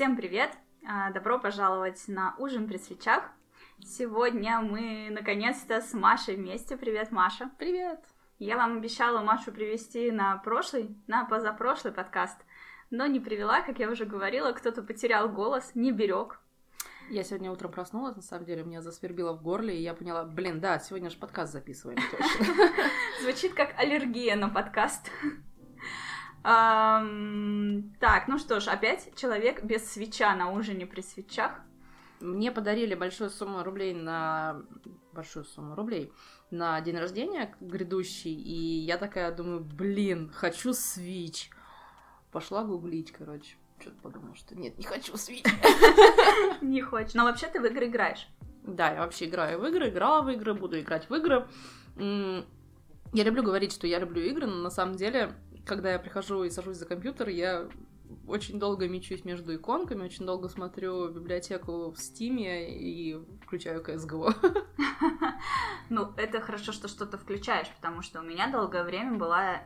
[0.00, 0.50] Всем привет!
[0.88, 3.22] А, Добро пожаловать на ужин при свечах.
[3.84, 6.78] Сегодня мы наконец-то с Машей вместе.
[6.78, 7.50] Привет, Маша.
[7.58, 8.00] Привет!
[8.38, 12.38] Я вам обещала Машу привести на прошлый, на позапрошлый подкаст,
[12.88, 16.40] но не привела, как я уже говорила, кто-то потерял голос, не берег.
[17.10, 20.62] Я сегодня утром проснулась, на самом деле, меня засвербило в горле, и я поняла, блин,
[20.62, 22.72] да, сегодня же подкаст записываем, точно.
[23.20, 25.10] Звучит как аллергия на подкаст.
[26.42, 31.60] Ам, Так, ну что ж, опять человек без свеча на ужине при свечах.
[32.20, 34.62] Мне подарили большую сумму рублей на...
[35.12, 36.12] Большую сумму рублей
[36.50, 41.50] на день рождения грядущий, и я такая думаю, блин, хочу свич.
[42.30, 43.56] Пошла гуглить, короче.
[43.80, 45.42] Что-то подумала, что нет, не хочу свич.
[46.60, 47.14] Не хочешь.
[47.14, 48.28] Но вообще ты в игры играешь.
[48.62, 51.48] Да, я вообще играю в игры, играла в игры, буду играть в игры.
[51.96, 55.32] Я люблю говорить, что я люблю игры, но на самом деле,
[55.70, 57.68] когда я прихожу и сажусь за компьютер, я
[58.26, 64.34] очень долго мечусь между иконками, очень долго смотрю библиотеку в Стиме и включаю CSGO.
[65.88, 69.58] Ну, это хорошо, что что-то включаешь, потому что у меня долгое время была э,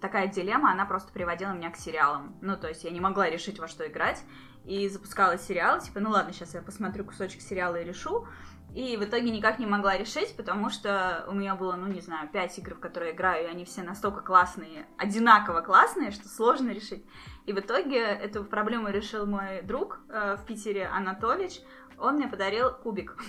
[0.00, 2.36] такая дилемма, она просто приводила меня к сериалам.
[2.40, 4.22] Ну, то есть я не могла решить, во что играть,
[4.64, 8.28] и запускала сериал, типа, ну ладно, сейчас я посмотрю кусочек сериала и решу.
[8.74, 12.28] И в итоге никак не могла решить, потому что у меня было, ну, не знаю,
[12.32, 16.70] пять игр, в которые я играю, и они все настолько классные, одинаково классные, что сложно
[16.70, 17.04] решить.
[17.44, 21.60] И в итоге эту проблему решил мой друг э, в Питере, Анатолич.
[21.98, 23.16] Он мне подарил кубик.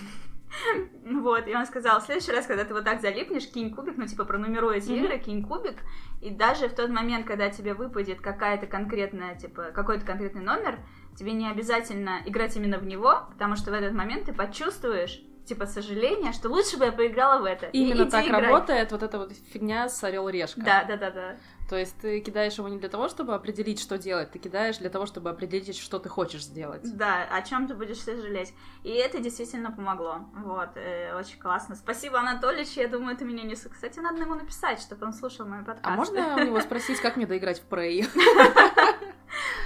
[1.04, 4.06] Вот, и он сказал, в следующий раз, когда ты вот так залипнешь, кинь кубик, ну,
[4.06, 5.78] типа, пронумеруй эти игры, кинь кубик,
[6.22, 10.78] и даже в тот момент, когда тебе выпадет какая-то конкретная, типа, какой-то конкретный номер,
[11.16, 15.66] тебе не обязательно играть именно в него, потому что в этот момент ты почувствуешь, типа,
[15.66, 17.66] сожаление, что лучше бы я поиграла в это.
[17.66, 18.44] И Именно иди так играть.
[18.44, 20.60] работает вот эта вот фигня с орел решка.
[20.60, 21.36] Да, да, да, да.
[21.68, 24.90] То есть ты кидаешь его не для того, чтобы определить, что делать, ты кидаешь для
[24.90, 26.82] того, чтобы определить, что ты хочешь сделать.
[26.96, 28.52] Да, о чем ты будешь сожалеть.
[28.82, 30.26] И это действительно помогло.
[30.34, 31.74] Вот, э, очень классно.
[31.74, 32.68] Спасибо, Анатолич.
[32.72, 33.54] Я думаю, ты меня не...
[33.54, 35.88] Кстати, надо ему написать, чтобы он слушал мои подкасты.
[35.88, 38.06] А можно у него спросить, как мне доиграть в Prey?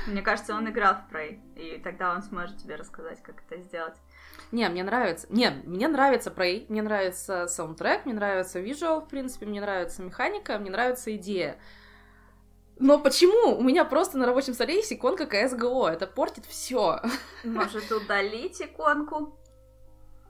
[0.06, 3.94] Мне кажется, он играл в Prey, и тогда он сможет тебе рассказать, как это сделать.
[4.50, 5.26] Не, мне нравится.
[5.30, 10.58] Не, мне нравится Prey, мне нравится саундтрек, мне нравится визуал, в принципе, мне нравится механика,
[10.58, 11.58] мне нравится идея.
[12.78, 15.88] Но почему у меня просто на рабочем столе есть иконка CSGO?
[15.88, 17.00] Это портит все.
[17.44, 19.36] Может, удалить иконку?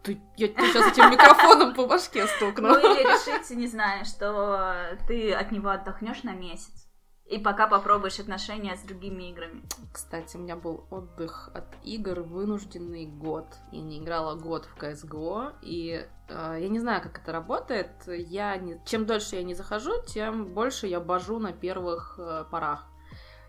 [0.02, 2.68] Ты, я тебе сейчас этим микрофоном по башке стукну.
[2.68, 6.87] Ну или решить, не знаю, что ты от него отдохнешь на месяц.
[7.28, 9.62] И пока попробуешь отношения с другими играми.
[9.92, 13.44] Кстати, у меня был отдых от игр вынужденный год.
[13.70, 17.90] Я не играла год в CSGO, и э, я не знаю, как это работает.
[18.06, 18.80] Я не...
[18.86, 22.86] Чем дольше я не захожу, тем больше я бажу на первых э, порах.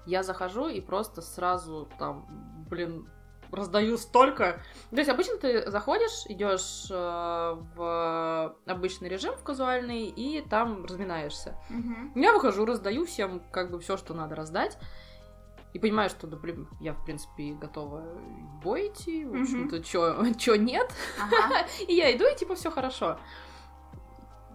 [0.06, 2.25] Я захожу и просто сразу там,
[2.69, 3.07] блин,
[3.51, 4.61] раздаю столько.
[4.91, 6.93] То есть обычно ты заходишь, идешь э,
[7.75, 11.57] в обычный режим, в казуальный, и там разминаешься.
[12.15, 14.77] Я выхожу, раздаю всем как бы все, что надо раздать.
[15.73, 19.23] И понимаю, что, да, блин, я, в принципе, готова в бой идти.
[19.25, 20.91] В общем-то, чё, чё нет.
[21.21, 21.67] Ага.
[21.87, 23.19] И я иду, и типа все хорошо.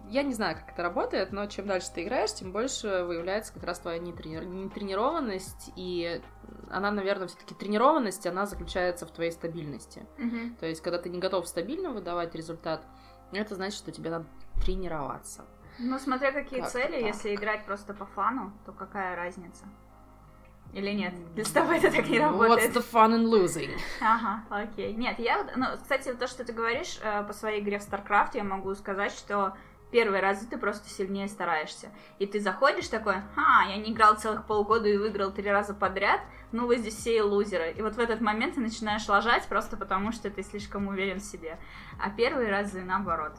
[0.09, 3.63] Я не знаю, как это работает, но чем дальше ты играешь, тем больше выявляется как
[3.63, 5.71] раз твоя нетрени- нетренированность.
[5.75, 6.21] И
[6.69, 10.05] она, наверное, все-таки тренированность, она заключается в твоей стабильности.
[10.17, 10.55] Мгм.
[10.59, 12.85] То есть, когда ты не готов стабильно выдавать результат,
[13.31, 14.25] это значит, что тебе надо
[14.63, 15.45] тренироваться.
[15.79, 17.01] Ну, смотря какие Как-то цели, так.
[17.15, 19.65] если играть просто по фану, то какая разница?
[20.73, 21.13] Или нет?
[21.37, 22.75] С тобой это так не работает.
[22.75, 23.71] What's the fun in losing?
[24.01, 24.93] Ага, окей.
[24.93, 28.43] Нет, я, ну, кстати, то, что ты говоришь э, по своей игре в StarCraft, я
[28.43, 29.55] могу сказать, что
[29.95, 31.87] первые разы ты просто сильнее стараешься.
[32.19, 36.19] И ты заходишь такой, а, я не играл целых полгода и выиграл три раза подряд,
[36.51, 37.71] ну вы здесь все лузеры.
[37.71, 41.23] И вот в этот момент ты начинаешь лажать просто потому, что ты слишком уверен в
[41.23, 41.57] себе.
[41.97, 43.31] А первые разы наоборот.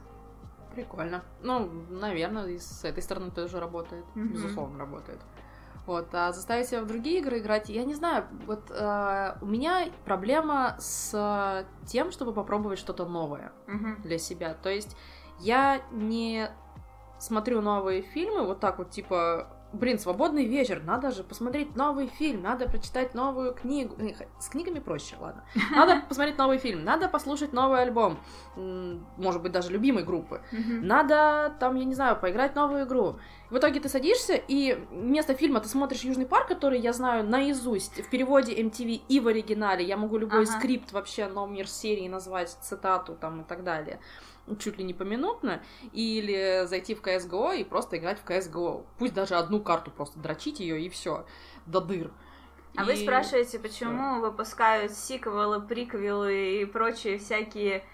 [0.74, 1.22] Прикольно.
[1.42, 4.06] Ну, наверное, и с этой стороны тоже работает.
[4.14, 4.28] Мгм.
[4.28, 5.20] Безусловно, работает.
[5.84, 9.88] Вот, а заставить себя в другие игры играть, я не знаю, вот э, у меня
[10.06, 14.00] проблема с тем, чтобы попробовать что-то новое Мгм.
[14.02, 14.54] для себя.
[14.54, 14.96] То есть
[15.40, 16.50] я не
[17.18, 22.42] смотрю новые фильмы вот так вот, типа, блин, свободный вечер, надо же посмотреть новый фильм,
[22.42, 23.96] надо прочитать новую книгу.
[24.38, 25.44] С книгами проще, ладно.
[25.70, 28.18] Надо посмотреть новый фильм, надо послушать новый альбом,
[29.16, 30.40] может быть, даже любимой группы.
[30.52, 33.18] Надо там, я не знаю, поиграть в новую игру.
[33.50, 38.04] В итоге ты садишься, и вместо фильма ты смотришь Южный парк, который я знаю наизусть,
[38.04, 39.84] в переводе MTV и в оригинале.
[39.84, 40.58] Я могу любой Ага.
[40.58, 44.00] скрипт вообще номер серии назвать, цитату там и так далее.
[44.58, 45.62] Чуть ли не поминутно.
[45.92, 48.84] Или зайти в CSGO и просто играть в CSGO.
[48.98, 51.26] Пусть даже одну карту просто дрочить ее и все.
[51.66, 52.12] До дыр.
[52.76, 57.84] А и вы спрашиваете, почему выпускают сиквелы, приквелы и прочие всякие...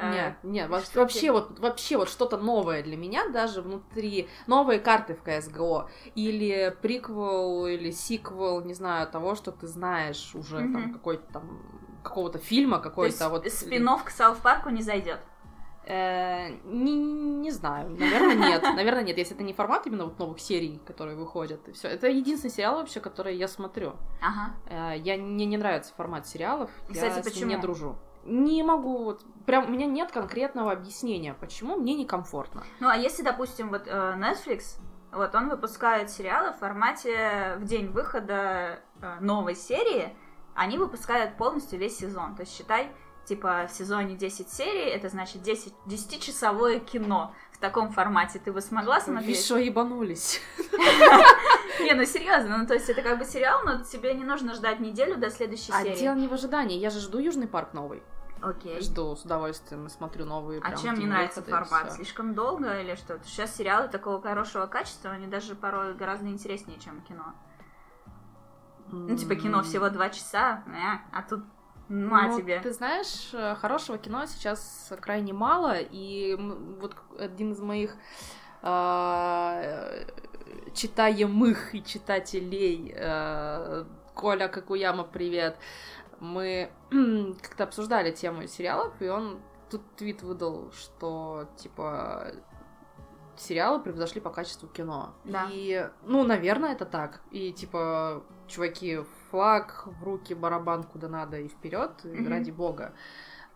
[0.00, 0.96] Нет, нет, штуки.
[0.96, 6.76] вообще вот, вообще вот что-то новое для меня даже внутри, новые карты в CSGO, или
[6.80, 10.92] приквел, или сиквел, не знаю, того, что ты знаешь уже, там, Мгм.
[10.92, 11.62] какой-то там,
[12.04, 13.44] какого-то фильма, какой-то вот...
[13.48, 15.18] спин к Саут Парку не зайдет.
[15.90, 18.62] Э, не, не знаю, наверное, нет.
[18.62, 21.88] Наверное, нет, если это не формат именно вот новых серий, которые выходят, и все.
[21.88, 23.94] Это единственный сериал вообще, который я смотрю.
[24.20, 24.54] Ага.
[24.68, 27.50] Э, Я, мне не нравится формат сериалов, Кстати, я с ним почему?
[27.50, 27.96] не дружу.
[28.24, 32.64] Не могу, вот, прям у меня нет конкретного объяснения, почему мне некомфортно.
[32.80, 34.78] Ну, а если, допустим, вот э, Netflix,
[35.10, 38.80] вот он выпускает сериалы в формате в день выхода
[39.20, 40.14] новой серии,
[40.54, 42.34] они выпускают полностью весь сезон.
[42.34, 42.90] То есть, считай,
[43.28, 48.40] типа, в сезоне 10 серий, это значит 10, 10-часовое кино в таком формате.
[48.42, 49.44] Ты бы смогла смотреть?
[49.44, 50.40] что ебанулись.
[51.80, 54.80] Не, ну серьезно, ну то есть это как бы сериал, но тебе не нужно ждать
[54.80, 55.98] неделю до следующей А серии.
[55.98, 58.02] дело не в ожидании, я же жду Южный парк новый.
[58.40, 58.80] Окей.
[58.80, 61.92] Жду с удовольствием смотрю новые А чем не нравится формат?
[61.92, 63.18] Слишком долго или что?
[63.24, 67.34] Сейчас сериалы такого хорошего качества, они даже порой гораздо интереснее, чем кино.
[68.90, 71.44] Ну, типа кино всего два часа, э, а тут
[71.88, 72.60] ну, а ну, тебе.
[72.60, 76.36] Ты знаешь, э, хорошего кино сейчас крайне мало, и
[76.80, 77.96] вот один из моих
[78.62, 80.06] а, э,
[80.74, 85.56] читаемых и читателей, э, Коля Какуяма, привет,
[86.20, 86.70] мы
[87.42, 89.40] как-то обсуждали тему сериалов, и он
[89.70, 92.32] тут твит выдал, что, типа,
[93.36, 95.14] сериалы превзошли по качеству кино.
[95.24, 95.48] Да.
[95.50, 97.20] И, ну, наверное, это так.
[97.30, 99.00] И, типа, чуваки,
[99.30, 102.28] флаг в руки, барабан куда надо и вперед, Мгм.
[102.28, 102.92] ради бога.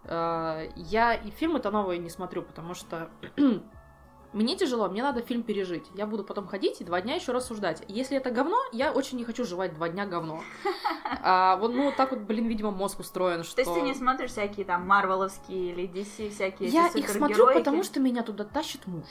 [0.05, 3.09] Э, Я и фильмы-то новые не смотрю, потому что
[4.33, 5.85] мне тяжело, мне надо фильм пережить.
[5.95, 7.83] Я буду потом ходить и два дня еще рассуждать.
[7.89, 10.43] Если это говно, я очень не хочу жевать два дня говно.
[11.25, 13.57] А вот, ну, так вот, блин, видимо, мозг устроен, что...
[13.57, 17.85] То есть ты не смотришь всякие там марвеловские или DC всякие Я их смотрю, потому
[17.85, 19.05] что меня туда тащит муж.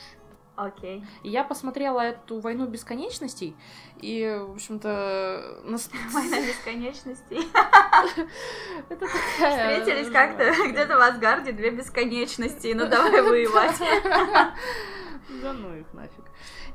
[0.66, 1.04] Окей.
[1.24, 3.56] И я посмотрела эту «Войну бесконечностей»,
[3.98, 5.62] и, в общем-то...
[5.64, 7.38] нас- Война бесконечностей.
[8.90, 12.74] Это такая Встретились как-то где-то в Асгарде две бесконечности.
[12.76, 13.80] Ну давай воевать.
[15.42, 16.26] Да ну их нафиг.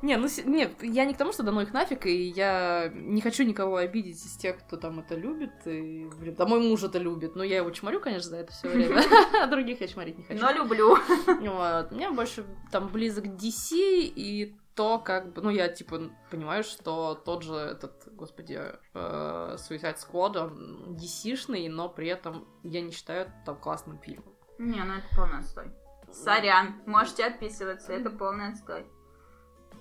[0.03, 3.21] Не, ну, нет, я не к тому, что да ну их нафиг, и я не
[3.21, 6.99] хочу никого обидеть из тех, кто там это любит, и, блин, да мой муж это
[6.99, 9.03] любит, но я его чморю, конечно, за это все время,
[9.43, 10.41] а других я чморить не хочу.
[10.41, 10.97] Но люблю.
[11.27, 11.91] Вот.
[11.93, 17.43] Мне больше там близок DC и то, как бы, ну, я, типа, понимаю, что тот
[17.43, 18.61] же этот, господи,
[18.95, 24.35] э, Suicide Squad, он DC-шный, но при этом я не считаю там классным фильмом.
[24.59, 25.73] Не, ну это полный отстой.
[26.13, 28.87] Сорян, можете отписываться, это полный отстой.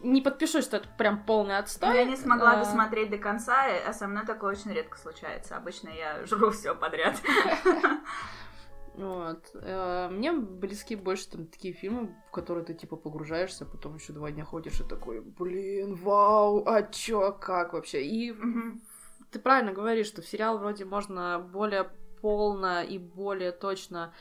[0.05, 1.95] Не подпишусь, что это прям полный отстой.
[1.95, 5.57] Я не смогла А, досмотреть до конца, а со мной такое очень редко случается.
[5.57, 7.15] Обычно я жру все подряд.
[8.97, 9.49] Вот.
[9.55, 14.31] Э, Мне близки больше там такие фильмы, в которые ты типа погружаешься, потом еще два
[14.31, 18.05] дня ходишь и такой, блин, вау, а чё, как вообще?
[18.05, 18.33] И
[19.31, 21.91] ты правильно говоришь, что в сериал вроде можно более
[22.21, 24.13] полно и более точно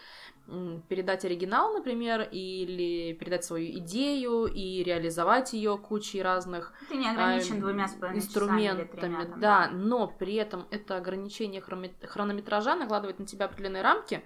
[0.89, 7.57] передать оригинал, например, или передать свою идею и реализовать ее кучей разных Ты не ограничен
[7.57, 9.25] а, двумя с половиной часами или инструментами, тремя.
[9.25, 14.23] там, да, но при этом это ограничение хронометража накладывает на тебя определенные рамки,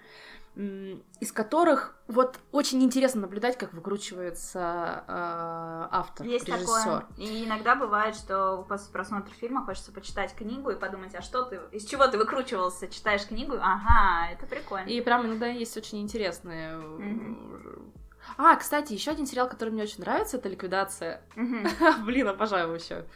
[0.56, 6.66] из которых вот очень интересно наблюдать, как выкручивается э, автор, Есть режиссер.
[6.66, 7.06] такое.
[7.16, 11.60] И иногда бывает, что после просмотра фильма хочется почитать книгу и подумать, а что ты,
[11.70, 14.88] из чего ты выкручивался, читаешь книгу, ага, это прикольно.
[14.88, 16.76] И прям иногда есть очень интересные.
[16.76, 17.92] Мгм.
[18.36, 21.22] А, кстати, еще один сериал, который мне очень нравится, это Ликвидация.
[21.36, 21.66] Мгм.
[22.04, 23.06] Блин, обожаю вообще.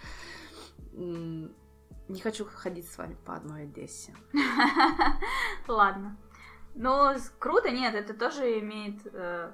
[0.95, 1.53] М,
[2.09, 4.15] Не хочу ходить с вами по одной Одессе.
[5.69, 6.17] Ладно.
[6.75, 9.53] С- круто, нет, это тоже имеет э,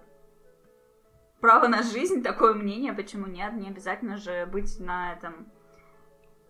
[1.41, 5.51] право на жизнь, такое мнение, почему нет, не обязательно же быть на этом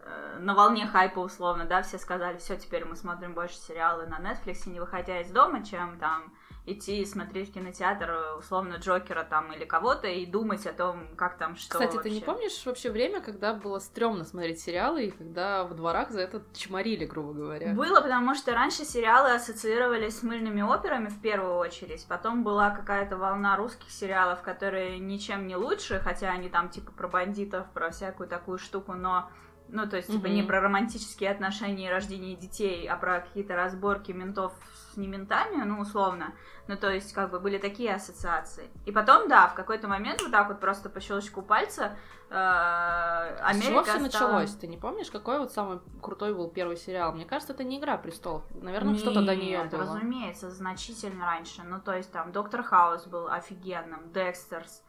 [0.01, 4.19] э, на волне хайпа условно, да, все сказали, все, теперь мы смотрим больше сериалы на
[4.19, 6.35] Netflix, не выходя из дома, чем там
[6.73, 11.39] идти смотреть в кинотеатр, э, условно, Джокера там или кого-то и думать о том, как
[11.39, 12.25] там что Кстати, ты не вообще.
[12.25, 17.05] помнишь вообще время, когда было стрёмно смотреть сериалы, и когда в дворах за это чморили,
[17.05, 17.73] грубо говоря?
[17.75, 22.07] Было, потому что раньше сериалы ассоциировались с мыльными операми в первую очередь.
[22.09, 27.09] Потом была какая-то волна русских сериалов, которые ничем не лучше, хотя они там типа про
[27.09, 29.31] бандитов, про всякую такую штуку, но
[29.71, 34.13] Ну, то есть, типа, не про романтические отношения и рождение детей, а про какие-то разборки
[34.13, 34.53] ментов
[34.93, 36.33] с не ментами, ну, условно.
[36.69, 38.69] Ну, то есть, как бы, были такие ассоциации.
[38.87, 41.97] И потом, да, в какой-то момент вот так вот просто по щелчку пальца
[42.31, 44.55] э, С Америка чего все стала- началось?
[44.55, 47.13] Ты не помнишь, какой вот самый крутой был первый сериал?
[47.13, 48.43] Мне кажется, это не Игра престолов.
[48.55, 49.83] Наверное, что-то до нее Нет, было.
[49.83, 51.63] разумеется, значительно раньше.
[51.63, 54.83] Ну, то есть, там, Доктор Хаус был офигенным, Декстерс,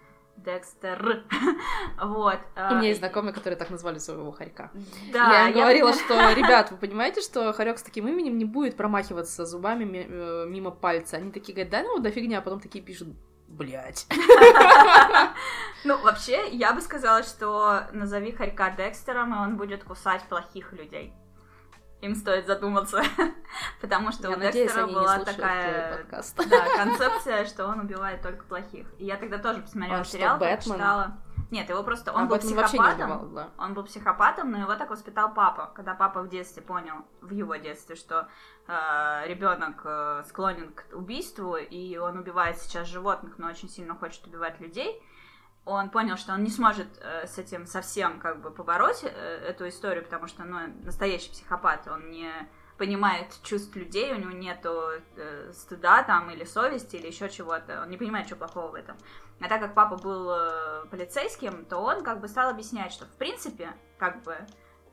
[0.44, 1.24] Декстер,
[2.02, 2.40] вот.
[2.56, 4.72] У меня есть знакомые, которые так назвали своего хорька.
[5.12, 8.78] Да, я им говорила, что, ребят, вы понимаете, что хорек с таким именем не будет
[8.78, 11.18] промахиваться зубами ми- э, мимо пальца.
[11.18, 13.10] Они такие говорят, да ну да фигня, а потом такие пишут,
[13.48, 14.08] блять.
[15.86, 21.14] Ну, вообще, я бы сказала, что назови хорька Декстером, и он будет кусать плохих людей.
[22.02, 23.04] Им стоит задуматься,
[23.82, 26.06] потому что Я у надеюсь, Декстера была такая
[26.50, 28.88] да, концепция, что он убивает только плохих.
[28.98, 30.58] И я тогда тоже посмотрела что, сериал, Бэтмен?
[30.78, 31.18] прочитала.
[31.52, 32.14] Нет, его просто...
[32.14, 33.12] Он А был психопатом.
[33.12, 33.50] убивал, да.
[33.58, 35.72] Он был психопатом, но его так воспитал папа.
[35.76, 38.28] Когда папа в детстве понял, в его детстве, что
[39.26, 45.02] ребенок склонен к убийству, и он убивает сейчас животных, но очень сильно хочет убивать людей,
[45.66, 49.68] он понял, что он не сможет э, с этим совсем как бы побороть э, эту
[49.68, 52.32] историю, потому что ну, настоящий психопат, он не
[52.78, 54.72] понимает чувств людей, у него нету
[55.18, 58.98] э, стыда там или совести или еще чего-то, он не понимает, что плохого в этом.
[59.42, 63.16] А так как папа был э, полицейским, то он как бы стал объяснять, что в
[63.18, 64.36] принципе как бы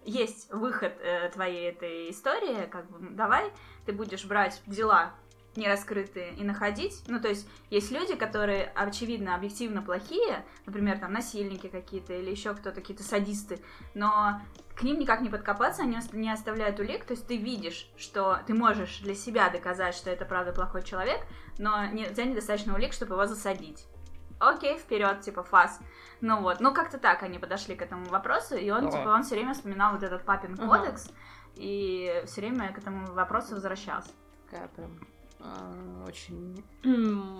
[0.05, 3.53] есть выход э, твоей этой истории, как бы давай
[3.87, 5.15] ты будешь брать дела
[5.57, 7.03] не раскрытые и находить.
[7.09, 12.55] Ну, то есть есть люди, которые, очевидно, объективно плохие, например, там насильники какие-то или еще
[12.55, 13.61] кто-то, какие-то садисты,
[13.95, 14.41] но
[14.75, 18.55] к ним никак не подкопаться, они не оставляют улик, то есть ты видишь, что ты
[18.55, 21.21] можешь для себя доказать, что это правда плохой человек,
[21.59, 23.87] но не, у тебя недостаточно улик, чтобы его засадить.
[24.39, 25.81] Окей, вперед, типа фас.
[26.21, 28.91] Ну вот, ну как-то так они подошли к этому вопросу, и он, Да.
[28.99, 30.79] типа, он все время вспоминал вот этот папин Ага.
[30.79, 31.11] кодекс,
[31.55, 34.11] и все время к этому вопросу возвращался.
[34.51, 34.91] Такая прям
[36.07, 36.65] очень...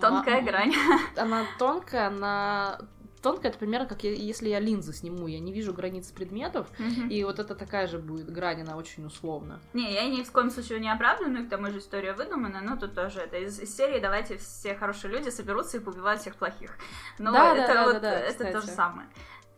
[0.01, 0.73] Тонкая ма- грань.
[1.17, 2.79] Она тонкая, она...
[3.21, 6.67] Тонкая, это примерно как я- если я линзы сниму, я не вижу границ предметов,
[7.09, 9.59] и вот это такая же будет грань, она очень условна.
[9.73, 12.93] Не, я ни в коем случае не оправдываю, к тому же история выдумана, но тут
[12.93, 16.77] тоже это из, из серии давайте все хорошие люди соберутся и поубивают всех плохих.
[17.17, 18.51] Ну, Да, да, это да, вот, да, да, это кстати.
[18.53, 19.09] то же самое.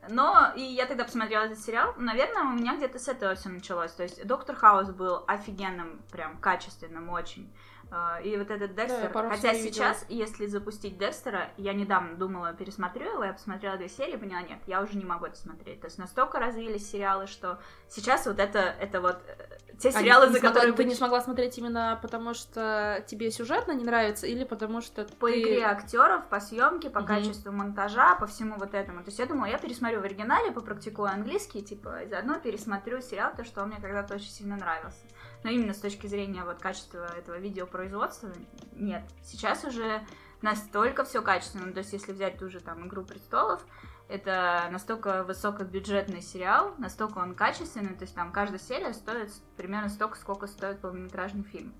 [0.07, 3.91] Но, и я тогда посмотрела этот сериал, наверное, у меня где-то с этого все началось.
[3.91, 7.51] То есть Доктор Хаус был офигенным, прям качественным очень.
[7.91, 13.13] Э, И вот этот Декстер, пару хотя сейчас, если запустить Декстера, я недавно думала, пересмотрю
[13.13, 15.81] его, я посмотрела две серии поняла, нет, я уже не могу это смотреть.
[15.81, 20.29] То есть настолько развились сериалы, что сейчас вот это, это вот э, те А сериалы,
[20.29, 24.81] за которые Ты не смогла смотреть именно потому, что тебе сюжетно не нравится, или потому
[24.81, 25.41] что по ты...
[25.41, 27.07] игре актеров, по съемке, по Мгм.
[27.07, 28.99] качеству монтажа, по всему вот этому.
[28.99, 33.31] То есть я думала, я пересмотрю в оригинале, попрактикую английский, типа, и заодно пересмотрю сериал,
[33.35, 34.99] то, что он мне когда-то очень сильно нравился.
[35.43, 38.29] Но именно с точки зрения вот качества этого видеопроизводства,
[38.73, 39.03] нет.
[39.23, 40.01] Сейчас уже
[40.41, 41.71] настолько все качественно.
[41.71, 43.61] То есть если взять ту же там «Игру престолов»,
[44.09, 50.17] это настолько высокобюджетный сериал, настолько он качественный, то есть там каждая серия стоит примерно столько,
[50.17, 51.73] сколько стоит полнометражный фильм.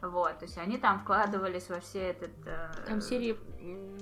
[0.00, 2.32] Вот, то есть они там вкладывались во все этот...
[2.46, 3.38] э, Там серии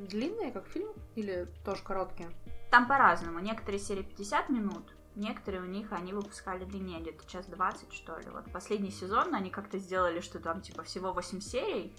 [0.09, 2.31] длинные, как фильм, или тоже короткие?
[2.71, 3.39] Там по-разному.
[3.39, 8.29] Некоторые серии 50 минут, некоторые у них они выпускали длиннее, где-то час 20, что ли.
[8.31, 11.95] Вот последний сезон они как-то сделали, что там типа всего 8 серий,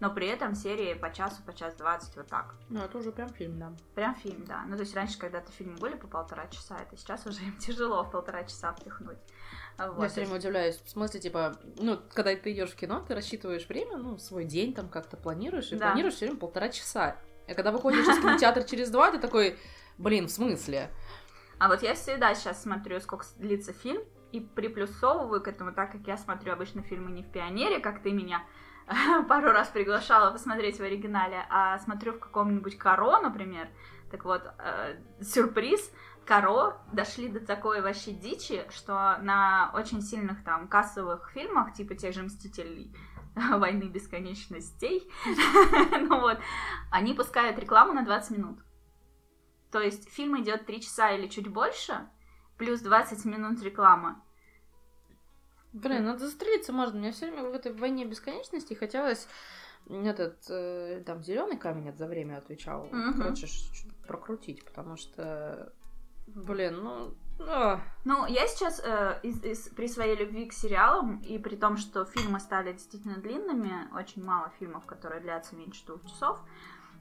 [0.00, 2.54] но при этом серии по часу, по час 20, вот так.
[2.68, 3.72] Ну, это уже прям фильм, да.
[3.94, 4.62] Прям фильм, да.
[4.66, 8.04] Ну, то есть раньше когда-то фильмы были по полтора часа, это сейчас уже им тяжело
[8.04, 9.18] в полтора часа впихнуть.
[9.78, 10.76] Вот, Я все время удивляюсь.
[10.84, 14.74] В смысле, типа, ну, когда ты идешь в кино, ты рассчитываешь время, ну, свой день
[14.74, 15.90] там как-то планируешь, и Да.
[15.90, 17.16] планируешь все время полтора часа.
[17.48, 19.58] А когда выходишь из кинотеатра через два, ты такой,
[19.96, 20.90] блин, в смысле?
[21.58, 24.02] А вот я всегда сейчас смотрю, сколько длится фильм,
[24.32, 28.12] и приплюсовываю к этому, так как я смотрю обычно фильмы не в пионере, как ты
[28.12, 28.42] меня
[29.28, 33.68] пару раз приглашала посмотреть в оригинале, а смотрю в каком-нибудь Каро, например.
[34.10, 35.92] Так вот, э, сюрприз,
[36.24, 42.14] Каро дошли до такой вообще дичи, что на очень сильных там кассовых фильмах, типа тех
[42.14, 42.94] же «Мстителей»,
[43.34, 45.10] «Войны бесконечностей»,
[46.08, 46.38] ну вот,
[46.90, 48.58] они пускают рекламу на 20 минут.
[49.70, 52.08] То есть фильм идет 3 часа или чуть больше,
[52.56, 54.22] плюс 20 минут реклама.
[55.72, 56.98] Блин, надо застрелиться можно.
[56.98, 59.28] Мне все время в этой войне бесконечности хотелось
[59.88, 62.86] этот э, там зеленый камень за время отвечал.
[62.92, 63.22] Мгм.
[63.22, 63.46] Короче,
[64.06, 65.72] прокрутить, потому что,
[66.26, 71.38] блин, ну, а, Ну, я сейчас э, из- из- при своей любви к сериалам и
[71.38, 76.38] при том, что фильмы стали действительно длинными, очень мало фильмов, которые длятся меньше двух часов,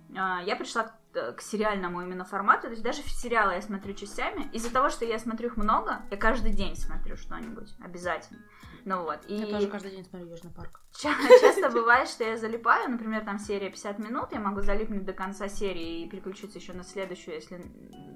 [0.10, 2.64] э, я пришла к к сериальному именно формату.
[2.64, 4.50] То есть даже сериалы я смотрю частями.
[4.54, 8.40] Из-за того, что я смотрю их много, я каждый день смотрю что-нибудь обязательно.
[8.86, 9.20] Ну вот.
[9.28, 9.36] И...
[9.36, 10.82] Я тоже каждый день смотрю Южный парк.
[10.94, 15.50] Часто бывает, что я залипаю, например, там серия 50 минут, я могу залипнуть до конца
[15.50, 17.62] серии и переключиться еще на следующую, если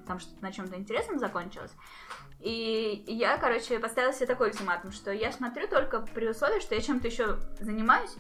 [0.08, 1.72] там что-то на чем-то интересном закончилось.
[2.40, 6.82] И я, короче, поставила себе такой ультиматум, что я смотрю только при условии, что я
[6.82, 8.16] чем-то еще занимаюсь,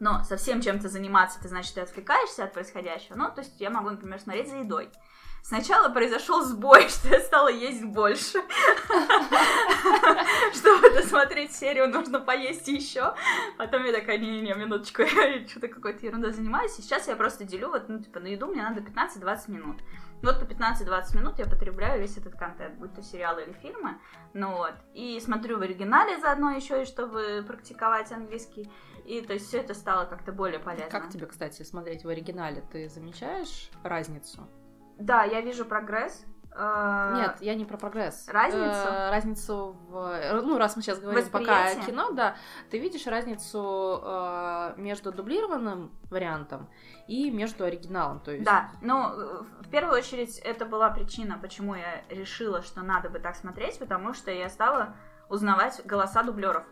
[0.00, 3.16] но совсем чем-то заниматься, это значит, ты отвлекаешься от происходящего.
[3.16, 4.90] Ну, то есть я могу, например, смотреть за едой.
[5.42, 8.38] Сначала произошел сбой, что я стала есть больше.
[10.52, 13.14] Чтобы досмотреть серию, нужно поесть еще.
[13.56, 16.72] Потом я такая, не-не-не, минуточку, я что-то какой-то ерундой занимаюсь.
[16.72, 19.80] Сейчас я просто делю, вот, ну, типа, на еду мне надо 15-20 минут.
[20.22, 23.98] Вот по 15-20 минут я потребляю весь этот контент, будь то сериалы или фильмы.
[24.34, 24.74] Ну вот.
[24.92, 28.68] И смотрю в оригинале заодно еще, и чтобы практиковать английский.
[29.08, 30.90] И то есть все это стало как-то более полезно.
[30.90, 32.62] Как тебе, кстати, смотреть в оригинале?
[32.70, 34.46] Ты замечаешь разницу?
[34.98, 36.26] Да, я вижу прогресс.
[36.54, 38.28] Э, Нет, я не про прогресс.
[38.28, 38.66] Разницу?
[38.66, 40.42] Э, разницу в...
[40.42, 42.36] Ну, раз мы сейчас говорим пока о кино, да,
[42.70, 46.68] ты видишь разницу э, между дублированным вариантом
[47.06, 48.44] и между оригиналом, то есть...
[48.44, 53.36] Да, ну, в первую очередь, это была причина, почему я решила, что надо бы так
[53.36, 54.96] смотреть, потому что я стала
[55.30, 56.64] узнавать голоса дублеров.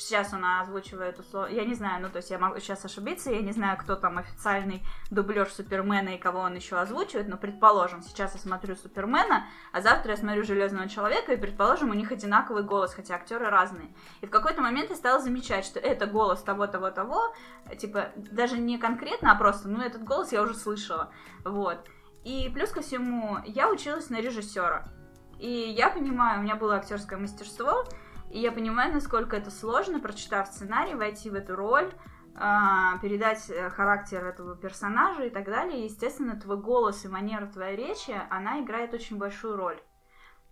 [0.00, 1.52] Сейчас она озвучивает условно.
[1.52, 4.16] Я не знаю, ну то есть я могу сейчас ошибиться, я не знаю, кто там
[4.16, 9.80] официальный дублер Супермена и кого он еще озвучивает, но предположим, сейчас я смотрю Супермена, а
[9.82, 13.94] завтра я смотрю Железного человека, и предположим, у них одинаковый голос, хотя актеры разные.
[14.22, 17.34] И в какой-то момент я стала замечать, что это голос того, того, того,
[17.78, 21.12] типа даже не конкретно, а просто, ну этот голос я уже слышала,
[21.44, 21.86] вот.
[22.24, 24.88] И плюс ко всему, я училась на режиссера.
[25.38, 27.84] И я понимаю, у меня было актерское мастерство,
[28.30, 31.92] и я понимаю, насколько это сложно, прочитав сценарий, войти в эту роль,
[32.34, 35.80] а, передать э, характер этого персонажа и так далее.
[35.80, 39.82] И, естественно, твой голос и манера твоей речи, она играет очень большую роль.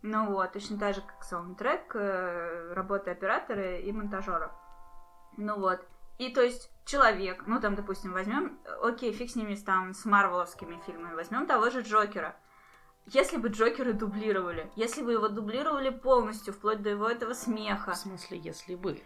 [0.02, 4.52] Ну вот, точно так же, как саундтрек, э, работы оператора и монтажера.
[5.36, 5.80] Ну вот.
[6.18, 10.80] И то есть человек, ну там, допустим, возьмем, окей, фиг с ними там с марвеловскими
[10.84, 12.36] фильмами, возьмем того же Джокера.
[13.12, 17.92] Если бы Джокера дублировали, если бы его дублировали полностью, вплоть до его этого смеха.
[17.92, 19.00] В смысле, если бы?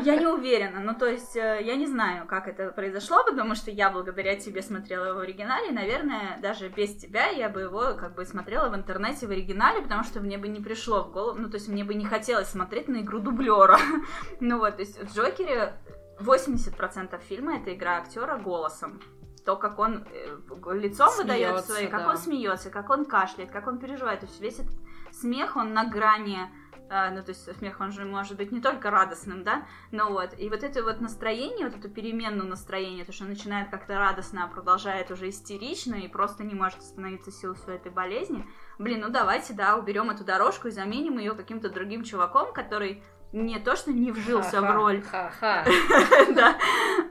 [0.00, 0.80] Я не уверена.
[0.80, 4.62] Ну, то есть, э, я не знаю, как это произошло, потому что я благодаря тебе
[4.62, 8.68] смотрела его в оригинале, и, наверное, даже без тебя я бы его как бы смотрела
[8.68, 11.68] в интернете в оригинале, потому что мне бы не пришло в голову, ну, то есть,
[11.68, 13.78] мне бы не хотелось смотреть на игру дублера.
[14.40, 15.74] Ну вот, то есть, в Джокере
[16.20, 19.00] 80% фильма это игра актера голосом
[19.44, 20.38] то, как он э,
[20.74, 22.10] лицом смеется, выдает свои, как да.
[22.10, 24.20] он смеется, как он кашляет, как он переживает.
[24.20, 24.74] То есть весь этот
[25.10, 26.48] смех, он на грани
[26.88, 30.38] э, ну, то есть смех, он же может быть не только радостным, да, но вот,
[30.38, 34.44] и вот это вот настроение, вот эту переменную настроение, то, что он начинает как-то радостно,
[34.44, 38.46] а продолжает уже истерично и просто не может остановиться силой своей этой болезни,
[38.78, 43.58] блин, ну давайте, да, уберем эту дорожку и заменим ее каким-то другим чуваком, который не
[43.58, 44.72] то, что не вжился Ха-ха.
[44.72, 45.02] в роль,
[46.34, 46.58] да,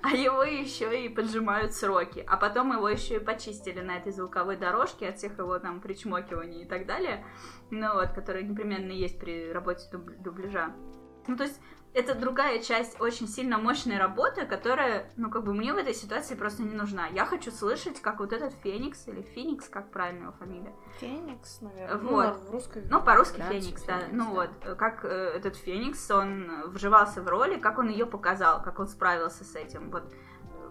[0.04, 2.24] а его еще и поджимают сроки.
[2.28, 6.64] А потом его еще и почистили на этой звуковой дорожке от всех его там причмокиваний
[6.64, 7.26] и так далее,
[7.70, 10.74] ну вот, которые непременно есть при работе дубляжа.
[11.28, 11.60] Ну, то есть
[11.94, 16.36] это другая часть очень сильно мощной работы, которая, ну, как бы мне в этой ситуации
[16.36, 17.08] просто не нужна.
[17.08, 20.74] Я хочу слышать, как вот этот Феникс, или Феникс, как правильно его фамилия?
[21.00, 21.98] Феникс, наверное.
[21.98, 22.38] Вот.
[22.46, 24.00] Ну, русской ну по-русски Феникс, да.
[24.00, 24.32] Феникс, ну да.
[24.32, 28.88] вот, как э, этот Феникс, он вживался в роли, как он ее показал, как он
[28.88, 29.92] справился с этим.
[29.92, 30.04] Вот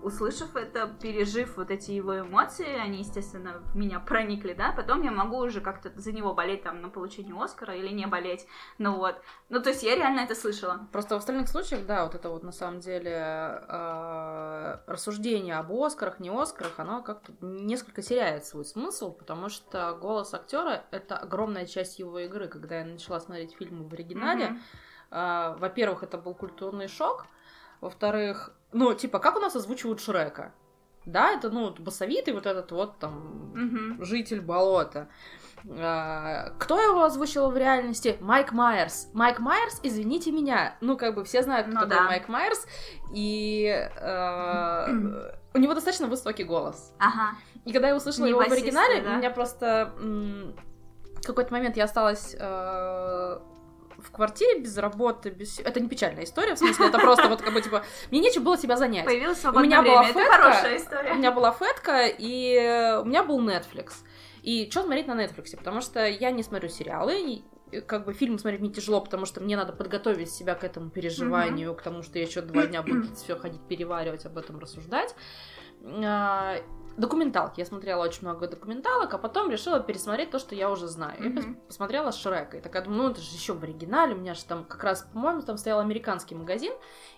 [0.03, 5.11] услышав это, пережив вот эти его эмоции, они, естественно, в меня проникли, да, потом я
[5.11, 8.47] могу уже как-то за него болеть там на получение Оскара или не болеть,
[8.79, 9.21] ну вот.
[9.49, 10.89] Ну, то есть я реально это слышала.
[10.93, 16.21] Просто в остальных случаях, да, вот это вот на самом деле э, рассуждение об Оскарах,
[16.21, 21.99] не Оскарах, оно как-то несколько теряет свой смысл, потому что голос актера это огромная часть
[21.99, 22.49] его игры.
[22.49, 24.59] Когда я начала смотреть фильмы в оригинале,
[25.11, 25.55] mm-hmm.
[25.55, 27.27] э, во-первых, это был культурный шок,
[27.81, 30.53] во-вторых, ну, типа, как у нас озвучивают Шрека?
[31.07, 34.05] Да, это, ну, басовитый вот этот вот там угу.
[34.05, 35.09] житель болота.
[35.69, 38.17] А, кто его озвучил в реальности?
[38.21, 39.09] Майк Майерс.
[39.15, 40.77] Майк Майерс, извините меня.
[40.81, 42.03] Ну, как бы все знают, кто ну, да.
[42.03, 42.67] Майк Майерс.
[43.15, 46.93] И э, у него достаточно высокий голос.
[46.99, 47.37] Ага.
[47.65, 49.15] И когда я услышала Не его в оригинале, да?
[49.15, 49.93] у меня просто
[51.23, 53.39] какой-то момент я осталась э,
[54.01, 55.61] в квартире без работы, без...
[55.61, 58.57] Это не печальная история, в смысле, это просто вот как бы, типа, мне нечем было
[58.59, 59.05] себя занять.
[59.37, 61.13] Свободное у меня время, была это фетка, хорошая история.
[61.13, 63.93] У меня была фетка, и у меня был Netflix.
[64.43, 65.57] И что смотреть на Netflix?
[65.57, 67.43] Потому что я не смотрю сериалы,
[67.87, 71.71] как бы фильм смотреть мне тяжело, потому что мне надо подготовить себя к этому переживанию,
[71.71, 71.77] mm-hmm.
[71.77, 75.15] к тому, что я еще два дня буду все ходить переваривать, об этом рассуждать.
[76.97, 77.61] Документалки.
[77.61, 81.17] Я смотрела очень много документалок, а потом решила пересмотреть то, что я уже знаю.
[81.23, 81.55] Я Мгм.
[81.67, 82.59] посмотрела Шрека.
[82.59, 84.15] И такая думаю, ну это же еще в оригинале.
[84.15, 86.73] У меня же там как раз, по-моему, там стоял американский магазин.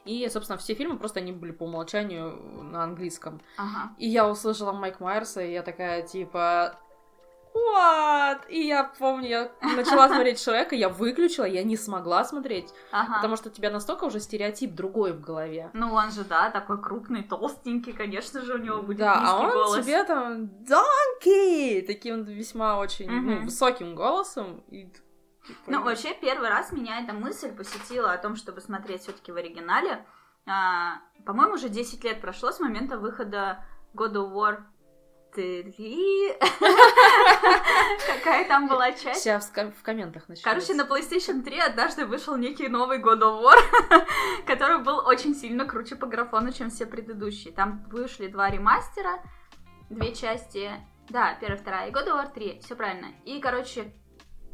[0.04, 3.40] И, собственно, все фильмы просто они были по умолчанию на английском.
[3.56, 3.90] Ага.
[3.98, 6.78] И я услышала Майк Майерса, и я такая, типа...
[7.54, 8.48] What?
[8.48, 13.16] И я помню, я начала смотреть Шрека, я выключила, я не смогла смотреть, Ага.
[13.16, 15.70] потому что у тебя настолько уже стереотип другой в голове.
[15.74, 19.50] Ну, он же, да, такой крупный, толстенький, конечно же, у него будет да, а он
[19.52, 19.84] голос.
[19.84, 21.82] тебе там Донки!
[21.86, 23.44] Таким весьма очень ну, Мгм.
[23.44, 24.64] высоким голосом.
[24.70, 24.90] И,
[25.66, 29.36] Ну, вообще, первый раз меня эта мысль посетила о том, чтобы смотреть все таки в
[29.36, 30.06] оригинале.
[30.46, 34.62] А, по-моему, уже 10 лет прошло с момента выхода God of War
[35.34, 36.36] 3.
[38.06, 39.22] Какая там была часть?
[39.22, 40.48] Сейчас в, ком- в комментах начнется.
[40.48, 44.06] Короче, на PlayStation 3 однажды вышел некий новый God of War,
[44.46, 47.52] который был очень сильно круче по графону, чем все предыдущие.
[47.52, 49.22] Там вышли два ремастера,
[49.90, 50.70] две части.
[51.08, 51.88] Да, первая, вторая.
[51.88, 53.08] И God of War 3, все правильно.
[53.24, 53.92] И, короче,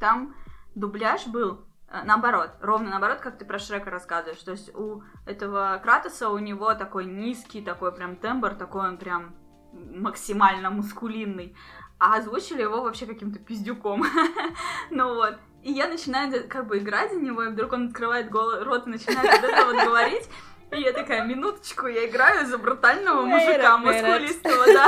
[0.01, 0.35] там
[0.75, 4.43] дубляж был э, наоборот, ровно наоборот, как ты про Шрека рассказываешь.
[4.43, 9.35] То есть у этого Кратоса у него такой низкий, такой прям тембр, такой он прям
[9.73, 11.57] максимально мускулинный.
[11.99, 14.05] А озвучили его вообще каким-то пиздюком.
[14.91, 15.37] ну вот.
[15.63, 19.41] И я начинаю как бы играть за него, и вдруг он открывает рот и начинает
[19.41, 20.29] вот это вот говорить.
[20.71, 24.87] И я такая, минуточку, я играю за брутального мужика, мускулистого, да.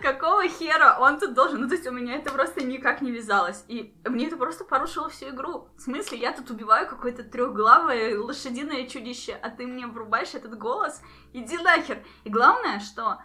[0.00, 1.60] Какого хера он тут должен?
[1.60, 3.62] Ну, то есть у меня это просто никак не вязалось.
[3.68, 5.68] И мне это просто порушило всю игру.
[5.76, 11.02] В смысле, я тут убиваю какое-то трехглавое лошадиное чудище, а ты мне врубаешь этот голос?
[11.34, 12.02] Иди нахер.
[12.24, 13.18] И главное, что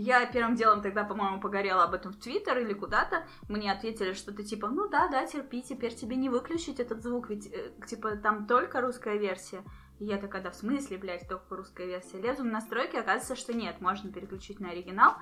[0.00, 3.26] я первым делом тогда, по-моему, погорела об этом в Твиттер или куда-то.
[3.48, 7.46] Мне ответили что-то типа, ну да, да, терпи, теперь тебе не выключить этот звук, ведь,
[7.52, 9.62] э, типа, там только русская версия.
[9.98, 12.20] И я такая, да в смысле, блядь, только русская версия?
[12.20, 15.16] Лезу в настройки, оказывается, что нет, можно переключить на оригинал.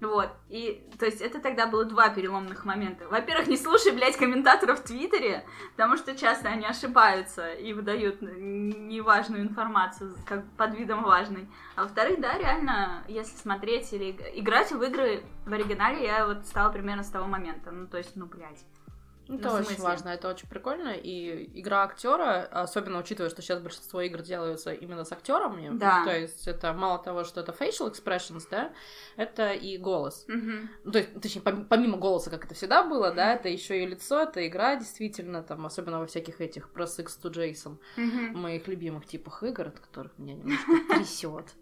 [0.00, 3.08] Вот, и, то есть, это тогда было два переломных момента.
[3.08, 9.42] Во-первых, не слушай, блядь, комментаторов в Твиттере, потому что часто они ошибаются и выдают неважную
[9.42, 11.48] информацию как под видом важной.
[11.76, 16.44] А во-вторых, да, реально, если смотреть или иг- играть в игры в оригинале, я вот
[16.46, 17.70] стала примерно с того момента.
[17.70, 18.62] Ну, то есть, ну, блядь.
[19.26, 20.90] Это Ну, в очень важно, это очень прикольно.
[20.90, 25.70] И игра актера, особенно учитывая, что сейчас большинство игр делаются именно с актерами.
[25.78, 26.04] Да.
[26.04, 28.72] То есть это мало того, что это facial expressions, да,
[29.16, 30.26] это и голос.
[30.28, 33.86] Ну, то есть, точнее, пом- помимо голоса, как это всегда было, да, это еще и
[33.86, 38.38] лицо, это игра, действительно, там, особенно во всяких этих про Six to Jason, Мгм.
[38.38, 41.54] моих любимых типах игр, от которых меня немножко трясет.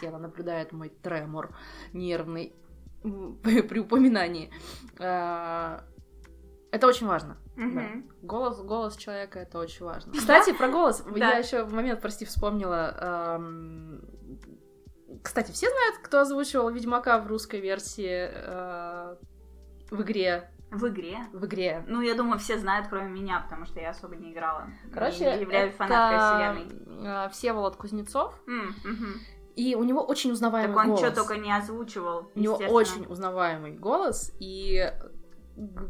[0.00, 1.54] Села наблюдает мой тремор
[1.92, 2.54] нервный
[3.02, 4.50] при упоминании.
[6.76, 7.38] Это очень важно.
[7.56, 8.10] Мгм.
[8.20, 10.12] Голос, голос человека это очень важно.
[10.12, 11.02] Кстати, про голос.
[11.02, 11.30] Да.
[11.32, 13.40] Я еще в момент, прости, вспомнила.
[15.22, 19.16] Кстати, все знают, кто озвучивал Ведьмака в русской версии э,
[19.90, 20.50] в игре.
[20.70, 21.16] В игре.
[21.32, 21.82] В игре.
[21.88, 24.66] Ну, я думаю, все знают, кроме меня, потому что я особо не играла.
[24.92, 26.18] Короче, не являюсь это, фанаткой
[26.66, 27.26] вселенной.
[27.26, 28.34] э, Всеволод Кузнецов.
[28.46, 29.14] М, мгм.
[29.56, 31.00] И у него очень узнаваемый Так он голос.
[31.00, 32.30] что только не озвучивал.
[32.34, 34.92] У него очень узнаваемый голос, и,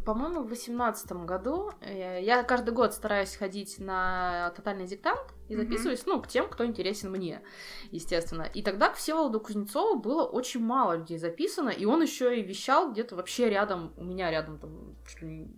[0.04, 6.06] по-моему, в восемнадцатом году э, я каждый год стараюсь ходить на тотальный диктант и записываюсь,
[6.06, 7.42] ну, к тем, кто интересен мне,
[7.90, 8.42] естественно.
[8.42, 12.92] И тогда к Всеволоду Кузнецову было очень мало людей записано, и он еще и вещал
[12.92, 14.94] где-то вообще рядом, у меня рядом, там,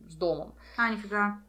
[0.09, 0.55] с домом.
[0.79, 1.43] А, нифига.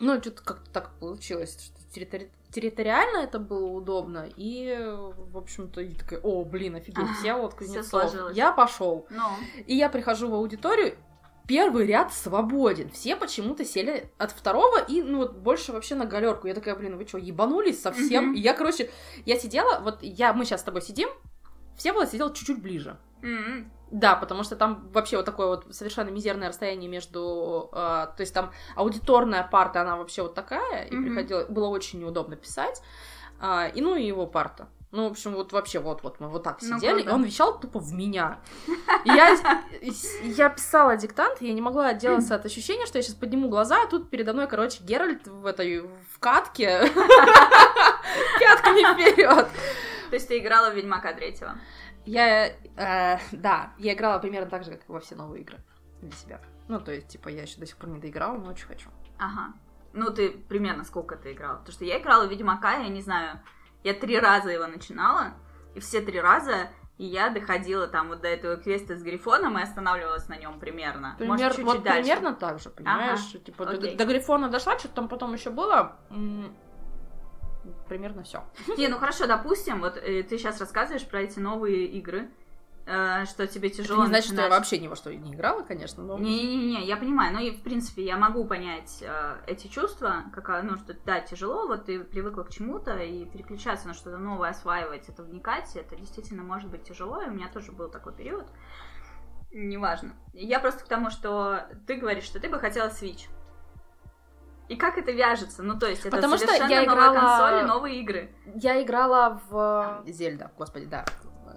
[0.00, 5.94] Ну, что-то как-то так получилось, что территори- территориально это было удобно, и, в общем-то, я
[5.94, 8.32] такая, о, блин, офигеть, Всеволод Кузнецов.
[8.32, 9.06] Я пошел.
[9.10, 9.24] Ну,
[9.66, 10.96] И я прихожу в аудиторию,
[11.48, 12.90] первый ряд свободен.
[12.90, 16.46] Все почему-то сели от второго и, ну, вот больше вообще на галерку.
[16.46, 18.26] Я такая, блин, вы что, ебанулись совсем?
[18.26, 18.34] Мгм.
[18.34, 18.90] И я, короче,
[19.24, 21.08] я сидела, вот я, мы сейчас с тобой сидим,
[21.76, 22.96] все было сидел чуть-чуть ближе.
[23.22, 27.70] м, Да, потому что там вообще вот такое вот совершенно мизерное расстояние между...
[27.72, 31.04] э, то есть там аудиторная парта, она вообще вот такая, и Мгм.
[31.04, 31.46] приходило...
[31.46, 32.82] Было очень неудобно писать.
[33.40, 34.68] А, и ну и его парта.
[34.90, 37.10] Ну, в общем, вот вообще вот-вот мы вот так Ну, сидели, круто.
[37.10, 38.38] и он вещал тупо в меня.
[39.04, 39.36] И я,
[40.22, 43.82] я писала диктант, и я не могла отделаться от ощущения, что я сейчас подниму глаза,
[43.82, 46.80] а тут передо мной, короче, Геральт в этой в катке
[48.40, 49.48] пятками вперед.
[50.10, 51.56] То есть ты играла в Ведьмака третьего?
[52.06, 55.58] Я, э, да, я играла примерно так же, как и во все новые игры
[56.00, 56.40] для себя.
[56.68, 58.88] Ну, то есть, типа, я еще до сих пор не доиграла, но очень хочу.
[59.18, 59.52] Ага.
[59.92, 61.56] Ну, ты примерно сколько ты играла?
[61.58, 63.40] Потому что я играла в Ведьмака, я не знаю,
[63.84, 65.34] я три раза его начинала,
[65.74, 70.28] и все три раза я доходила там вот до этого квеста с Грифоном и останавливалась
[70.28, 71.16] на нем примерно.
[71.20, 72.02] Может, Пример- чуть-чуть вот дальше.
[72.02, 73.20] примерно так же, понимаешь?
[73.44, 73.96] Типа, до, окей.
[73.96, 75.96] до Грифона дошла, что-то там потом еще было.
[77.88, 78.44] Примерно все.
[78.76, 82.30] Не, ну хорошо, допустим, вот э, ты сейчас рассказываешь про эти новые игры.
[82.88, 84.02] Э, что тебе тяжело.
[84.02, 84.46] Это не значит, начинать.
[84.46, 86.18] что я вообще ни во что не играла, конечно, но...
[86.18, 90.76] Не-не-не, я понимаю, но и в принципе я могу понять э, эти чувства, какая, ну,
[90.76, 95.22] что да, тяжело, вот ты привыкла к чему-то, и переключаться на что-то новое, осваивать это,
[95.22, 98.46] вникать, это действительно может быть тяжело, и у меня тоже был такой период.
[99.52, 100.14] Неважно.
[100.32, 103.28] Я просто к тому, что ты говоришь, что ты бы хотела Switch.
[104.68, 105.62] И как это вяжется?
[105.62, 108.30] Ну, то есть, это Потому что совершенно я новая играла- консоль и новые игры.
[108.54, 110.02] Я играла в...
[110.06, 111.06] Зельда, господи, да.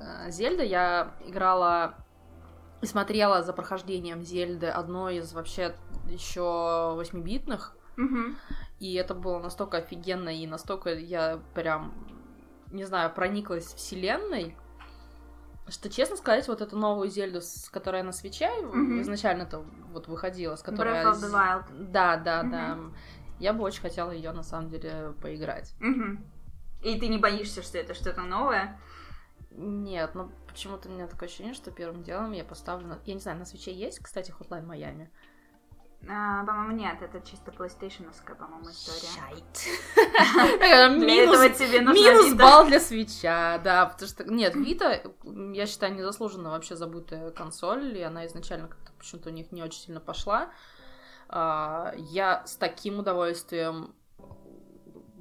[0.02, 1.96] Э, Зельда, я играла
[2.82, 5.76] и смотрела за прохождением Зельды одной из вообще
[6.08, 8.36] еще восьмибитных, Мгм.
[8.80, 11.94] и это было настолько офигенно, и настолько я прям,
[12.72, 14.58] не знаю, прониклась вселенной,
[15.68, 19.02] что, честно сказать, вот эту новую Зельду, с которой я на свече Мгм.
[19.02, 21.06] изначально-то вот выходила, с которой...
[21.06, 21.92] Breath of the Wild.
[21.92, 22.78] Да, да, да.
[23.40, 25.74] Я бы очень хотела ее на самом деле поиграть.
[25.80, 26.26] Мгм.
[26.82, 28.80] И ты не боишься, что это что-то новое?
[29.52, 32.88] Нет, ну почему-то у меня такое ощущение, что первым делом я поставлю...
[32.88, 35.08] на- Я не знаю, на свече есть, кстати, Hotline Miami?
[36.10, 39.08] А, по-моему, нет, это чисто PlayStation-овская, по-моему, история.
[39.14, 40.98] Шайт.
[41.00, 42.38] Минус тебе Минус Vita.
[42.38, 45.02] балл для свеча, да, потому что, нет, Вита,
[45.54, 49.80] я считаю, незаслуженно вообще забытая консоль, и она изначально как-то почему-то у них не очень
[49.82, 50.50] сильно пошла.
[51.30, 53.94] А, Я с таким удовольствием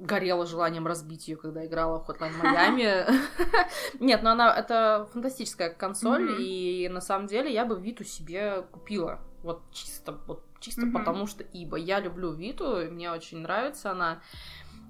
[0.01, 3.13] горела желанием разбить ее, когда играла в Hotline Miami.
[3.99, 9.19] Нет, но она, это фантастическая консоль, и на самом деле я бы Виту себе купила.
[9.43, 14.21] Вот чисто, вот чисто потому что ибо я люблю Виту, мне очень нравится она.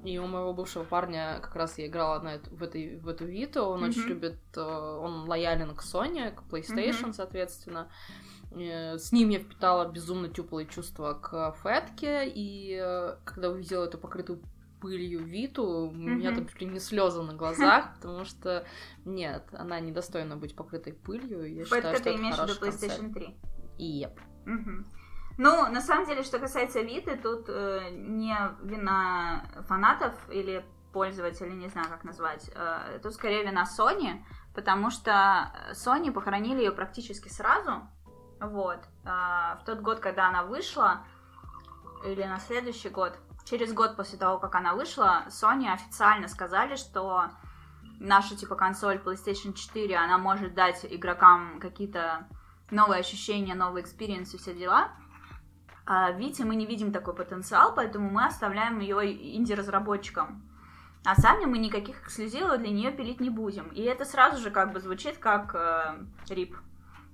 [0.04, 3.26] И у моего бывшего парня как раз я играла на эту, в, этой, в эту
[3.26, 3.64] Виту.
[3.64, 4.10] Он очень Мгм.
[4.10, 7.14] любит, э, он лоялен к Sony, к PlayStation, Мгм.
[7.14, 7.88] соответственно.
[8.52, 14.00] Э, С ним я впитала безумно теплые чувства к Фетке, и э, когда увидела эту
[14.00, 14.42] покрытую
[14.82, 18.66] пылью Виту, у меня там чуть ли не слезы на глазах, потому что
[19.06, 21.46] нет, она недостойна быть покрытой пылью.
[21.46, 22.66] и Я считаю, Фэтка что ты имеешь в виду.
[22.66, 23.36] PlayStation 3?
[23.80, 24.20] Yep.
[24.46, 24.88] Мгм.
[25.38, 31.70] Ну, на самом деле, что касается Виты, тут э, не вина фанатов или пользователей, не
[31.70, 32.52] знаю, как назвать.
[32.54, 37.88] Э, тут скорее вина Sony, потому что Sony похоронили ее практически сразу.
[38.40, 38.80] Вот.
[39.06, 41.06] А, в тот год, когда она вышла,
[42.06, 43.18] или на следующий год,
[43.52, 47.32] через год после того, как она вышла, Sony официально сказали, что
[48.00, 52.28] наша типа консоль PlayStation 4, она может дать игрокам какие-то
[52.72, 54.92] новые ощущения, новые experience ы, все дела.
[55.86, 60.48] А Вите мы не видим такой потенциал, поэтому мы оставляем ее инди-разработчикам.
[61.04, 63.68] А сами мы никаких эксклюзивов для нее пилить не будем.
[63.70, 66.56] И это сразу же как бы звучит как э, RIP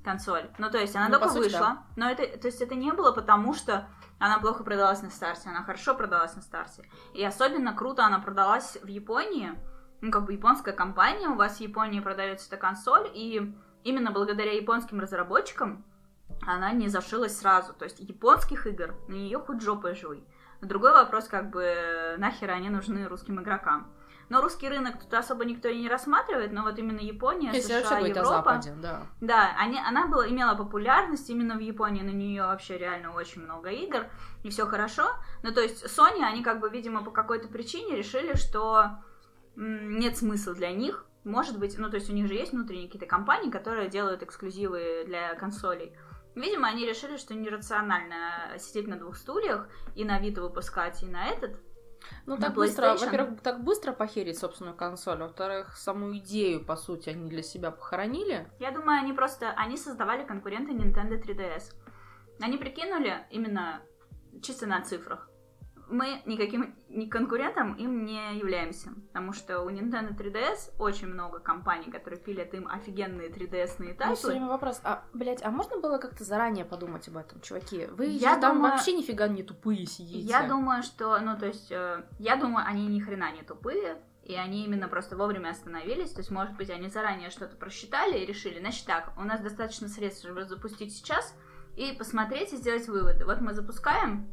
[0.04, 0.52] консоль.
[0.60, 1.84] Ну, то есть она Ну, только сути, вышла, да.
[1.96, 3.88] но это, то есть это не было потому, что
[4.20, 6.84] она плохо продалась на старте, она хорошо продалась на старте.
[7.14, 9.54] И особенно круто она продалась в Японии,
[10.02, 14.54] ну, как бы японская компания, у вас в Японии продается эта консоль, и именно благодаря
[14.54, 15.86] японским разработчикам
[16.46, 17.74] она не зашилась сразу.
[17.74, 20.24] То есть японских игр на нее хоть жопой жуй.
[20.62, 23.92] Другой вопрос, как бы, нахер они нужны русским игрокам.
[24.30, 28.00] Но русский рынок тут особо никто и не рассматривает, но вот именно Япония, Если США,
[28.00, 28.26] Европа...
[28.26, 29.08] Западе, да.
[29.22, 33.70] Да, они, она была, имела популярность именно в Японии, на нее вообще реально очень много
[33.70, 34.06] игр,
[34.44, 35.08] и все хорошо.
[35.44, 39.00] Ну, то есть Sony, они как бы, видимо, по какой-то причине решили, что
[39.56, 41.06] нет смысла для них.
[41.24, 45.04] Может быть, ну, то есть у них же есть внутренние какие-то компании, которые делают эксклюзивы
[45.06, 45.96] для консолей.
[46.36, 51.26] Видимо, они решили, что нерационально сидеть на двух стульях и на Vita выпускать, и на
[51.28, 51.60] этот.
[52.26, 57.30] Ну, так быстро, во-первых, так быстро похерить собственную консоль, во-вторых, саму идею, по сути, они
[57.30, 58.48] для себя похоронили.
[58.60, 61.74] Я думаю, они просто, они создавали конкуренты Nintendo 3DS.
[62.40, 63.82] Они прикинули именно
[64.42, 65.30] чисто на цифрах.
[65.90, 71.92] Мы никаким ни конкурентом им не являемся, потому что у Nintendo 3DS очень много компаний,
[71.92, 74.30] которые пилят им офигенные 3DS-ные У меня все title ы.
[74.32, 77.86] время вопрос, а, блядь, а можно было как-то заранее подумать об этом, чуваки?
[77.88, 80.20] Вы Я же там думаю- вообще нифига не тупые сидите.
[80.20, 84.36] Я думаю, что, ну, то есть, э, я думаю, они ни хрена не тупые, и
[84.36, 86.12] они именно просто вовремя остановились.
[86.12, 89.88] То есть, может быть, они заранее что-то просчитали и решили, значит так, у нас достаточно
[89.88, 91.34] средств, чтобы запустить сейчас,
[91.78, 93.24] и посмотреть и сделать выводы.
[93.26, 94.28] Вот мы запускаем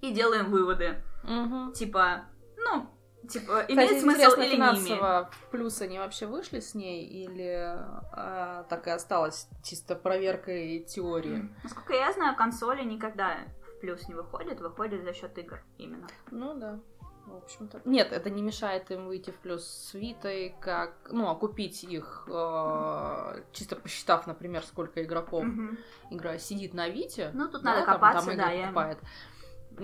[0.00, 1.02] и делаем выводы.
[1.24, 1.72] Мгм.
[1.72, 2.24] Типа,
[2.56, 2.86] ну,
[3.28, 5.26] типа, Кстати, имеет смысл интересно, или не имеет.
[5.50, 7.76] плюс они вообще вышли с ней, или
[8.12, 11.48] а, так и осталось чисто проверкой теории?
[11.62, 16.06] Насколько я знаю, консоли никогда в плюс не выходят, выходят за счет игр именно.
[16.30, 16.78] Ну да.
[17.26, 17.82] В общем-то.
[17.84, 23.42] Нет, это не мешает им выйти в плюс с Витой, как, ну, окупить их, э,
[23.52, 25.76] чисто посчитав, например, сколько игроков Мгм.
[26.08, 27.30] игра сидит на Вите.
[27.34, 28.98] Ну, тут да, надо там- копаться, там игры да, я- покупает.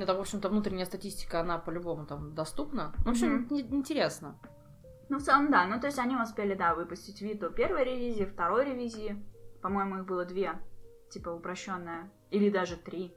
[0.03, 2.93] Это, в общем-то, внутренняя статистика, она по-любому там доступна.
[3.05, 4.39] В общем, не- интересно.
[5.09, 5.67] Ну, в целом, да.
[5.67, 9.23] Ну, то есть они успели, да, выпустить Виту первой ревизии, второй ревизии.
[9.63, 10.53] По-моему, их было две.
[11.11, 12.11] Типа упрощенная.
[12.31, 13.15] Или даже три.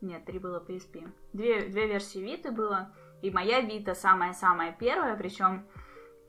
[0.00, 1.10] Нет, три было PSP.
[1.32, 2.94] Две, две версии Виты было.
[3.22, 5.66] И моя Вита самая-самая первая, причем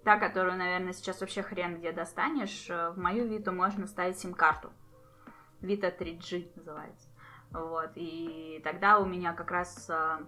[0.05, 2.69] та, которую, наверное, сейчас вообще хрен где достанешь.
[2.69, 4.71] э, В мою Виту можно ставить сим-карту.
[5.59, 7.06] Вита 3G называется.
[7.51, 10.19] Вот, и тогда у меня как раз э,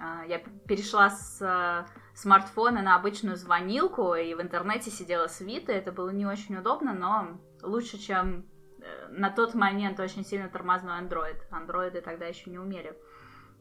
[0.00, 5.40] э, я перешла с э, смартфона на обычную звонилку и в интернете сидела с.
[5.40, 8.46] Это было не очень удобно, но лучше, чем
[8.80, 11.38] э, на тот момент очень сильно тормозной Android.
[11.50, 12.96] Андроиды тогда еще не умели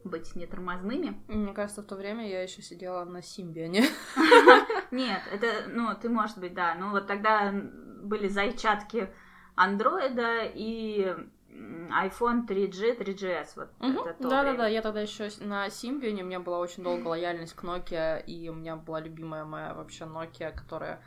[0.06, 1.22] быть не тормозными.
[1.28, 3.84] Мне кажется, в то время я еще сидела на Симбионе.
[4.92, 6.76] Нет, это, ну, ты, может быть, да.
[6.76, 9.10] Ну, вот тогда были зайчатки
[9.56, 11.16] андроида и
[11.56, 13.48] iPhone 3G, 3GS.
[13.56, 14.58] Вот это то Да, да, время.
[14.58, 14.68] да.
[14.68, 18.54] Я тогда еще на Симбионе, у меня была очень долго лояльность к Nokia, и у
[18.54, 21.02] меня была любимая моя вообще Nokia, которая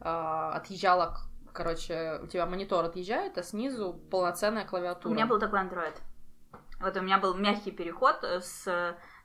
[0.00, 1.16] а, отъезжала,
[1.52, 5.12] короче, у тебя монитор отъезжает, а снизу полноценная У клавиатура.
[5.12, 5.96] меня был такой Android.
[6.80, 8.66] Вот у меня был мягкий переход э, с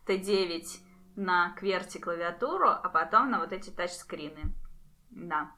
[0.08, 0.63] T9
[1.15, 4.54] на QWERTY клавиатуру, а потом на вот эти тачскрины.
[5.12, 5.51] Да.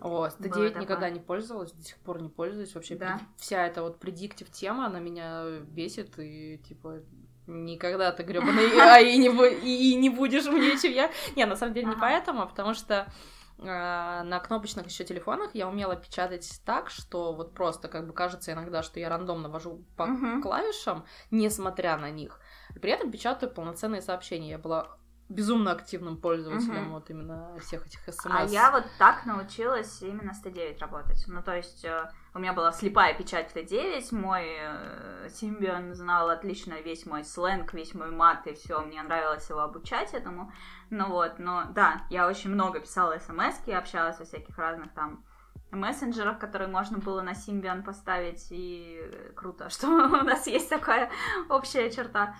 [0.00, 0.82] О, с Было Т9 такое.
[0.82, 2.74] никогда не пользовалась, до сих пор не пользуюсь.
[2.74, 3.20] Вообще Да?
[3.36, 7.00] вся эта вот предиктив тема, она меня бесит, и типа
[7.46, 11.10] никогда ты гребаный AI не, бу- и не будешь умнее, чем я.
[11.36, 13.12] Не, на самом деле не поэтому, а потому что
[13.58, 18.52] э, на кнопочных еще телефонах я умела печатать так, что вот просто как бы кажется
[18.52, 20.42] иногда, что я рандомно вожу по Мгм.
[20.42, 22.40] клавишам, несмотря на них.
[22.76, 24.50] И при этом печатаю полноценные сообщения.
[24.50, 24.96] Я была
[25.30, 26.92] безумно активным пользователем Мгм.
[26.92, 28.26] вот именно всех этих смс.
[28.26, 31.24] А я вот так научилась именно с Т9 работать.
[31.28, 36.30] Ну, то есть э, у меня была слепая печать в Т9, мой э, Симбион знал
[36.30, 40.52] отлично весь мой сленг, весь мой мат, и все, мне нравилось его обучать этому.
[40.90, 45.24] Ну вот, но да, я очень много писала смс общалась во всяких разных там
[45.70, 49.00] мессенджерах, которые можно было на Симбион поставить, и
[49.36, 51.08] круто, что у нас есть такая
[51.48, 52.34] общая черта.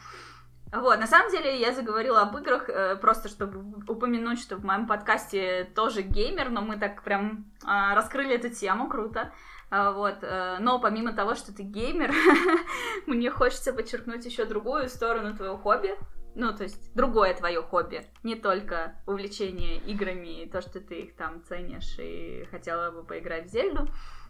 [0.72, 4.86] Вот, на самом деле я заговорила об играх э, просто, чтобы упомянуть, что в моем
[4.86, 9.32] подкасте тоже геймер, но мы так прям а, раскрыли эту тему, круто.
[9.70, 12.12] А, вот, э, но помимо того, что ты геймер,
[13.06, 15.96] мне хочется подчеркнуть еще другую сторону твоего хобби.
[16.36, 21.16] Ну, то есть другое твое хобби, не только увлечение играми и то, что ты их
[21.16, 23.88] там ценишь и хотела бы поиграть в Зельду.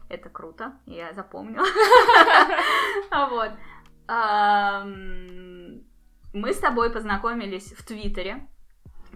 [0.09, 1.67] Это круто, я запомнила.
[3.11, 3.53] А Вот.
[6.33, 8.47] Мы с тобой познакомились в Твиттере.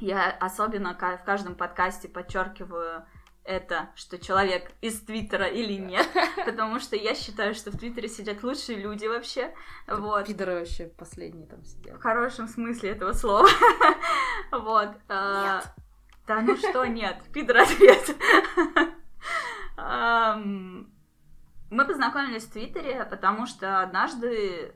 [0.00, 3.06] Я особенно в каждом подкасте подчеркиваю
[3.44, 6.08] это, что человек из Твиттера или нет,
[6.44, 9.54] потому что я считаю, что в Твиттере сидят лучшие люди вообще.
[9.86, 10.26] Вот.
[10.26, 11.98] Пидоры вообще последние там сидят.
[11.98, 13.48] В хорошем смысле этого слова.
[14.50, 14.90] Вот.
[15.08, 15.62] а,
[16.26, 18.16] Да ну что нет, пидор ответ.
[21.70, 24.72] Мы познакомились в Твиттере, потому что однажды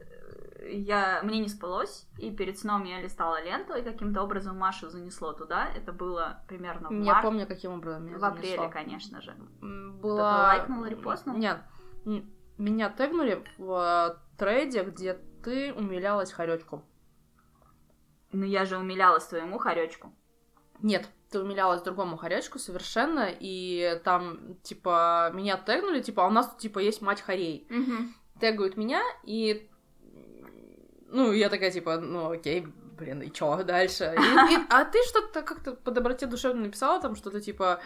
[0.60, 5.32] я, мне не спалось, и перед сном я листала ленту, и каким-то образом Машу занесло
[5.32, 5.68] туда.
[5.74, 7.22] Это было примерно в Я марте.
[7.22, 8.70] помню, каким образом меня В апреле, занесло.
[8.70, 9.30] конечно же.
[9.62, 10.42] М, Кто-то Была...
[10.48, 11.36] лайкнул, репостнул?
[11.36, 11.58] Нет.
[12.56, 16.82] Меня тегнули в э, трейде, где ты умилялась хоречку.
[18.32, 20.12] Ну я же умилялась твоему хоречку.
[20.80, 26.48] Нет, ты умилялась другому хоречку совершенно, и там, типа, меня тегнули, типа, а у нас
[26.48, 27.68] тут, типа, есть мать хорей.
[28.40, 29.67] Тегают меня, и...
[31.10, 32.66] Ну, я такая, типа, ну, окей,
[32.98, 34.14] блин, и чё дальше?
[34.16, 37.80] И- и- а ты что-то как-то по доброте душевно написала там что-то, типа...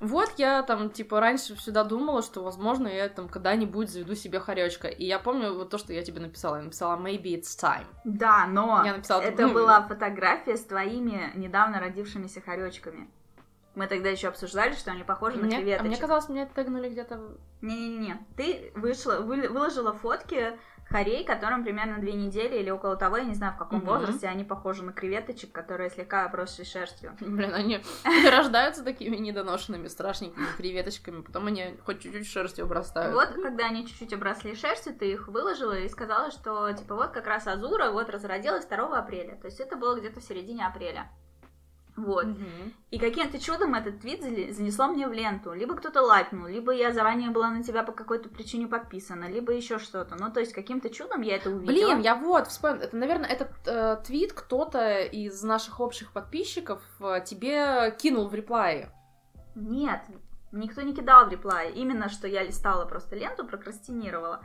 [0.00, 4.88] Вот я там, типа, раньше всегда думала, что, возможно, я там когда-нибудь заведу себе хоречка.
[4.88, 6.56] И я помню вот то, что я тебе написала.
[6.56, 7.86] Я написала maybe it's time.
[8.02, 13.08] Да, но Я написала, это ну, была фотография с твоими недавно родившимися хоречками.
[13.76, 15.86] Мы тогда еще обсуждали, что они похожи на Мне, а креветочек.
[15.86, 17.20] мне казалось, меня тегнули где-то...
[17.60, 20.58] Не-не-не, ты вышла, вы- выложила фотки
[20.92, 23.86] хорей, которым примерно две недели или около того, я не знаю в каком Мгм.
[23.88, 27.16] возрасте, они похожи на креветочек, которые слегка обросшие шерстью.
[27.20, 27.80] Блин, они
[28.30, 33.14] рождаются такими недоношенными, страшненькими креветочками, потом они хоть чуть-чуть шерстью обрастают.
[33.14, 37.26] Вот, когда они чуть-чуть обросли шерстью, ты их выложила и сказала, что, типа, вот как
[37.26, 39.36] раз Азура вот разродилась 2 апреля.
[39.36, 41.10] То есть это было где-то в середине апреля.
[41.96, 42.24] Вот.
[42.24, 42.72] Мгм.
[42.90, 45.52] И каким-то чудом этот твит занесло мне в ленту.
[45.52, 49.78] Либо кто-то лайкнул, либо я заранее была на тебя по какой-то причине подписана, либо еще
[49.78, 50.16] что-то.
[50.16, 51.92] Ну, то есть каким-то чудом я это увидела.
[51.92, 52.84] Блин, я вот вспомнила.
[52.84, 58.90] Это, наверное, этот э, твит кто-то из наших общих подписчиков э, тебе кинул в реплае.
[59.54, 60.00] Нет,
[60.50, 61.72] никто не кидал в реплай.
[61.72, 64.42] Именно что я листала просто ленту, прокрастинировала.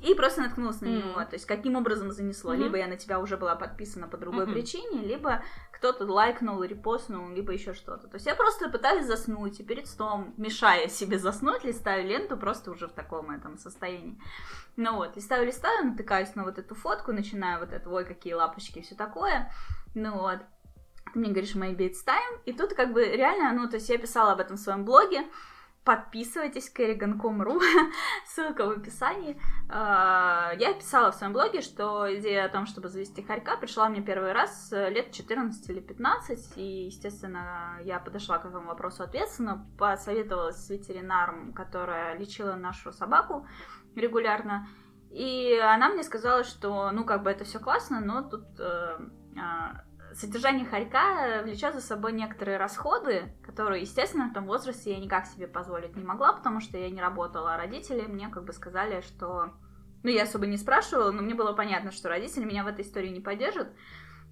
[0.00, 1.24] И просто наткнулась на него.
[1.24, 2.52] То есть, каким образом занесло.
[2.52, 2.62] Мгм.
[2.62, 4.54] Либо я на тебя уже была подписана по другой Мгм.
[4.54, 5.42] причине, либо
[5.72, 8.08] кто-то лайкнул, репостнул, либо еще что-то.
[8.08, 12.70] То есть, я просто пытаюсь заснуть, и перед сном, мешая себе заснуть, листаю ленту просто
[12.70, 14.20] уже в таком этом состоянии.
[14.76, 18.80] Ну вот, листаю, листаю, натыкаюсь на вот эту фотку, начинаю вот это, ой, какие лапочки,
[18.80, 19.50] и все такое.
[19.94, 20.40] Ну вот.
[21.12, 22.40] Ты мне говоришь, maybe it's time.
[22.44, 25.24] И тут как бы реально, ну, то есть я писала об этом в своем блоге.
[25.84, 27.60] Подписывайтесь, kerrigan.com.ru,
[28.26, 29.38] ссылка в описании.
[29.68, 34.00] А, Я писала в своем блоге, что идея о том, чтобы завести хорька, пришла мне
[34.00, 39.66] первый раз э, лет 14 или 15, и, естественно, я подошла к этому вопросу ответственно,
[39.78, 43.46] посоветовалась с ветеринаром, которая лечила нашу собаку
[43.94, 44.66] регулярно,
[45.10, 48.98] и она мне сказала, что, ну, как бы это все классно, но тут э,
[49.38, 55.26] а, содержание хорька влечет за собой некоторые расходы, которые, естественно, в том возрасте я никак
[55.26, 59.00] себе позволить не могла, потому что я не работала, а родители мне как бы сказали,
[59.02, 59.52] что...
[60.02, 63.08] Ну, я особо не спрашивала, но мне было понятно, что родители меня в этой истории
[63.08, 63.68] не поддержат,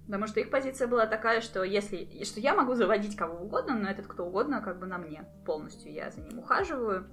[0.05, 2.23] потому что их позиция была такая, что если...
[2.23, 5.91] что я могу заводить кого угодно, но этот кто угодно как бы на мне полностью.
[5.91, 7.07] Я за ним ухаживаю,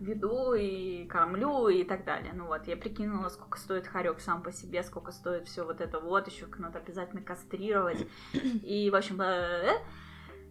[0.00, 2.32] веду и кормлю и так далее.
[2.34, 6.00] Ну вот, я прикинула, сколько стоит хорек сам по себе, сколько стоит все вот это
[6.00, 8.06] вот, еще надо обязательно кастрировать.
[8.32, 9.78] И, в общем, э,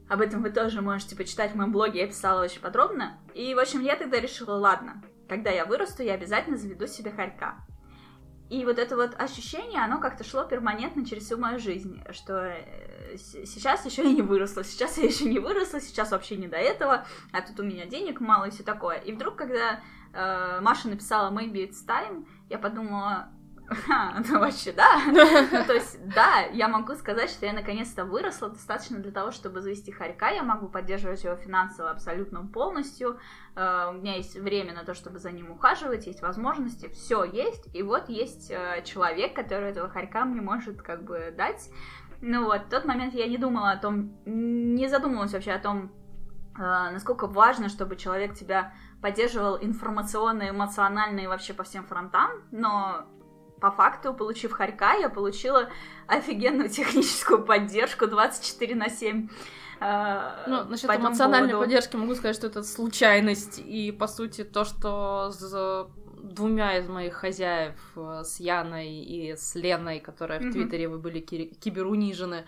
[0.08, 3.20] об этом вы тоже можете почитать в моем блоге, я писала очень подробно.
[3.34, 7.58] И, в общем, я тогда решила, ладно, когда я вырасту, я обязательно заведу себе хорька.
[8.50, 13.16] И вот это вот ощущение, оно как-то шло перманентно через всю мою жизнь, что э,
[13.18, 17.06] сейчас еще я не выросла, сейчас я еще не выросла, сейчас вообще не до этого,
[17.32, 18.98] а тут у меня денег мало и все такое.
[18.98, 19.82] И вдруг, когда
[20.14, 23.30] э, Маша написала Maybe it's time, я подумала,
[23.70, 25.02] «Ха, ну вообще да.
[25.52, 29.62] Ну, то есть, да, я могу сказать, что я наконец-то выросла достаточно для того, чтобы
[29.62, 33.20] завести хорька, я могу поддерживать его финансово абсолютно полностью,
[33.60, 37.70] Э, у меня есть время на то, чтобы за ним ухаживать, есть возможности, все есть,
[37.74, 41.70] и вот есть э, человек, который этого хорька мне может как бы дать.
[42.22, 45.92] Ну вот, в тот момент я не думала о том, не задумывалась вообще о том,
[46.58, 53.08] э, насколько важно, чтобы человек тебя поддерживал информационно, эмоционально и вообще по всем фронтам, но
[53.60, 55.70] по факту, получив хорька, я получила
[56.08, 59.30] офигенную техническую поддержку 24 на 7.
[59.82, 61.66] э, Ну, насчет по эмоциональной поводу.
[61.68, 63.60] поддержки могу сказать, что это случайность.
[63.60, 65.32] И, по сути, то, что
[66.24, 70.52] двумя из моих хозяев, э, с Яной и с Леной, которые в.
[70.52, 72.46] Твиттере вы были ки- киберунижены,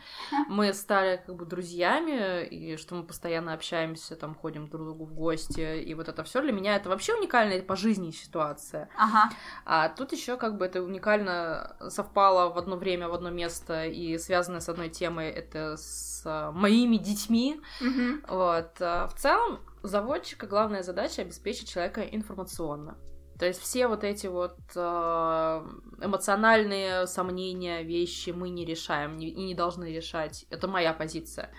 [0.48, 5.06] мы стали как бы друзьями, и что мы постоянно общаемся, там ходим друг к другу
[5.06, 8.90] в гости, и вот это все для меня это вообще уникальная по жизни ситуация.
[8.98, 9.30] Ага.
[9.66, 14.18] А тут еще как бы это уникально совпало в одно время, в одно место, и
[14.18, 17.62] связано с одной темой, это с моими детьми.
[17.80, 18.24] Мгм.
[18.28, 18.72] Вот.
[18.80, 22.98] а В целом, заводчика главная задача обеспечить человека информационно.
[23.42, 25.68] То есть все вот эти вот а,
[26.00, 30.46] эмоциональные сомнения, вещи мы не решаем и не должны решать.
[30.52, 31.50] Это моя позиция.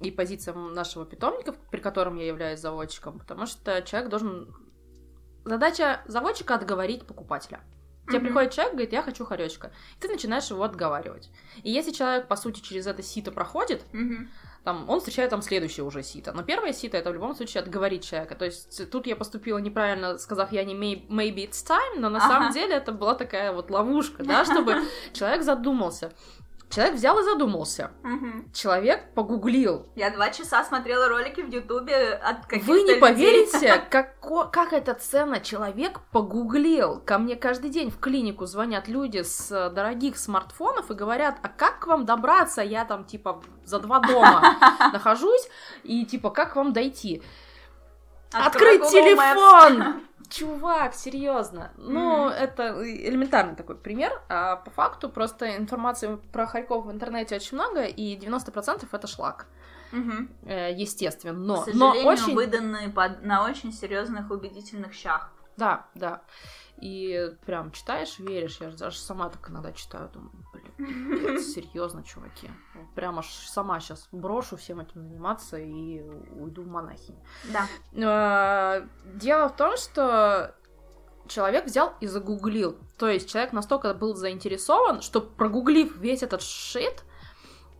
[0.00, 4.56] И позиция нашего питомника, при котором я являюсь заводчиком, потому что человек должен...
[5.44, 7.60] Задача заводчика отговорить покупателя.
[8.06, 8.26] Тебе Мгм.
[8.28, 9.70] приходит человек, говорит, я хочу хоречка.
[9.98, 11.30] И ты начинаешь его отговаривать.
[11.62, 14.30] И если человек, по сути, через это сито проходит, Мгм.
[14.68, 16.32] Там, он встречает там следующее уже сито.
[16.34, 18.34] Но первое сито это в любом случае отговорить человека.
[18.34, 22.18] То есть тут я поступила неправильно, сказав я не may- maybe it's time, но на
[22.18, 22.28] Ага.
[22.28, 24.76] самом деле это была такая вот ловушка, да, чтобы
[25.14, 26.12] человек задумался.
[26.70, 27.92] Человек взял и задумался.
[28.02, 28.52] Мгм.
[28.52, 29.86] Человек погуглил.
[29.94, 33.00] Я два часа смотрела ролики в Ютубе от каких-то Вы не людей.
[33.00, 35.40] поверите, како- как это ценно.
[35.40, 37.00] Человек погуглил.
[37.00, 41.48] Ко мне каждый день в клинику звонят люди с э, дорогих смартфонов и говорят, а
[41.48, 42.60] как к вам добраться?
[42.60, 44.56] Я там типа за два дома
[44.92, 45.48] нахожусь,
[45.84, 47.22] и типа как вам дойти?
[48.30, 50.02] Открыть телефон!
[50.30, 51.72] Чувак, серьезно.
[51.76, 52.28] Ну, Мгм.
[52.32, 54.12] это элементарный такой пример.
[54.28, 59.46] А по факту просто информации про хорьков в интернете очень много, и 90% это шлак.
[60.44, 61.32] Э, естественно.
[61.34, 61.62] К Но, но
[61.92, 62.34] сожалению, очень...
[62.34, 65.30] выданные под- на очень серьезных убедительных щах.
[65.56, 66.20] Да, да.
[66.76, 68.58] И прям читаешь, веришь.
[68.60, 72.50] Я же даже сама так иногда читаю, думаю, блин, серьезно, чуваки.
[72.94, 76.00] Прям аж сама сейчас брошу всем этим заниматься и
[76.32, 77.14] уйду в монахи.
[77.52, 77.66] Да.
[77.92, 80.54] Э, Дело в том, что
[81.26, 82.78] человек взял и загуглил.
[82.96, 87.04] То есть человек настолько был заинтересован, что прогуглив весь этот шит,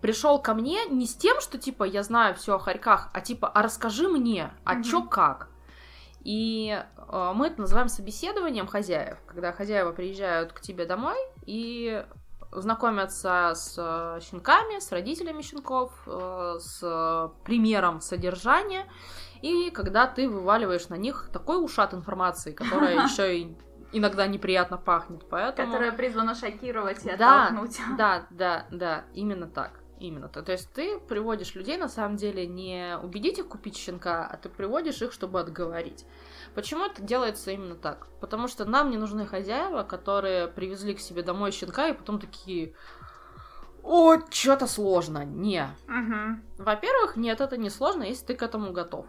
[0.01, 3.49] пришел ко мне не с тем, что типа я знаю все о хорьках, а типа,
[3.49, 4.83] а расскажи мне, а Мгм.
[4.83, 5.49] чё как.
[6.25, 12.05] И э, мы это называем собеседованием хозяев, когда хозяева приезжают к тебе домой и
[12.53, 18.87] знакомятся с э, щенками, с родителями щенков, э, с примером содержания,
[19.43, 23.57] и когда ты вываливаешь на них такой ушат информации, которая еще и
[23.93, 25.73] иногда неприятно пахнет, поэтому...
[25.73, 27.81] Которая призвана шокировать и Да, оттолкнуть.
[27.97, 29.78] Да, да, да, именно так.
[30.01, 30.43] Именно то.
[30.43, 34.49] То есть ты приводишь людей, на самом деле, не убедить их купить щенка, а ты
[34.49, 36.07] приводишь их, чтобы отговорить.
[36.55, 38.07] Почему это делается именно так?
[38.21, 42.75] Потому что нам не нужны хозяева, которые привезли к себе домой щенка и потом такие...
[43.83, 45.25] О, что-то сложно.
[45.25, 45.69] Не.
[45.87, 46.45] Мгм.
[46.59, 49.07] Во-первых, нет, это не сложно, если ты к этому готов.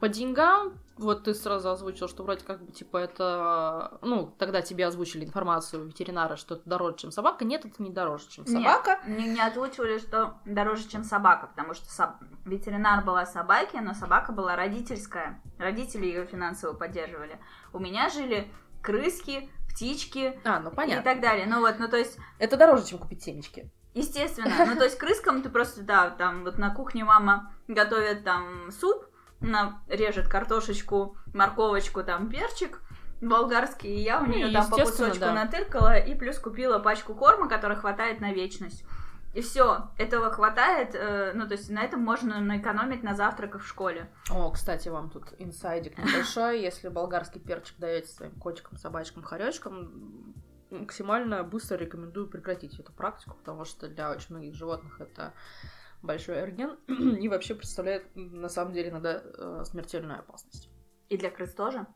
[0.00, 3.98] По деньгам, вот ты сразу озвучил, что вроде как бы, типа, это...
[4.02, 7.44] Ну, тогда тебе озвучили информацию ветеринара, что это дороже, чем собака.
[7.44, 9.00] Нет, это не дороже, чем Нет, собака.
[9.04, 14.32] Мне не озвучивали, что дороже, чем собака, потому что соб- ветеринар была собаки, но собака
[14.32, 15.42] была родительская.
[15.58, 17.38] Родители ее финансово поддерживали.
[17.72, 18.50] У меня жили
[18.82, 21.02] крыски, птички А, ну и понятно.
[21.04, 21.46] так далее.
[21.46, 23.70] Ну вот, ну то есть, Это дороже, чем купить семечки.
[23.94, 28.70] естественно, ну то есть крыскам ты просто, да, там вот на кухне мама готовит там
[28.70, 29.04] суп,
[29.40, 32.80] она режет картошечку, морковочку, там перчик,
[33.20, 35.32] болгарский, и я у Ну, нее там по кусочку да.
[35.32, 38.84] натыркала и плюс купила пачку корма, которой хватает на вечность.
[39.34, 43.66] И все, этого хватает, э, ну, то есть на этом можно наэкономить на завтраках в
[43.66, 44.08] школе.
[44.30, 46.62] О, кстати, вам тут инсайдик небольшой.
[46.62, 50.34] Если болгарский перчик даете своим котикам, собачкам, хоречкам,
[50.70, 55.34] максимально быстро рекомендую прекратить эту практику, потому что для очень многих животных это
[56.06, 56.78] большой эрген
[57.20, 60.70] и вообще представляет на самом деле иногда э, смертельную опасность.
[61.08, 61.86] И для крыс тоже.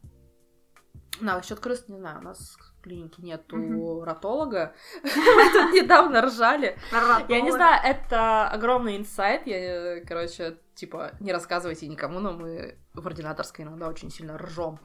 [1.21, 4.03] На насчет крыс не знаю, у нас в клинике нету Мгм.
[4.05, 4.75] ратолога.
[5.03, 6.79] Мы тут недавно ржали.
[7.29, 9.47] Я не знаю, это огромный инсайт.
[9.47, 9.57] Я,
[9.97, 14.79] э, короче, типа, не рассказывайте никому, но мы в ординаторской иногда очень сильно ржем.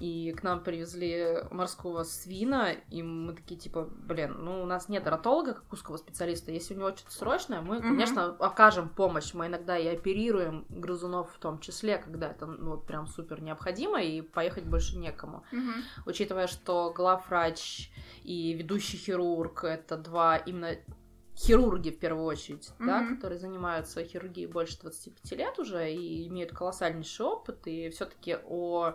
[0.00, 5.06] И к нам привезли морского свина, и мы такие, типа, блин, ну у нас нет
[5.06, 6.52] ратолога, как узкого специалиста.
[6.52, 7.88] Если у него что-то срочное, мы, Мгм.
[7.88, 9.34] конечно, окажем помощь.
[9.34, 14.00] Мы иногда и оперируем грызунов в том числе, когда это, ну, вот прям супер необходимо,
[14.02, 15.72] и поехать больше некому Мгм.
[16.06, 17.90] учитывая, что главврач
[18.22, 20.76] и ведущий хирург это два именно
[21.36, 23.14] хирурги в первую очередь, да, Мгм.
[23.16, 28.94] которые занимаются хирургией больше 25 лет уже и имеют колоссальнейший опыт, и все-таки о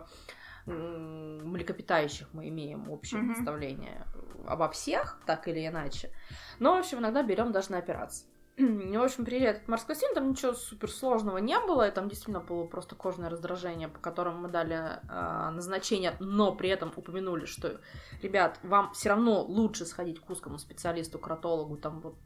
[0.66, 3.34] млекопитающих мы имеем общее Мгм.
[3.34, 4.06] представление
[4.46, 6.10] обо всех, так или иначе.
[6.58, 8.26] Но, в общем, иногда берем даже на операции.
[8.56, 12.38] Ну, в общем, приезжает этот морской свин, там ничего суперсложного не было, и там действительно
[12.38, 17.80] было просто кожное раздражение, по которому мы дали а, назначение, но при этом упомянули, что,
[18.22, 22.16] ребят, вам все равно лучше сходить к узкому специалисту, к ратологу, там вот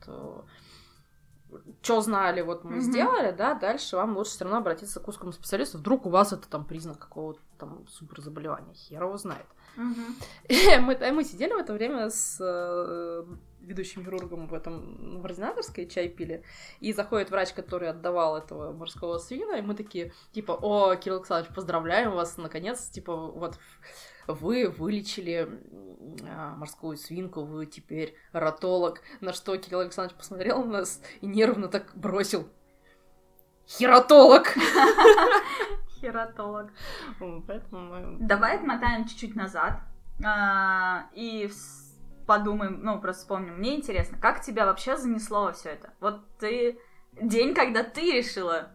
[1.83, 2.81] что знали, вот мы Мгм.
[2.81, 6.49] сделали, да, дальше вам лучше все равно обратиться к узкому специалисту, вдруг у вас это
[6.49, 9.47] там признак какого-то там суперзаболевания, хер его знает.
[9.77, 10.17] Мгм.
[10.83, 13.25] мы, а мы сидели в это время с э,
[13.61, 16.43] ведущим хирургом в этом в ординаторской, чай пили,
[16.81, 21.55] и заходит врач, который отдавал этого морского свина, и мы такие, типа, о, Кирилл Александрович,
[21.55, 23.59] поздравляем вас, наконец, типа, вот
[24.29, 25.49] вы вылечили
[26.29, 29.01] а, морскую свинку, вы теперь ратолог.
[29.21, 32.49] На что Кирилл Александрович посмотрел на нас и нервно так бросил.
[33.67, 34.55] Хератолог!
[36.01, 36.71] Хератолог.
[37.19, 38.17] Вот, Поэтому мы...
[38.21, 39.81] Давай отмотаем чуть-чуть назад
[40.25, 41.51] а, и
[42.27, 43.59] подумаем, ну, просто вспомним.
[43.59, 45.93] Мне интересно, как тебя вообще занесло во все это?
[46.01, 46.79] Вот ты...
[47.21, 48.71] День, когда ты решила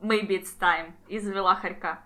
[0.00, 2.00] maybe it's time и завела хорька.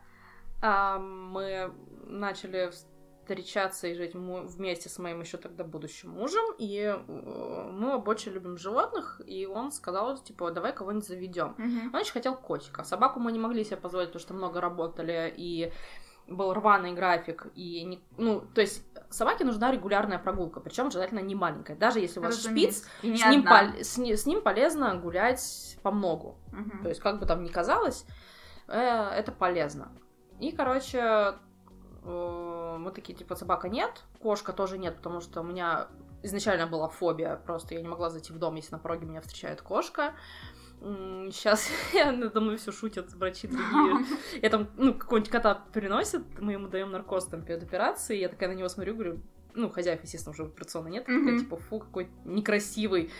[0.62, 1.72] Мы
[2.06, 8.10] начали встречаться и жить вместе с моим еще тогда будущим мужем, и э, мы оба
[8.10, 11.54] очень любим животных, и он сказал, типа, давай кого-нибудь заведем.
[11.58, 12.84] Он очень хотел котика.
[12.84, 15.72] Собаку мы не могли себе позволить, потому что много работали, и
[16.26, 21.34] был рваный график, и не- ну, то есть собаке нужна регулярная прогулка, причем желательно не
[21.34, 21.76] маленькая.
[21.76, 22.88] Даже если у вас Разумеется.
[22.88, 23.72] шпиц, И с ним, одна.
[23.72, 26.38] пол- с, с ним полезно гулять по многу.
[26.52, 26.82] Мгм.
[26.82, 28.06] То есть, как бы там ни казалось,
[28.68, 29.92] э, это полезно.
[30.40, 31.34] И, короче,
[32.04, 35.88] э, мы такие, типа, собака нет, кошка тоже нет, потому что у меня
[36.22, 39.62] изначально была фобия, просто я не могла зайти в дом, если на пороге меня встречает
[39.62, 40.14] кошка.
[40.80, 44.06] Сейчас я надо мной все шутят врачи другие.
[44.42, 48.48] Я там, ну, какого-нибудь кота приносят, мы ему даем наркоз там перед операцией, я такая
[48.48, 49.20] на него смотрю, говорю,
[49.54, 51.38] ну, хозяев, естественно, уже операционной нет, такая, Мгм.
[51.38, 53.10] типа, фу, какой некрасивый.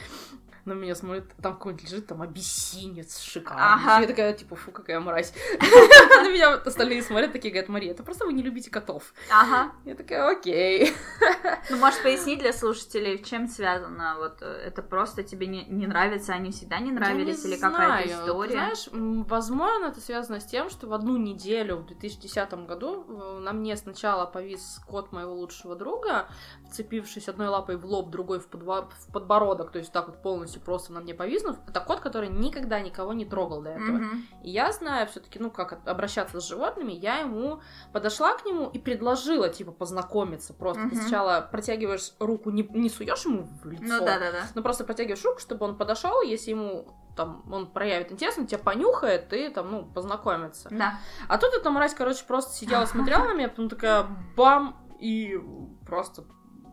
[0.65, 3.65] На меня смотрит, там какой-нибудь лежит, там, абиссинец шикарный.
[3.65, 4.01] Ага.
[4.01, 5.35] Я такая, типа, фу, какая мразь.
[5.61, 9.13] На меня остальные смотрят, такие, говорят, Мария, это просто вы не любите котов.
[9.31, 9.73] Ага.
[9.85, 10.95] Я такая, окей.
[11.71, 14.17] Ну, можешь пояснить для слушателей, чем связано?
[14.19, 18.53] Вот э, это просто тебе не, не нравится, они всегда не нравились, или какая-то история?
[18.53, 23.53] Знаешь, возможно, это связано с тем, что в одну неделю в 2010 году э, на
[23.53, 26.29] мне сначала повис кот моего лучшего друга,
[26.69, 30.93] вцепившись одной лапой в лоб, другой в подбородок, то есть так вот полностью полностью просто
[30.93, 31.57] на мне повиснув.
[31.69, 33.97] Это кот, который никогда никого не трогал до этого.
[33.99, 34.27] Мгм.
[34.43, 37.61] И я знаю все-таки, ну, как обращаться с животными, я ему
[37.93, 40.53] подошла к нему и предложила, типа, познакомиться.
[40.55, 40.97] Просто ты Мгм.
[40.97, 44.43] сначала протягиваешь руку, не, не суешь ему в лицо, Ну да, да, да.
[44.55, 46.87] но просто протягиваешь руку, чтобы он подошел, если ему
[47.17, 50.69] там он проявит интерес, он тебя понюхает и там, ну, познакомится.
[50.71, 50.99] Да.
[51.29, 55.39] А тут эта мразь, короче, просто сидела, смотрела на меня, потом такая бам, и
[55.87, 56.25] просто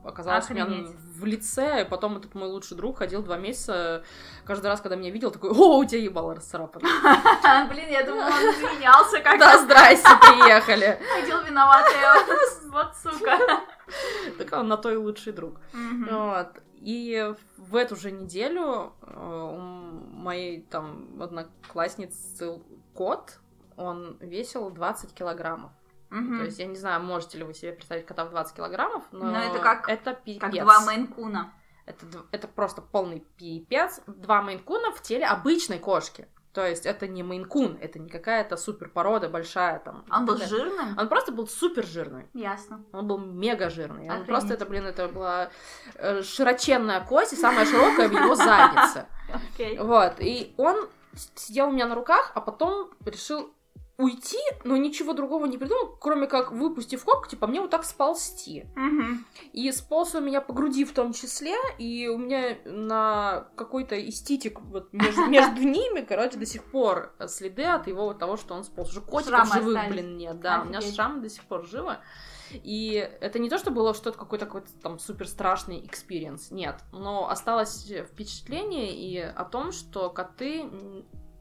[0.03, 4.03] оказалась у меня в лице, и потом этот мой лучший друг ходил два месяца,
[4.45, 6.87] кажда раз, когда меня видел, такой, о, у тебя ебало расцарапано.
[7.69, 9.63] Блин, я думала, он извинялся Да, как-то.
[9.63, 10.99] здрасте, приехали.
[11.13, 11.93] Ходил виноватый.
[12.71, 13.37] Вот сука.
[14.37, 15.59] Так он на то и лучший друг.
[16.09, 16.47] Вот.
[16.77, 22.61] И в эту же неделю э, у моей там одноклассницы
[22.95, 23.39] кот,
[23.75, 25.71] он весил 20 килограммов.
[26.11, 26.37] Мгм.
[26.39, 29.25] То есть, я не знаю, можете ли вы себе представить кота в 20 килограммов, но,
[29.31, 30.41] Но это как- это пипец.
[30.41, 31.53] Как два мейнкуна.
[31.85, 34.01] это, это просто полный пипец.
[34.07, 36.27] Два мейнкуна в теле обычной кошки.
[36.53, 40.03] То есть, это не мейнкун, это не какая-то супер порода большая там.
[40.11, 40.45] Он был Да.
[40.47, 40.97] жирным?
[40.99, 42.27] Он просто был супер жирный.
[42.33, 42.83] Ясно.
[42.91, 44.09] Он был мега жирный.
[44.09, 45.49] Он просто, это, блин, это была
[45.95, 49.05] э, широченная кость и самая широкая в его заднице.
[49.53, 49.77] Окей.
[49.79, 50.15] Вот.
[50.19, 50.89] И он
[51.35, 53.53] сидел у меня на руках, а потом решил
[54.01, 58.65] уйти, но ничего другого не придумал, кроме как выпустив когти, типа мне вот так сползти.
[58.75, 59.25] Мгм.
[59.53, 64.23] И сполз у меня по груди в том числе, и у меня на какой-то из
[64.23, 68.53] титек вот между, между ними, короче, до сих пор следы от его вот того, что
[68.55, 68.89] он сполз.
[68.91, 69.93] Уже котиков Шрамы живых, остались.
[69.93, 70.95] блин, нет, да, у меня Офигеть.
[70.95, 71.97] шрамы до сих пор живы.
[72.51, 76.75] И это не то, что было что-то какой-то какой-то там супер страшный experience, нет.
[76.91, 80.69] Но осталось впечатление и о том, что коты,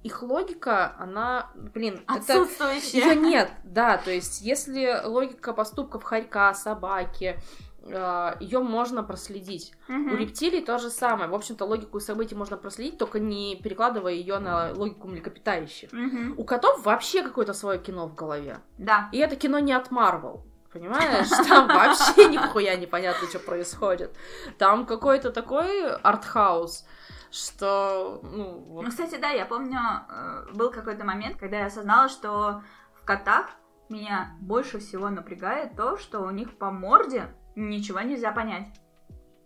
[0.03, 2.47] их логика, она, блин, это
[2.93, 7.39] ее нет, да, то есть если логика поступков хорька, собаки,
[7.83, 9.73] ее можно проследить.
[9.89, 10.17] У Мгм.
[10.17, 11.31] рептилий то же самое.
[11.31, 15.91] В общем-то, логику событий можно проследить, только не перекладывая ее на логику млекопитающих.
[15.93, 16.35] Мгм.
[16.39, 18.59] У котов вообще какое-то свое кино в голове.
[18.77, 19.09] Да.
[19.13, 20.45] И это кино не от Марвел.
[20.73, 21.29] Понимаешь?
[21.49, 24.15] Там вообще нихуя непонятно, что происходит.
[24.59, 26.85] Там какой-то такой артхаус,
[27.31, 32.09] что, ну, вот Ну, кстати, да, я помню, э, был какой-то момент, когда я осознала,
[32.09, 32.63] что
[32.95, 33.51] в котах
[33.89, 38.69] меня больше всего напрягает то, что у них по морде ничего нельзя понять.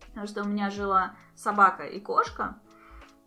[0.09, 2.61] Потому что у меня жила собака и кошка,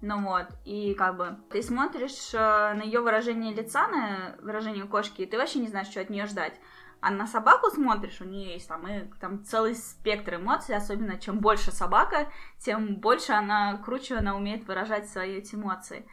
[0.01, 5.23] ну вот, и как бы ты смотришь э, на ее выражение лица, на выражение кошки,
[5.23, 6.53] и ты вообще не знаешь, что от нее ждать.
[6.99, 11.39] А на собаку смотришь, у нее есть там, и, там целый спектр эмоций, особенно чем
[11.39, 16.07] больше собака, тем больше она, круче она умеет выражать свои эти эмоции.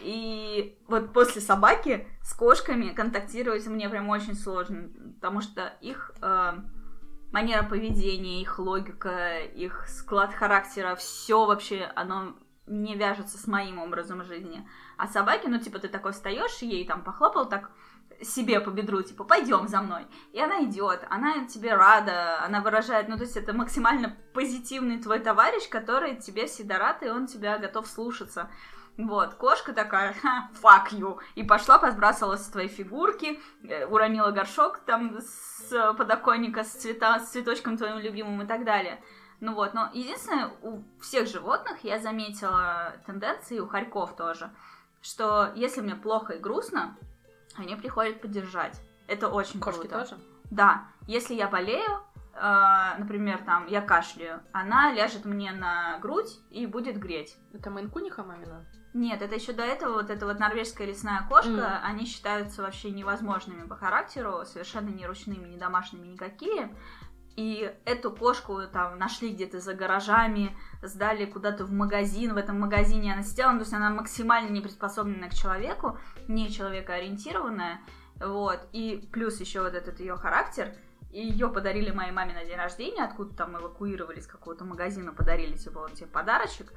[0.00, 6.52] И вот после собаки с кошками контактировать мне прям очень сложно, потому что их э,
[7.32, 12.34] манера поведения, их логика, их склад характера, все вообще, оно
[12.66, 14.66] не вяжется с моим образом жизни.
[14.96, 17.70] А собаки, ну, типа, ты такой встаешь, ей там похлопал так
[18.22, 20.06] себе по бедру, типа, пойдем за мной.
[20.32, 25.20] И она идет, она тебе рада, она выражает, ну, то есть это максимально позитивный твой
[25.20, 28.50] товарищ, который тебе всегда рад, и он тебя готов слушаться.
[28.96, 34.80] Вот, кошка такая, ха, fuck you, и пошла, подбрасывала с твоей фигурки, э, уронила горшок
[34.80, 39.02] там с подоконника с, цвета, с цветочком твоим любимым и так далее.
[39.40, 44.50] Ну вот, но единственное, у всех животных я заметила тенденции, у хорьков тоже,
[45.00, 46.94] что если мне плохо и грустно,
[47.66, 48.80] они приходят поддержать.
[49.06, 50.00] Это очень кошки круто.
[50.00, 50.18] тоже.
[50.50, 52.00] Да, если я болею,
[52.34, 57.36] э, например, там, я кашляю, она ляжет мне на грудь и будет греть.
[57.52, 58.66] Это мейнкуниха мамина?
[58.92, 61.78] Нет, это еще до этого, вот эта вот норвежская лесная кошка, Мгм.
[61.84, 66.74] они считаются вообще невозможными по характеру, совершенно не ручными, не домашними никакие.
[67.40, 73.14] И эту кошку там нашли где-то за гаражами, сдали куда-то в магазин, в этом магазине
[73.14, 75.96] она сидела, ну, то есть она максимально не приспособленная к человеку,
[76.28, 77.80] не человекоориентированная,
[78.20, 80.74] вот, и плюс еще вот этот ее характер,
[81.10, 85.80] ее подарили моей маме на день рождения, откуда там эвакуировали из какого-то магазина, подарили, типа,
[85.80, 86.70] вот тебе подарочек,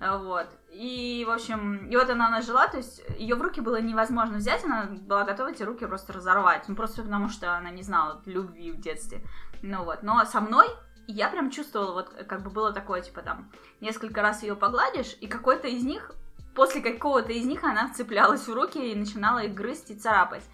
[0.00, 0.48] вот.
[0.70, 4.38] И, в общем, и вот она, она жила, то есть ее в руки было невозможно
[4.38, 6.68] взять, она была готова эти руки просто разорвать.
[6.68, 9.22] Ну, просто потому что она не знала любви в детстве.
[9.62, 10.02] Ну вот.
[10.02, 10.68] Но со мной
[11.06, 13.50] я прям чувствовала, вот как бы было такое, типа там,
[13.80, 16.12] несколько раз ее погладишь, и какой-то из них,
[16.54, 20.44] после какого-то из них она вцеплялась в руки и начинала их грызть и царапать.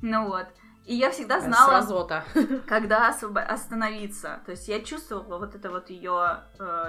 [0.00, 0.46] Ну вот.
[0.84, 2.24] И я всегда знала, С разота.
[2.66, 4.40] когда остановиться.
[4.44, 6.40] То есть я чувствовала вот это вот ее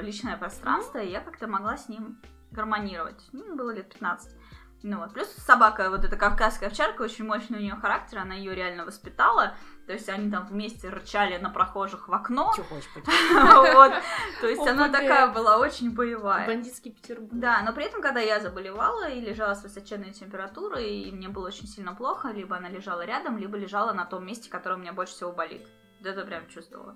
[0.01, 2.19] личное пространство, и я как-то могла с ним
[2.51, 3.21] гармонировать.
[3.31, 4.35] Ну, было лет 15.
[4.83, 5.13] Ну вот.
[5.13, 9.55] Плюс собака, вот эта кавказская овчарка, очень мощный у нее характер, она ее реально воспитала.
[9.85, 12.53] То есть они там вместе рычали на прохожих в окно.
[13.73, 13.93] Вот.
[14.41, 16.47] То есть она такая была очень боевая.
[16.47, 17.31] Бандитский Петербург.
[17.33, 21.47] Да, но при этом, когда я заболевала и лежала с высоченной температурой, и мне было
[21.47, 24.93] очень сильно плохо, либо она лежала рядом, либо лежала на том месте, которое у меня
[24.93, 25.67] больше всего болит.
[26.03, 26.95] Это прям чувствовала.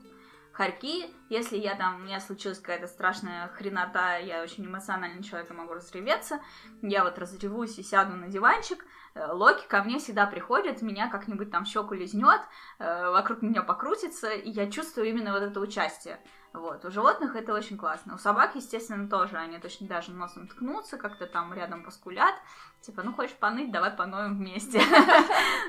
[0.58, 5.54] Хорьки, если я там, у меня случилась какая-то страшная хренота, я очень эмоциональный человек и
[5.54, 6.42] могу разреветься,
[6.82, 8.84] я вот разревусь и сяду на диванчик,
[9.32, 12.42] Локи ко мне всегда приходит, меня как-нибудь там щеку лизнет,
[12.80, 16.20] э, вокруг меня покрутится, и я чувствую именно вот это участие.
[16.54, 16.84] Вот.
[16.86, 18.16] У животных это очень классно.
[18.16, 19.38] У собак, естественно, тоже.
[19.38, 22.36] Они точно даже носом ткнутся, как-то там рядом поскулят.
[22.82, 24.82] Типа, ну хочешь поныть, давай поноем вместе.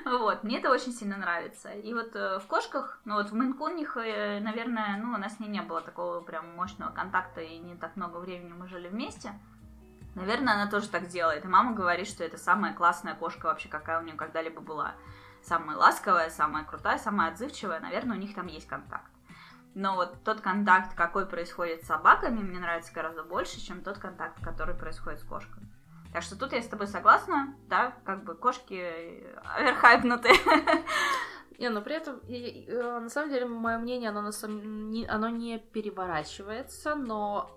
[0.05, 0.45] Вот.
[0.45, 1.71] Мне это очень сильно нравится.
[1.71, 5.41] И вот э, в кошках, ну вот в Мейнкунних, э, наверное, ну у нас с
[5.41, 9.33] ней не было такого прям мощного контакта, и не так много времени мы жили вместе.
[10.19, 11.45] Наверное, она тоже так делает.
[11.45, 14.95] И мама говорит, что это самая классная кошка вообще, какая у нее когда-либо была.
[15.43, 17.81] Самая ласковая, самая крутая, самая отзывчивая.
[17.81, 19.11] Наверное, у них там есть контакт.
[19.75, 24.43] Но вот тот контакт, какой происходит с собаками, мне нравится гораздо больше, чем тот контакт,
[24.43, 25.69] который происходит с кошками.
[26.13, 29.25] Так что тут я с тобой согласна, да, как бы кошки
[29.57, 30.31] оверхайпнуты.
[31.59, 34.31] Не, но при этом, э, на самом деле, мое мнение, оно,
[35.09, 37.51] оно не переворачивается, но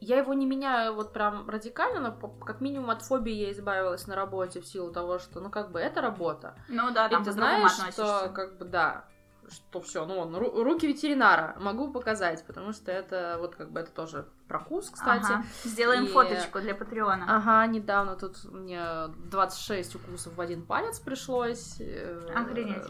[0.00, 4.14] я его не меняю вот прям радикально, но как минимум от фобии я избавилась на
[4.16, 6.54] работе в силу того, что, ну, как бы, это работа.
[6.68, 9.04] Ну да, И там ты по-другому знаешь, что, как бы, да,
[9.50, 13.80] что все, ну, вон, ру- руки ветеринара могу показать, потому что это, вот, как бы,
[13.80, 15.24] это тоже прокус, кстати.
[15.32, 15.42] Ага.
[15.64, 17.24] Сделаем И- фоточку для Патреона.
[17.28, 18.82] Ага, недавно тут мне
[19.30, 21.76] 26 укусов в один палец пришлось.
[21.80, 22.84] э, Охренеть.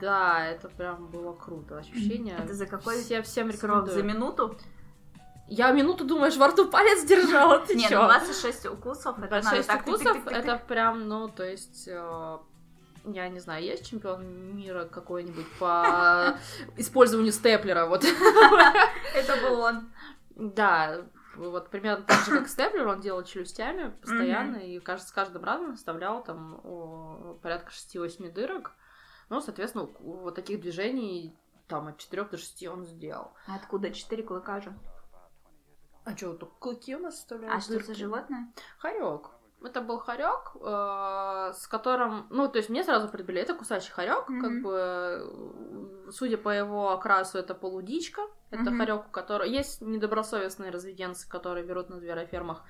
[0.00, 1.78] Да, это прям было круто.
[1.78, 2.36] Ощущение.
[2.38, 3.92] Это за какой Все, всем рекомендую.
[3.96, 4.56] За минуту?
[5.48, 7.58] Я минуту, думаешь, во рту палец держала?
[7.60, 8.02] Ты Нет, чё?
[8.02, 11.88] ну 26 укусов, это надо 26 так укусов, это прям, ну, то есть...
[11.88, 12.38] э,
[13.06, 16.36] Я не знаю, есть чемпион мира какой-нибудь по
[16.76, 18.04] использованию степлера, вот.
[19.14, 19.90] Это был он.
[20.36, 25.44] Да, вот примерно так же, как степлер, он делал челюстями постоянно, и кажется, с каждым
[25.44, 28.72] разом вставлял там о, порядка 6-8 дырок.
[29.30, 31.34] Ну, соответственно, вот таких движений
[31.68, 33.32] там от 4 до 6 он сделал.
[33.46, 33.90] А Откуда?
[33.90, 34.74] Четыре клыка же.
[36.08, 37.56] А что, только клыки у нас вставляют?
[37.56, 38.52] А что за животное?
[38.78, 39.30] Хорек.
[39.62, 40.52] Это был хорек,
[41.54, 44.62] с которым, ну, то есть мне сразу предбили, это кусачий хорек, как Мгм.
[44.62, 48.78] бы, э, судя по его окрасу, это полудичка, это Мгм.
[48.78, 52.62] хорек, у которого есть недобросовестные разведенцы, которые берут на зверофермах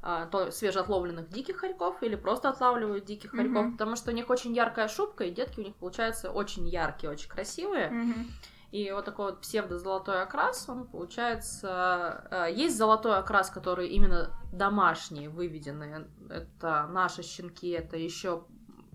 [0.00, 4.54] а, то свежеотловленных диких хорьков или просто отлавливают диких хорьков, потому что у них очень
[4.54, 7.90] яркая шубка, и детки у них получаются очень яркие, очень красивые.
[7.90, 8.30] Мгм.
[8.70, 12.28] И вот такой вот псевдо-золотой окрас, он получается...
[12.30, 16.06] э, Есть золотой окрас, который именно домашние, выведенные.
[16.28, 18.44] Это наши щенки, это еще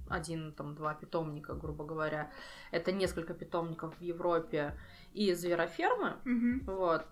[0.09, 2.32] один, там, два питомника, грубо говоря.
[2.71, 4.78] Это несколько питомников в Европе
[5.14, 6.18] и зверофермы.
[6.26, 6.64] Мгм.
[6.66, 7.05] Вот.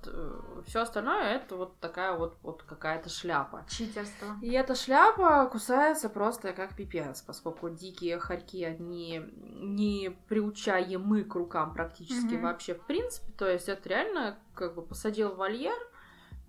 [0.66, 3.66] Все остальное это вот такая вот, вот какая-то шляпа.
[3.70, 4.38] Читерство.
[4.41, 11.74] И эта шляпа кусается просто как пипец, поскольку дикие хорьки, они не приучаемы к рукам
[11.74, 12.43] практически Мгм.
[12.43, 13.32] вообще в принципе.
[13.38, 15.78] То есть это реально как бы посадил в вольер,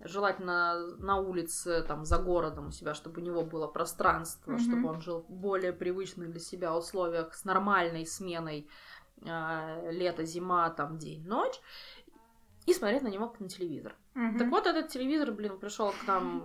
[0.05, 4.59] желательно на улице, там, за городом у себя, чтобы у него было пространство, Мгм.
[4.59, 8.67] чтобы он жил в более привычных для себя условиях с нормальной сменой
[9.25, 11.59] а, лето-зима, там, день-ночь,
[12.65, 13.95] и смотреть на него как на телевизор.
[14.13, 14.37] Мгм.
[14.37, 16.41] Так вот, этот телевизор, блин, пришел к нам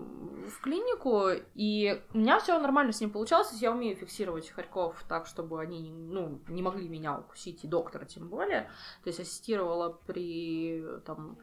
[0.49, 3.53] в клинику, и у меня все нормально с ним получалось.
[3.61, 8.29] Я умею фиксировать хорьков так, чтобы они ну, не могли меня укусить, и доктора тем
[8.29, 8.63] более.
[9.05, 11.39] То есть ассистировала при там.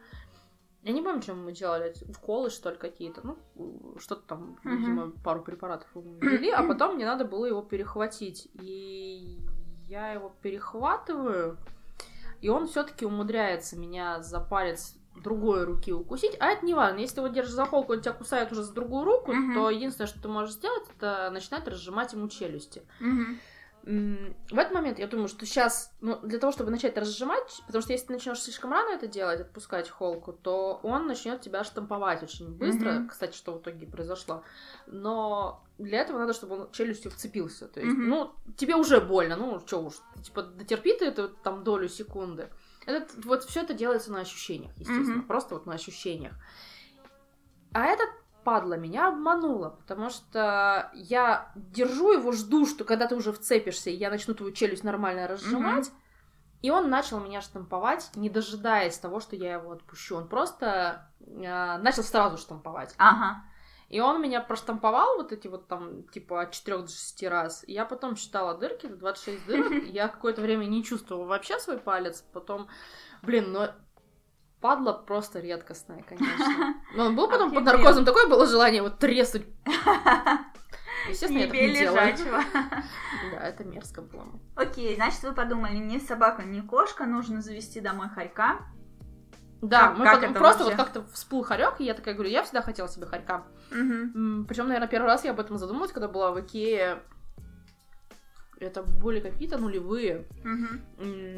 [0.83, 3.21] Я не помню, чем мы делали, уколы, что ли, какие-то.
[3.25, 4.77] Ну, что-то там, Мгм.
[4.77, 8.49] видимо, пару препаратов мы ввели, а потом мне надо было его перехватить.
[8.53, 9.39] И
[9.87, 11.57] я его перехватываю,
[12.41, 16.99] и он все-таки умудряется меня за палец другой руки укусить, а это не важно.
[16.99, 19.53] Если ты его держишь за холку, он тебя кусает уже за другую руку, Мгм.
[19.53, 22.83] то единственное, что ты можешь сделать, это начинать разжимать ему челюсти.
[22.99, 23.39] Мгм.
[23.85, 27.93] В этот момент я думаю, что сейчас, ну, для того, чтобы начать разжимать, потому что
[27.93, 32.51] если ты начнешь слишком рано это делать, отпускать холку, то он начнет тебя штамповать очень
[32.51, 32.93] быстро.
[32.93, 33.09] Мгм.
[33.09, 34.43] Кстати, что в итоге произошло.
[34.87, 37.67] Но для этого надо, чтобы он челюстью вцепился.
[37.67, 38.09] То есть, Мгм.
[38.09, 42.49] ну, тебе уже больно, ну, что уж, типа, дотерпи ты эту там долю секунды.
[42.87, 45.27] Это, вот все это делается на ощущениях, естественно, Мгм.
[45.27, 46.33] просто вот на ощущениях.
[47.73, 48.09] А этот
[48.45, 54.09] падла меня обманула, потому что я держу его, жду, что когда ты уже вцепишься, я
[54.09, 55.91] начну твою челюсть нормально разжимать,
[56.61, 60.15] и он начал меня штамповать, не дожидаясь того, что я его отпущу.
[60.15, 62.95] Он просто э, начал сразу штамповать.
[62.97, 63.43] Ага.
[63.89, 67.63] И он меня проштамповал вот эти вот там, типа, от 4 до 6 раз.
[67.67, 69.83] И я потом считала дырки, 26 дырок.
[69.85, 72.25] Я какое-то время не чувствовала вообще свой палец.
[72.33, 72.67] Потом,
[73.21, 73.67] блин, ну
[74.65, 76.73] падла просто редкостная, конечно.
[76.95, 79.45] Но он был потом под наркозом, такое было желание вот треснуть.
[81.07, 81.99] Естественно, я так не делала.
[83.31, 84.25] Да, это мерзко было.
[84.55, 88.57] Окей, значит, вы подумали, ни собака, ни кошка, нужно завести домой хорька.
[89.61, 90.77] Да, как, мы как потом просто вообще?
[90.77, 93.43] вот как-то всплыл хорек, и я такая говорю, я всегда хотела себе хорька.
[93.69, 94.45] Угу.
[94.47, 97.03] Причем, наверное, первый раз я об этом задумалась, когда была в Икее.
[98.59, 100.25] Это были какие-то нулевые.
[100.43, 101.35] Угу.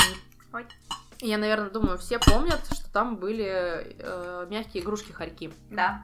[1.19, 5.51] Я, наверное, думаю, все помнят, что там были э, мягкие игрушки хорьки.
[5.71, 6.03] Да.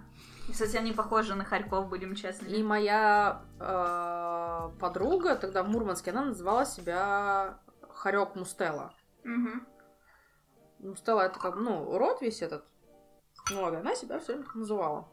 [0.52, 2.48] Кстати, они похожи на хорьков, будем честны.
[2.48, 7.60] И моя э, подруга тогда в Мурманске, она называла себя
[7.90, 8.94] хорек Мустела.
[9.24, 10.90] Угу.
[10.90, 12.66] Мустела это как, ну, рот весь этот.
[13.52, 15.08] Ну, она себя все время так называла.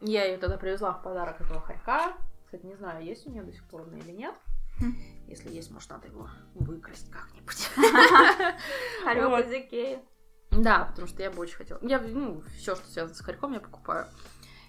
[0.00, 2.14] Я ее тогда привезла в подарок этого хорька.
[2.44, 4.34] Кстати, не знаю, есть у нее до сих пор или нет.
[5.28, 7.68] Если есть, может, надо его выкрасть как-нибудь.
[9.04, 10.02] Хорек из Икеи.
[10.50, 11.78] Да, потому что я бы очень хотела.
[11.82, 14.06] Я, ну, все, что связано с хорьком, я покупаю.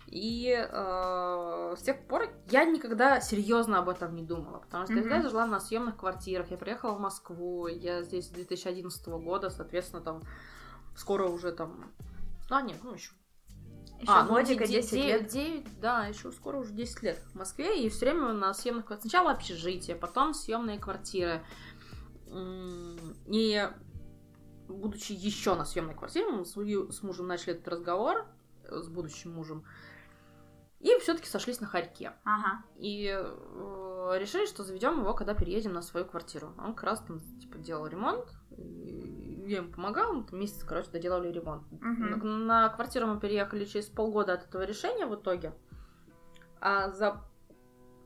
[0.07, 5.09] И э, с тех пор я никогда серьезно об этом не думала, потому что mm-hmm.
[5.09, 10.01] я жила на съемных квартирах, я приехала в Москву, я здесь с 2011 года, соответственно,
[10.01, 10.23] там
[10.95, 11.91] скоро уже там...
[12.49, 13.11] А, нет, ну еще
[13.99, 15.27] еще а, годика, ну, 10 9, лет.
[15.27, 17.83] 9, да, еще скоро уже 10 лет в Москве.
[17.83, 19.11] И все время на съемных квартирах.
[19.11, 21.41] Сначала общежитие, потом съемные квартиры.
[23.27, 23.69] И
[24.67, 28.25] будучи еще на съемной квартире, мы с мужем начали этот разговор,
[28.69, 29.63] с будущим мужем.
[30.79, 32.13] И все-таки сошлись на Харьке.
[32.23, 32.63] Ага.
[32.77, 36.53] И э, решили, что заведем его, когда переедем на свою квартиру.
[36.57, 38.25] Он как раз там, типа, делал ремонт.
[39.45, 41.63] Я ему помогала, мы там месяц, короче, доделали ремонт.
[41.73, 41.83] Угу.
[41.83, 45.53] На, на квартиру мы переехали через полгода от этого решения в итоге.
[46.61, 47.21] А за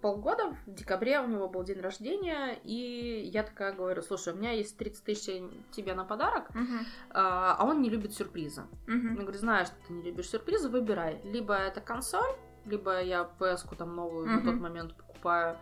[0.02, 4.52] полгода, в декабре у него был день рождения, и я такая говорю, слушай, у меня
[4.52, 6.86] есть 30 тысяч тебе на подарок, uh-huh.
[7.12, 8.64] а, он не любит сюрпризы.
[8.86, 9.16] Uh-huh.
[9.16, 11.22] Я говорю, знаешь, что ты не любишь сюрпризы, выбирай.
[11.24, 12.36] Либо это консоль,
[12.66, 14.40] либо я PS-ку там новую mm-hmm.
[14.40, 15.58] на тот момент покупаю.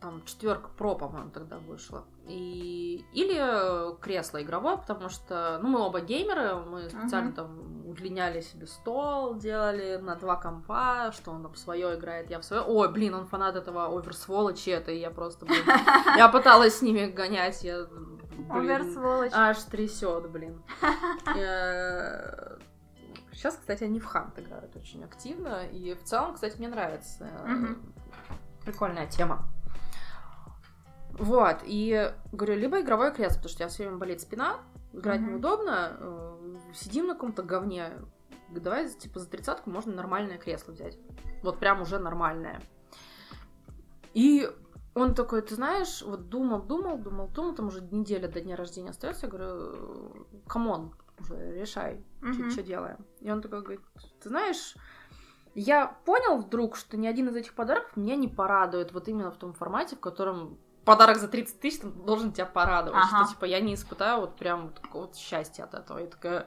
[0.00, 2.04] Там четверка Pro, по-моему, тогда вышла.
[2.26, 3.04] И...
[3.12, 7.34] Или кресло игровое, потому что, ну, мы оба геймеры, мы специально uh-huh.
[7.34, 12.44] там удлиняли себе стол, делали на два компа, что он там свое играет, я в
[12.44, 12.62] свое.
[12.62, 15.64] Ой, блин, он фанат этого оверсволочи, это и я просто, блин,
[16.16, 17.86] я пыталась с ними гонять, я,
[18.48, 20.62] блин, аж трясет, блин.
[23.40, 25.66] Сейчас, кстати, они в Хант играют очень активно.
[25.66, 27.24] И в целом, кстати, мне нравится.
[27.46, 27.76] Mm-hmm.
[28.66, 29.48] Прикольная тема.
[31.12, 34.58] Вот, и говорю, либо игровое кресло, потому что я все время болит спина,
[34.92, 35.30] играть mm-hmm.
[35.30, 37.92] неудобно, э, сидим на каком-то говне.
[38.50, 40.98] Давай, типа, за тридцатку можно нормальное кресло взять.
[41.42, 42.60] Вот прям уже нормальное.
[44.12, 44.50] И
[44.94, 48.90] он такой, ты знаешь, вот думал, думал, думал, думал, там уже неделя до дня рождения
[48.90, 49.24] остается.
[49.26, 52.50] Я говорю, come on, уже решай, mm-hmm.
[52.50, 53.04] что делаем.
[53.20, 53.80] И он такой говорит,
[54.22, 54.74] ты знаешь,
[55.54, 59.36] я понял вдруг, что ни один из этих подарков меня не порадует вот именно в
[59.36, 63.02] том формате, в котором подарок за 30 тысяч должен тебя порадовать.
[63.04, 63.24] Ага.
[63.24, 65.98] Что, типа, я не испытаю вот прям вот такого вот счастья от этого.
[65.98, 66.46] Я такая,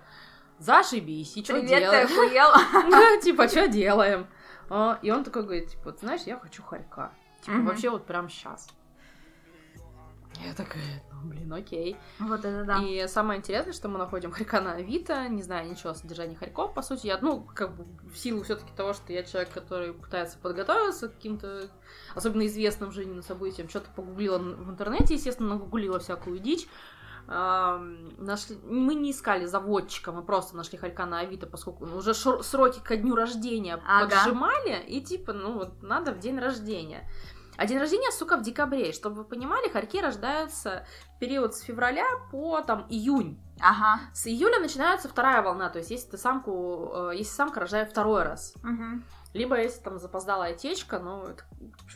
[0.60, 2.08] зашибись, и что делаем?
[3.22, 4.28] Типа, что делаем?
[4.70, 7.12] А, и он такой говорит, типа, знаешь, я хочу хорька.
[7.42, 8.70] Типа, вообще вот прям сейчас.
[10.46, 11.96] Я такая, ну, блин, окей.
[12.20, 12.80] Вот это да.
[12.84, 16.74] И самое интересное, что мы находим хорька на Авито, не знаю ничего о содержании хорьков,
[16.74, 17.08] по сути.
[17.08, 21.10] Я, ну, как бы в силу все таки того, что я человек, который пытается подготовиться
[21.10, 21.70] к каким-то
[22.16, 26.68] особенно известным жизненным событиям, что-то погуглила в интернете, естественно, нагуглила всякую дичь.
[27.28, 28.58] нашли...
[28.64, 32.44] Мы не искали заводчика, мы просто нашли хорька на Авито, поскольку уже шор...
[32.44, 34.10] сроки ко дню рождения ага.
[34.10, 37.10] поджимали, и типа, ну вот надо в день рождения.
[37.56, 38.92] А день рождения, сука, в декабре.
[38.94, 40.86] Чтобы вы понимали, хорьки рождаются
[41.16, 43.40] в период с февраля по там июнь.
[43.60, 44.02] Ага.
[44.14, 45.70] С июля начинается вторая волна.
[45.70, 48.56] То есть, если ты самку, э, если самка рожает второй раз.
[48.64, 49.04] Угу.
[49.34, 51.44] Либо если там запоздалая течка, ну, это,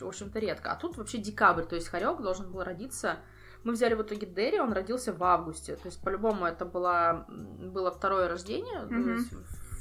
[0.00, 0.72] в общем-то, редко.
[0.72, 3.16] А тут вообще декабрь, то есть хорек должен был родиться.
[3.64, 5.76] Мы взяли в итоге Дерри, он родился в августе.
[5.76, 8.82] То есть, по-любому, это было, было второе рождение.
[8.82, 9.18] Mm-hmm.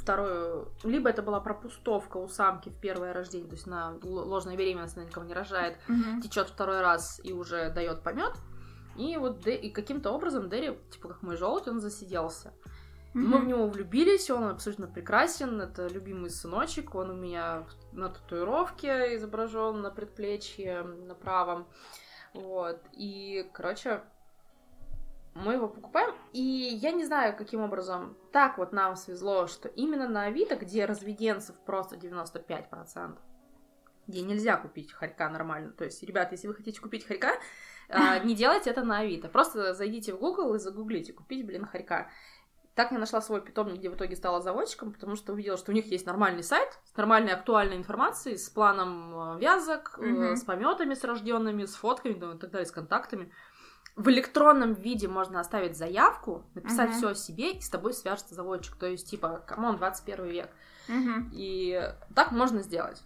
[0.08, 4.95] Вторую, либо это была пропустовка у самки в первое рождение, то есть на ложная беременность,
[4.95, 6.22] она никого не рожает, угу.
[6.24, 8.32] течет второй раз и уже дает помет.
[8.95, 12.53] И вот и каким-то образом Дерри, типа как мой желудь, он засиделся.
[13.14, 13.20] Mm-hmm.
[13.20, 19.14] Мы в него влюбились, он абсолютно прекрасен, это любимый сыночек, он у меня на татуировке
[19.18, 21.68] изображен на предплечье, на правом.
[22.34, 22.80] Вот.
[22.93, 24.03] И, короче,
[25.43, 30.07] мы его покупаем, и я не знаю, каким образом так вот нам свезло, что именно
[30.07, 33.17] на Авито, где разведенцев просто 95%,
[34.07, 35.71] где нельзя купить хорька нормально.
[35.71, 37.33] То есть, ребят, если вы хотите купить хорька,
[37.89, 39.29] а, не делайте это на Авито.
[39.29, 42.09] Просто зайдите в Google и загуглите купить, блин, хорька.
[42.77, 45.73] Так я нашла свой питомник, где в итоге стала заводчиком, потому что увидела, что у
[45.73, 50.35] них есть нормальный сайт с нормальной актуальной информацией, с планом э, вязок, mm-hmm.
[50.35, 53.33] с пометами с рожденными, с фотками и так далее, с контактами.
[53.98, 56.98] В электронном виде можно оставить заявку, написать mm-hmm.
[56.98, 58.76] все о себе, и с тобой свяжется заводчик.
[58.76, 60.50] То есть, типа, come on, 21 век.
[60.88, 61.30] Mm-hmm.
[61.34, 63.02] И так можно сделать.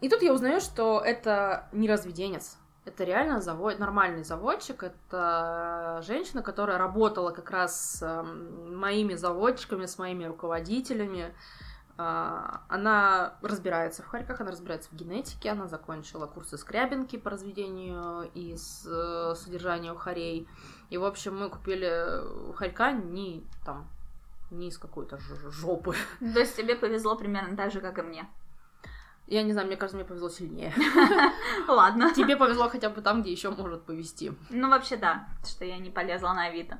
[0.00, 2.58] И тут я узнаю, что это не разведенец.
[2.84, 4.82] Это реально завод, нормальный заводчик.
[4.82, 11.34] Это женщина, которая работала как раз с эм, моими заводчиками, с моими руководителями.
[11.98, 18.30] А, она разбирается в хорьках, она разбирается в генетике, она закончила курсы скрябинки по разведению
[18.34, 20.46] и э, содержанию хорей.
[20.90, 22.20] И, в общем, мы купили
[22.54, 23.88] хорька не там
[24.50, 25.18] не из какой-то
[25.50, 25.94] жопы.
[26.20, 28.28] То есть тебе повезло примерно так же, как и мне.
[29.26, 30.72] Я не знаю, мне кажется, мне повезло сильнее.
[31.68, 32.12] Ладно.
[32.14, 34.32] Тебе повезло хотя бы там, где еще может повезти.
[34.50, 36.78] Ну, вообще, да, что я не полезла на Авито.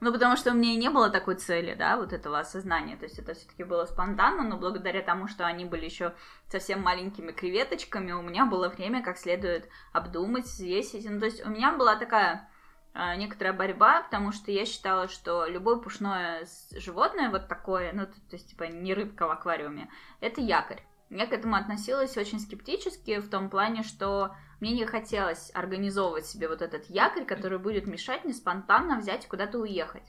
[0.00, 2.96] Ну, потому что у меня и не было такой цели, да, вот этого осознания.
[2.96, 6.14] То есть это все-таки было спонтанно, но благодаря тому, что они были еще
[6.48, 11.08] совсем маленькими креветочками, у меня было время как следует обдумать, взвесить.
[11.10, 12.48] Ну, то есть у меня была такая
[12.94, 16.46] э, некоторая борьба, потому что я считала, что любое пушное
[16.76, 19.90] животное вот такое, ну, то, то есть, типа, не рыбка в аквариуме,
[20.20, 20.82] это якорь.
[21.10, 26.48] Я к этому относилась очень скептически в том плане, что мне не хотелось организовывать себе
[26.48, 30.04] вот этот якорь, который будет мешать мне спонтанно взять и куда-то уехать.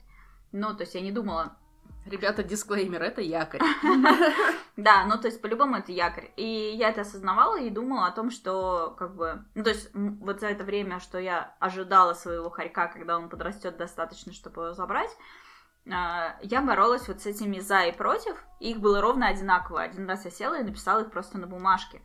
[0.52, 1.56] Ну, то есть я не думала...
[2.06, 3.60] Ребята, дисклеймер, это якорь.
[4.76, 6.30] Да, ну то есть по-любому это якорь.
[6.36, 9.44] И я это осознавала и думала о том, что как бы...
[9.54, 13.76] Ну то есть вот за это время, что я ожидала своего хорька, когда он подрастет
[13.76, 15.10] достаточно, чтобы его забрать,
[15.92, 19.82] а, я боролась вот с этими за и против, и их было ровно одинаково.
[19.82, 22.00] Один раз я села и написала их просто на бумажке.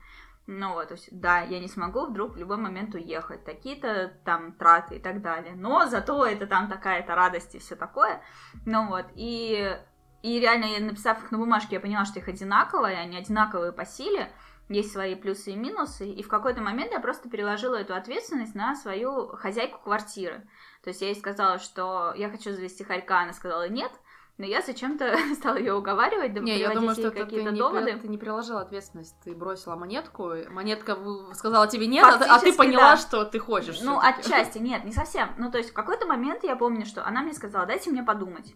[0.48, 4.52] Ну вот, то есть, да, я не смогу вдруг в любой момент уехать, такие-то там
[4.54, 5.54] траты и так далее.
[5.56, 8.22] Но зато это там такая-то радость и все такое.
[8.66, 9.76] Ну вот, и,
[10.22, 13.86] и реально, я написав их на бумажке, я поняла, что их одинаковые, они одинаковые по
[13.86, 14.32] силе,
[14.70, 18.76] есть свои плюсы и минусы, и в какой-то момент я просто переложила эту ответственность на
[18.76, 20.48] свою хозяйку квартиры.
[20.84, 23.92] То есть я ей сказала, что я хочу завести хорька, она сказала нет,
[24.38, 27.94] но я зачем-то стала ее уговаривать, да не, я думаю, что какие-то ты доводы.
[27.94, 30.98] Не, ты не приложила ответственность, ты бросила монетку, монетка
[31.34, 32.98] сказала тебе нет, а, а ты поняла, да.
[32.98, 33.82] что ты хочешь.
[33.82, 35.30] Ну, отчасти, нет, не совсем.
[35.38, 38.54] Ну, то есть в какой-то момент я помню, что она мне сказала, дайте мне подумать.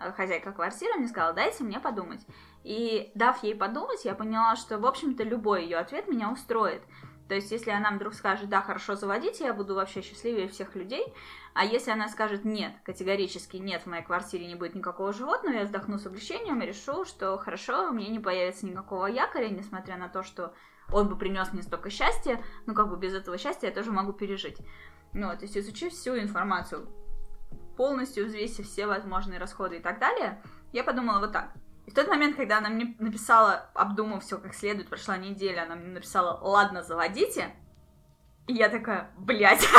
[0.00, 2.20] Э, хозяйка квартиры мне сказала, дайте мне подумать.
[2.62, 6.82] И дав ей подумать, я поняла, что, в общем-то, любой ее ответ меня устроит.
[7.28, 11.04] То есть, если она вдруг скажет, да, хорошо, заводите, я буду вообще счастливее всех людей,
[11.54, 15.64] а если она скажет нет, категорически нет, в моей квартире не будет никакого животного, я
[15.64, 20.08] вздохну с облегчением и решу, что хорошо, у меня не появится никакого якоря, несмотря на
[20.08, 20.52] то, что
[20.92, 24.12] он бы принес мне столько счастья, ну как бы без этого счастья я тоже могу
[24.12, 24.58] пережить.
[25.12, 26.88] Ну то есть изучив всю информацию,
[27.76, 30.42] полностью взвесив все возможные расходы и так далее,
[30.72, 31.52] я подумала вот так.
[31.86, 35.76] И в тот момент, когда она мне написала, обдумав все как следует, прошла неделя, она
[35.76, 37.54] мне написала, ладно, заводите,
[38.46, 39.66] и я такая, блядь.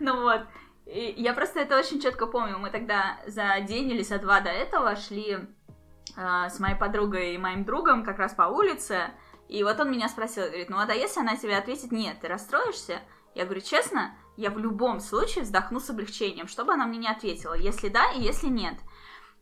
[0.00, 0.40] Ну вот.
[0.84, 2.58] И я просто это очень четко помню.
[2.58, 5.38] Мы тогда за день или за два до этого шли
[6.16, 9.12] э, с моей подругой и моим другом как раз по улице.
[9.48, 12.26] И вот он меня спросил, говорит, ну а да если она тебе ответит нет, ты
[12.26, 13.00] расстроишься?
[13.36, 17.54] Я говорю, честно, я в любом случае вздохну с облегчением, чтобы она мне не ответила,
[17.54, 18.74] если да и если нет.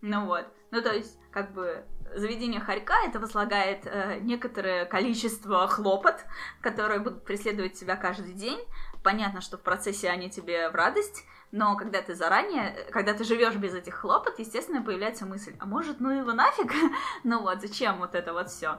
[0.02, 0.46] Ну вот.
[0.70, 6.24] Ну то есть, как бы, заведение хорька это возлагает э, некоторое количество хлопот,
[6.60, 8.58] которые будут преследовать тебя каждый день.
[9.02, 13.56] Понятно, что в процессе они тебе в радость, но когда ты заранее, когда ты живешь
[13.56, 16.72] без этих хлопот, естественно, появляется мысль, а может, ну его нафиг?
[17.24, 18.78] ну вот, зачем вот это вот все?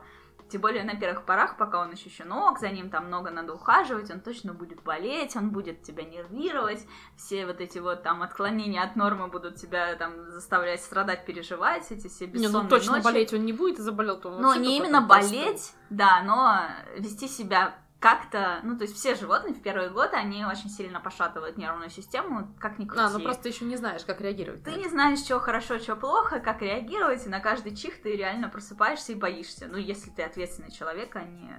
[0.51, 4.11] Тем более на первых порах, пока он еще щенок, за ним там много надо ухаживать,
[4.11, 6.85] он точно будет болеть, он будет тебя нервировать,
[7.15, 12.09] все вот эти вот там отклонения от нормы будут тебя там заставлять страдать, переживать, эти
[12.09, 13.03] все бессонные Не, ну точно ночи.
[13.05, 16.63] болеть он не будет, и заболел, то он Ну, не именно болеть, да, но
[16.97, 21.55] вести себя как-то, ну, то есть все животные в первые годы, они очень сильно пошатывают
[21.57, 22.99] нервную систему, как ни крути.
[22.99, 24.63] А, ну просто еще не знаешь, как реагировать.
[24.63, 28.49] Ты не знаешь, что хорошо, что плохо, как реагировать, и на каждый чих ты реально
[28.49, 29.67] просыпаешься и боишься.
[29.67, 31.53] Ну, если ты ответственный человек, а не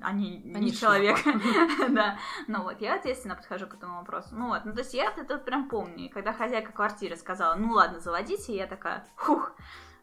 [0.00, 1.18] а не, а не человек.
[1.90, 2.18] да.
[2.46, 4.30] Ну вот, я ответственно подхожу к этому вопросу.
[4.32, 6.06] Ну вот, ну то есть я это прям помню.
[6.06, 9.52] И когда хозяйка квартиры сказала, ну ладно, заводите, я такая, хух,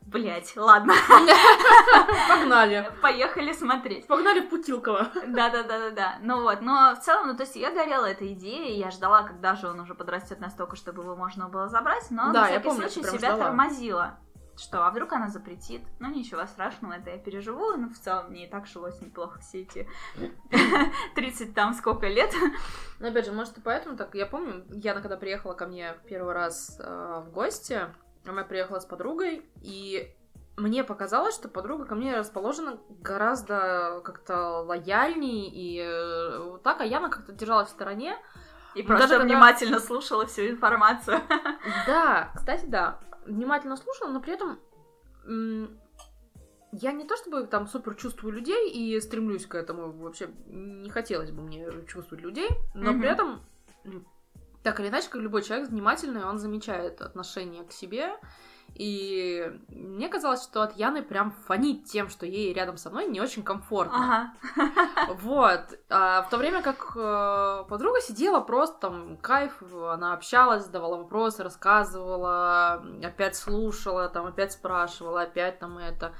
[0.07, 0.93] Блять, ладно.
[2.29, 2.89] Погнали.
[3.01, 4.07] Поехали смотреть.
[4.07, 5.07] Погнали в Путилково.
[5.27, 6.15] Да, да, да, да, да.
[6.21, 9.55] Ну вот, но в целом, ну то есть я горела этой идеей, я ждала, когда
[9.55, 12.89] же он уже подрастет настолько, чтобы его можно было забрать, но Да, на всякий помню,
[12.89, 13.43] случай себя ждала.
[13.45, 14.19] тормозила.
[14.55, 15.81] Что, а вдруг она запретит?
[15.99, 17.75] Ну ничего страшного, это я переживу.
[17.75, 19.87] Ну в целом мне и так жилось неплохо все эти
[21.15, 22.31] 30 там сколько лет.
[22.99, 24.13] Но опять же, может, и поэтому так.
[24.13, 27.81] Я помню, Яна, когда приехала ко мне первый раз э, в гости,
[28.25, 30.13] она приехала с подругой, и
[30.57, 36.85] мне показалось, что подруга ко мне расположена гораздо как-то лояльней, и э, вот так, а
[36.85, 38.17] Яна как-то держалась в стороне.
[38.75, 41.21] И просто даже когда- внимательно слушала всю информацию.
[41.87, 42.99] Да, кстати, да.
[43.25, 44.59] Внимательно слушала, но при этом
[46.73, 49.91] я не то чтобы там супер чувствую людей и стремлюсь к этому.
[49.91, 53.41] Вообще не хотелось бы мне чувствовать людей, но при этом
[54.63, 58.15] так или иначе, как любой человек внимательный, он замечает отношение к себе.
[58.75, 63.21] И мне казалось, что от Яны прям фонит тем, что ей рядом со мной не
[63.21, 64.33] очень комфортно.
[64.55, 65.13] Ага.
[65.21, 65.61] Вот.
[65.89, 71.43] А в то время как э, подруга сидела просто там, кайф, она общалась, задавала вопросы,
[71.43, 76.13] рассказывала, опять слушала, там, опять спрашивала, опять там это.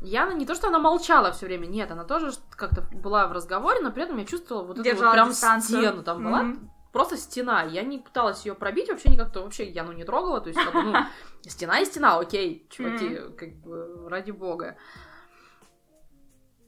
[0.00, 3.80] Яна не то, что она молчала все время, нет, она тоже как-то была в разговоре,
[3.80, 5.82] но при этом я чувствовала вот эту вот Держала прям дистанцию.
[5.82, 6.70] стену, там была Мгм.
[6.92, 7.62] Просто стена.
[7.62, 10.82] Я не пыталась ее пробить вообще никак-то, вообще Яну не трогала, то есть как бы,
[10.82, 10.94] ну,
[11.42, 14.76] стена и стена, окей, чуваки, как бы ради бога.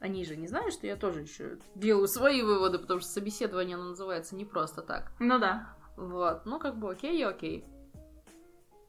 [0.01, 3.91] Они же не знают, что я тоже еще делаю свои выводы, потому что собеседование оно
[3.91, 5.13] называется не просто так.
[5.21, 5.77] Ну да.
[5.97, 7.65] Вот, ну как бы окей окей.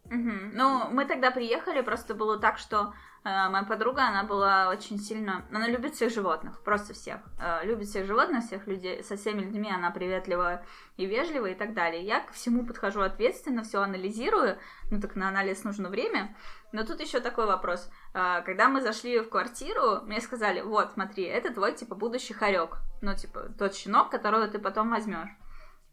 [0.09, 0.51] Мгм.
[0.53, 2.93] Ну, мы тогда приехали, просто было так, что
[3.23, 5.45] э, моя подруга, она была очень сильно...
[5.49, 7.19] Она любит всех животных, просто всех.
[7.39, 10.61] Э, любит всех животных, всех людей, со всеми людьми она приветлива
[10.97, 12.03] и вежлива и так далее.
[12.03, 14.57] Я ко всему подхожу ответственно, все анализирую,
[14.91, 16.35] ну так на анализ нужно время.
[16.73, 17.89] Но тут еще такой вопрос.
[18.13, 22.79] Э, когда мы зашли в квартиру, мне сказали, вот, смотри, это твой, типа, будущий хорек.
[23.01, 25.29] Ну, типа, тот щенок, которого ты потом возьмешь.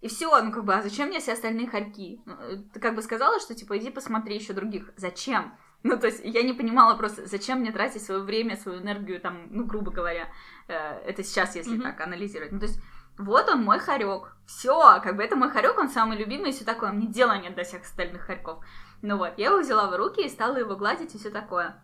[0.00, 2.22] И все, ну как бы, а зачем мне все остальные хорьки?
[2.24, 4.90] Ну, э, Ты как бы сказала, что типа иди посмотри еще других.
[4.96, 5.54] Зачем?
[5.82, 9.46] Ну, то есть я не понимала просто, зачем мне тратить свое время, свою энергию, там,
[9.48, 10.28] ну, грубо говоря,
[10.68, 10.74] э,
[11.06, 11.82] это сейчас, если Мгм.
[11.82, 12.52] так анализировать.
[12.52, 12.78] Ну, то есть
[13.16, 14.36] вот он мой хорек.
[14.46, 16.92] Все, как бы это мой хорек, он самый любимый и все такое.
[16.92, 18.62] Мне дела нет до всех остальных хорьков.
[19.00, 21.82] Ну вот, я его взяла в руки и стала его гладить и все такое.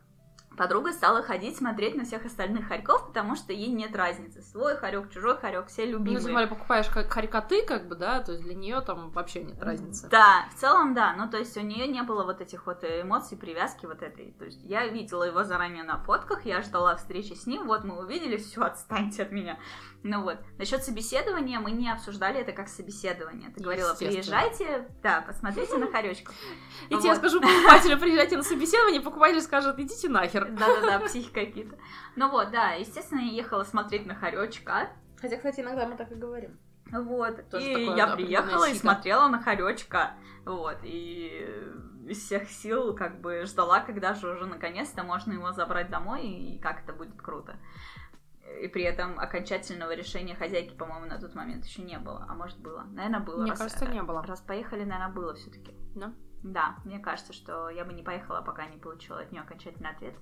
[0.57, 4.43] Подруга стала ходить, смотреть на всех остальных хорьков, потому что ей нет разницы.
[4.43, 6.23] Свой хорек, чужой хорек, все Ну, любимые.
[6.23, 9.63] тем более покупаешь хорька ты, как бы, да, то есть для нее там вообще нет
[9.63, 10.09] разницы.
[10.09, 11.15] Да, в целом да.
[11.17, 14.33] Ну, то есть у нее не было вот этих вот эмоций, привязки вот этой.
[14.33, 17.99] То есть я видела его заранее на фотках, я ждала встречи с ним, вот мы
[17.99, 19.59] увиделись, все, отстаньте от меня.
[20.07, 20.39] Ну вот.
[20.57, 23.51] Насчет собеседования мы не обсуждали это как собеседование.
[23.51, 26.33] Ты говорила, приезжайте, да, посмотрите на хоречку.
[26.89, 30.49] И тебе скажу покупателю, приезжайте на собеседование, покупатель скажет, идите нахер.
[30.51, 31.77] Да-да-да, психи какие-то.
[32.15, 34.91] Ну вот, да, естественно, я ехала смотреть на хоречка.
[35.21, 36.57] Хотя, кстати, иногда мы так и говорим.
[36.93, 37.49] Вот.
[37.51, 40.13] Тоже и такое я приехала и смотрела на хоречка.
[40.45, 40.79] Вот.
[40.85, 41.49] И
[42.09, 46.59] из всех сил как бы ждала, когда же уже наконец-то можно его забрать домой, и
[46.61, 47.57] как это будет круто.
[48.63, 52.25] И при этом окончательного решения хозяйки, по-моему, на тот момент еще не было.
[52.29, 52.85] А может было?
[52.93, 53.43] Наверное, было.
[53.43, 54.23] Мне раз- кажется, не было.
[54.23, 55.75] Раз поехали, наверное, было все-таки.
[55.95, 56.13] Да?
[56.43, 60.15] Да, мне кажется, что я бы не поехала, пока не получила от нее окончательный ответ.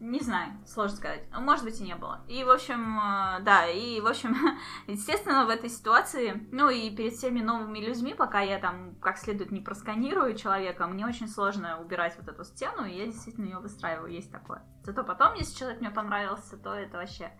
[0.00, 1.28] Не знаю, сложно сказать.
[1.30, 2.24] Может быть, и не было.
[2.26, 4.34] И, в общем, э, да, и, в общем,
[4.88, 9.52] естественно, в этой ситуации, ну и перед всеми новыми людьми, пока я там как следует
[9.52, 14.12] не просканирую человека, мне очень сложно убирать вот эту стену, и я действительно ее выстраиваю,
[14.12, 14.62] есть такое.
[14.82, 17.30] Зато потом, если человек мне понравился, то это вообще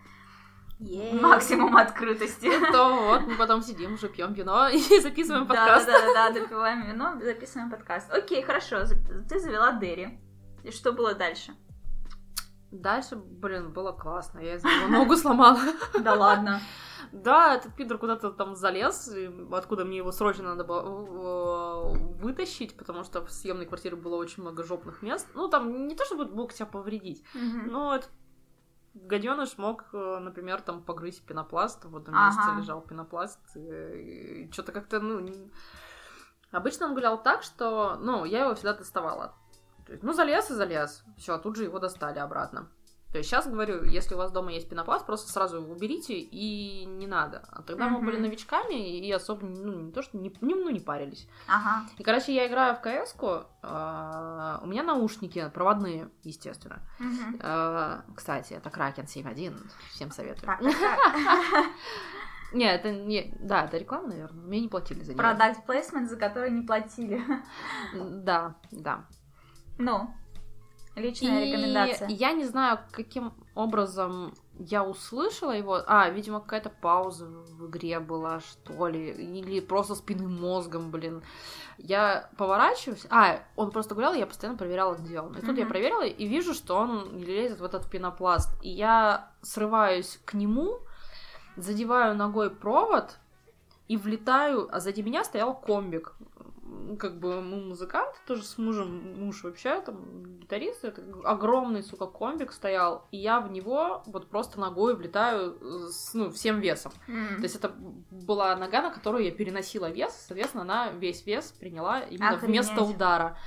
[0.81, 2.51] максимум открытости.
[2.73, 5.87] То вот, мы потом сидим, уже пьем вино и записываем Да, подкаст.
[5.87, 8.11] да, да, да, допиваем вино, записываем подкаст.
[8.13, 8.85] Окей, хорошо,
[9.29, 10.19] ты завела Дерри.
[10.65, 11.53] И что было дальше?
[12.71, 14.41] Дальше, блин, было классно.
[14.41, 15.59] Я из него ногу сломала.
[16.01, 16.61] Да ладно.
[17.13, 19.11] Да, этот пидор куда-то там залез,
[19.53, 24.43] откуда мне его срочно надо было э, вытащить, потому что в съемной квартире было очень
[24.43, 25.27] много жопных мест.
[25.35, 28.11] Ну, там не то, чтобы мог себя повредить, но этот
[29.07, 32.61] гаденыш мог, э, например, там погрызть пенопласт, в этом месте Ага.
[32.61, 35.21] лежал пенопласт, э, и что-то как-то, ну...
[35.21, 35.51] не-
[36.51, 39.35] Обычно он гулял так, что, ну, я его всегда доставала.
[39.85, 41.05] То есть, ну, залез и залез.
[41.19, 42.71] Все, тут же его достали обратно.
[43.11, 46.85] То есть сейчас говорю, если у вас дома есть пенопласт, просто сразу его уберите и
[46.85, 47.43] не надо.
[47.51, 48.07] А тогда мы Мгм.
[48.07, 51.27] были новичками и особо, ну, не то, что не, не- ну, не парились.
[51.47, 51.87] Ага.
[51.97, 53.15] И, короче, я играю в кс
[54.63, 56.81] у меня наушники проводные, естественно.
[57.41, 59.57] А, кстати, это Кракен 7.1,
[59.91, 60.53] всем советую.
[62.53, 63.35] Не, это не...
[63.41, 65.19] Да, это реклама, наверное, мне не платили за нее.
[65.19, 67.23] Продакт плейсмент, за который не платили.
[67.95, 69.05] Да, да.
[69.77, 70.11] Ну,
[70.99, 72.09] Личная И рекомендация.
[72.09, 75.81] я не знаю, каким образом я услышала его.
[75.87, 79.11] А, видимо, какая-то пауза в игре была, что ли.
[79.11, 81.23] Или просто спинным мозгом, блин.
[81.79, 83.07] Я поворачиваюсь.
[83.11, 85.33] А, он просто гулял, я постоянно проверяла, где он.
[85.37, 85.69] И тут я Мгм.
[85.69, 88.51] проверила и вижу, что он лезет в этот пенопласт.
[88.63, 90.79] И я срываюсь к нему,
[91.57, 93.19] задеваю ногой провод
[93.89, 96.15] и влетаю, а сзади меня стоял комбик.
[96.99, 102.53] Как бы мы музыкант, тоже с мужем, муж вообще там гитарист, это огромный, сука, комбик
[102.53, 105.59] стоял, и я в него вот просто ногой влетаю
[105.91, 106.93] с, ну, всем весом.
[107.07, 107.37] М.
[107.37, 107.73] То есть это
[108.11, 112.67] была нога, на которую я переносила вес, соответственно, она весь вес приняла именно Охренеть.
[112.67, 113.39] вместо удара.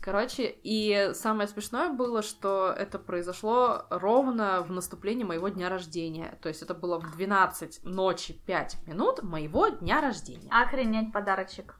[0.00, 6.38] Короче, и самое смешное было, что это произошло ровно в наступлении моего дня рождения.
[6.42, 10.48] То есть это было в 12 ночи 5 минут моего дня рождения.
[10.50, 11.76] Охренеть подарочек.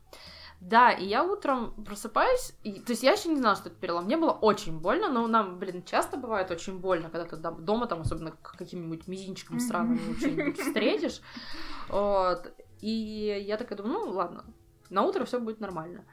[0.58, 4.04] Да, и я утром просыпаюсь, и, то есть я еще не знала, что это перелом.
[4.06, 7.86] Мне было очень больно, но нам, блин, часто бывает очень больно, когда ты дом- дома,
[7.86, 9.64] там, особенно каким-нибудь мизинчиком Мгм.
[9.66, 11.20] странным что-нибудь встретишь.
[11.88, 12.52] Вот.
[12.80, 14.44] И я такая думаю, ну ладно,
[14.88, 16.04] на утро все будет нормально.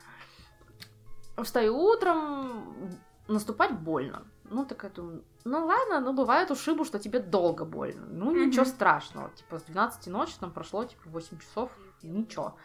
[1.42, 2.76] Встаю утром,
[3.28, 4.24] наступать больно.
[4.50, 8.06] Ну, такая думаю, ну ладно, ну бывает ушибу, что тебе долго больно.
[8.06, 8.72] Ну, ничего Мгм.
[8.72, 9.30] страшного.
[9.32, 11.72] Типа с 12 ночи там прошло, типа, 8 часов,
[12.04, 12.56] ничего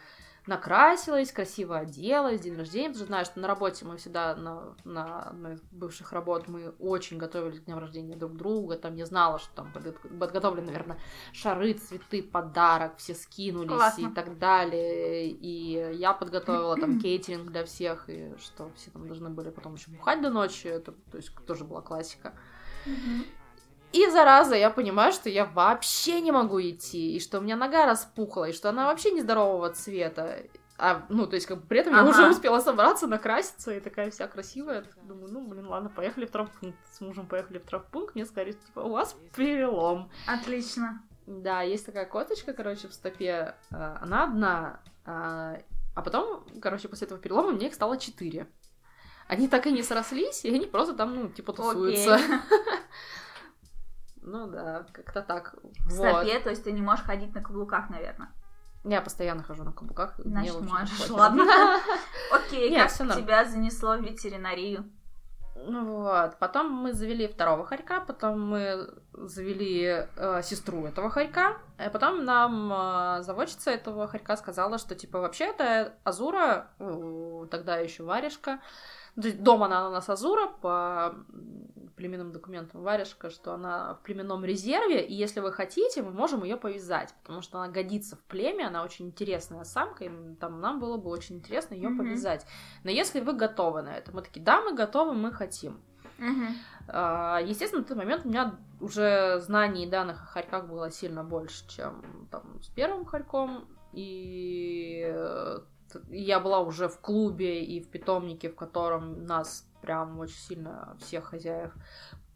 [0.49, 5.23] накрасилась, красиво оделась, день рождения, потому что знаю, что на работе мы всегда на, на
[5.29, 9.37] одной из бывших работ мы очень готовились к дням рождения друг друга, там я знала,
[9.37, 10.99] что там подго- подготовлены, наверное,
[11.33, 14.07] шары, цветы, подарок, все скинулись Классно.
[14.07, 19.29] и так далее, и я подготовила там кейтеринг для всех, и что все там должны
[19.29, 22.33] были потом еще бухать до ночи, это, то есть тоже была классика.
[23.91, 27.85] И зараза, я понимаю, что я вообще не могу идти, и что у меня нога
[27.85, 30.43] распухла, и что она вообще нездорового цвета.
[30.77, 32.09] А, ну, то есть, как бы при этом я Ага.
[32.09, 34.85] уже успела собраться, накраситься, и такая вся красивая.
[35.03, 36.77] Думаю, ну, блин, ладно, поехали в травмпункт.
[36.93, 40.09] С мужем поехали в травмпункт, мне сказали, что, типа, у вас перелом.
[40.25, 41.01] Отлично.
[41.25, 43.55] Да, есть такая коточка, короче, в стопе.
[43.71, 44.79] а, Она одна.
[45.05, 45.57] А
[45.95, 48.47] а потом, короче, после этого перелома мне их стало четыре.
[49.27, 52.15] Они так и не срослись, и они просто там, ну, типа, тусуются.
[52.15, 52.25] Окей.
[54.31, 55.55] Ну да, как-то так.
[55.85, 56.07] В Вот.
[56.07, 58.29] стопе, то есть ты не можешь ходить на каблуках, наверное.
[58.83, 60.13] Я постоянно хожу на каблуках.
[60.19, 61.43] Значит, можешь, ладно.
[62.31, 64.85] Окей, как тебя занесло в ветеринарию?
[65.55, 66.37] Ну Вот.
[66.39, 72.71] Потом мы завели второго хорька, потом мы завели э, сестру этого хорька, а потом нам
[72.71, 78.59] э, заводчица этого хорька сказала, что типа вообще это Азура, э, тогда еще варежка.
[79.19, 81.15] Дома она у нас Азура по
[81.95, 86.55] племенным документам варежка, что она в племенном резерве, и если вы хотите, мы можем ее
[86.55, 90.95] повязать, потому что она годится в племя, она очень интересная самка, и там нам было
[90.97, 91.97] бы очень интересно ее Мгм.
[91.97, 92.45] повязать.
[92.85, 95.81] Но если вы готовы на это, мы такие, да, мы готовы, мы хотим.
[96.87, 101.23] А, Естественно, в тот момент у меня уже знаний и данных о хорьках было сильно
[101.23, 103.67] больше, чем там с первым хорьком.
[103.91, 105.13] И
[106.09, 111.25] я была уже в клубе и в питомнике, в котором нас прям очень сильно всех
[111.25, 111.73] хозяев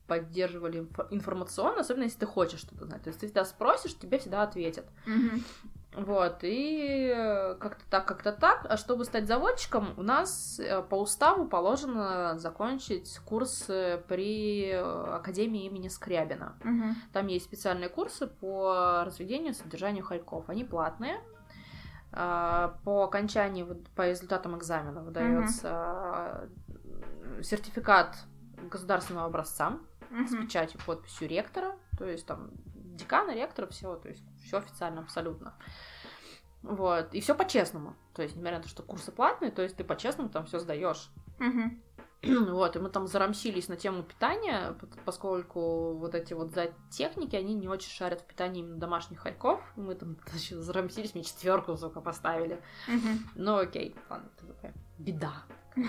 [0.07, 3.03] поддерживали инфо- информационно, особенно если ты хочешь что-то знать.
[3.03, 4.85] То есть ты всегда спросишь, тебе всегда ответят.
[5.05, 5.43] Мгм.
[5.95, 8.65] Вот, и э, как-то так, как-то так.
[8.67, 15.65] А чтобы стать заводчиком, у нас э, по уставу положено закончить курсы при э, Академии
[15.65, 16.57] имени Скрябина.
[16.63, 16.95] Мгм.
[17.11, 20.49] Там есть специальные курсы по разведению и содержанию хорьков.
[20.49, 21.21] Они платные.
[22.15, 23.65] А, По окончании,
[23.95, 26.47] по результатам экзамена выдается
[27.33, 28.15] э, сертификат
[28.69, 29.79] государственного образца
[30.09, 30.43] с Мгм.
[30.43, 35.55] печатью, подписью ректора, то есть там декана, ректора, всего, то есть все официально абсолютно.
[36.61, 37.95] Вот, и все по-честному.
[38.13, 41.09] То есть, несмотря на то, что курсы платные, то есть ты по-честному там все сдаешь.
[41.39, 41.81] Мгм.
[42.51, 44.75] Вот, и мы там зарамсились на тему питания,
[45.05, 46.53] поскольку вот эти вот
[46.89, 49.61] техники, они не очень шарят в питании именно домашних хорьков.
[49.75, 52.61] Мы там значит, зарамсились, мне четверку, сука, поставили.
[53.35, 55.33] Ну окей, ладно, это такая беда.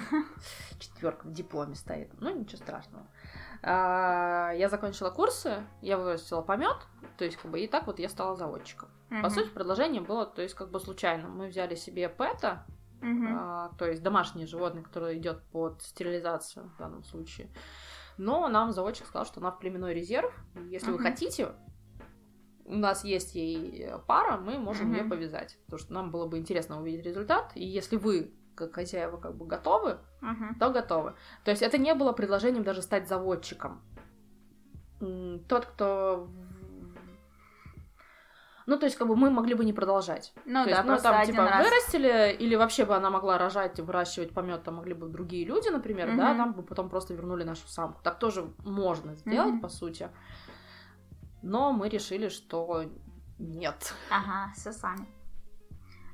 [0.78, 2.10] Четверка в дипломе стоит.
[2.18, 3.06] Ну, ничего страшного.
[3.62, 6.76] А, Я закончила курсы, я вырастила помет,
[7.18, 8.88] то есть, как бы, и так вот я стала заводчиком.
[9.22, 11.28] По сути, предложение было, то есть, как бы случайно.
[11.28, 12.64] Мы взяли себе пэта,
[13.04, 13.28] Мгм.
[13.36, 17.48] а, то есть домашнее животное, которое идет под стерилизацию в данном случае.
[18.16, 20.32] Но нам заводчик сказал, что она в племенной резерв.
[20.70, 21.02] Если вы Мгм.
[21.02, 21.52] хотите,
[22.64, 24.96] у нас есть ей пара, мы можем Мгм.
[24.96, 25.58] ее повязать.
[25.66, 27.52] Потому что нам было бы интересно увидеть результат.
[27.54, 30.54] И если вы, как хозяева, как бы готовы, Мгм.
[30.58, 31.14] то готовы.
[31.44, 33.82] То есть это не было предложением даже стать заводчиком.
[35.48, 36.30] Тот, кто...
[38.66, 40.32] Ну, то есть, как бы мы могли бы не продолжать.
[40.46, 41.64] Ну то да, есть, ну, там, типа, раз.
[41.66, 45.68] вырастили, или вообще бы она могла рожать и выращивать помет, там могли бы другие люди,
[45.68, 46.36] например, да, Мгм.
[46.38, 48.02] там бы потом просто вернули нашу самку.
[48.02, 49.60] Так тоже можно сделать, Мгм.
[49.60, 50.08] по сути.
[51.42, 52.84] Но мы решили, что
[53.38, 53.92] нет.
[54.10, 55.06] Ага, все сами.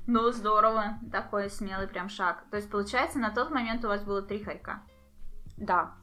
[0.07, 0.99] Ну, здорово.
[1.11, 2.43] Такой смелый прям шаг.
[2.49, 4.81] То есть, получается, на тот момент у вас было три хорька.
[5.57, 5.93] Да.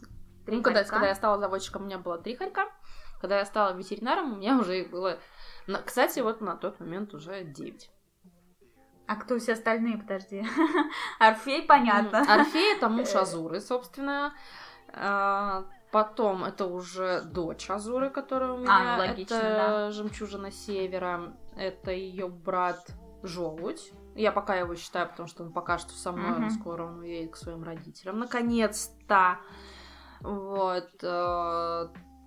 [0.46, 0.92] Три Ну, когда, хорька.
[0.94, 2.68] когда я стала заводчиком, у меня было три хорька.
[3.20, 5.18] Когда я стала ветеринаром, у меня уже их было...
[5.68, 7.90] на- Кстати, вот на тот момент уже девять.
[9.06, 10.44] А кто все остальные, подожди.
[11.18, 12.20] Орфей, понятно.
[12.20, 14.34] Орфей это муж Азуры, собственно.
[14.92, 18.96] А, Потом это уже дочь Азуры, которая у меня.
[18.96, 21.34] ну, логично, это жемчужина севера.
[21.56, 22.90] Это ее брат
[23.22, 23.92] Желудь.
[24.14, 26.42] Я пока его считаю, потому что он пока что со мной, Мгм.
[26.42, 28.18] но скоро он уедет к своим родителям.
[28.18, 29.38] Наконец-то.
[30.20, 30.90] Вот.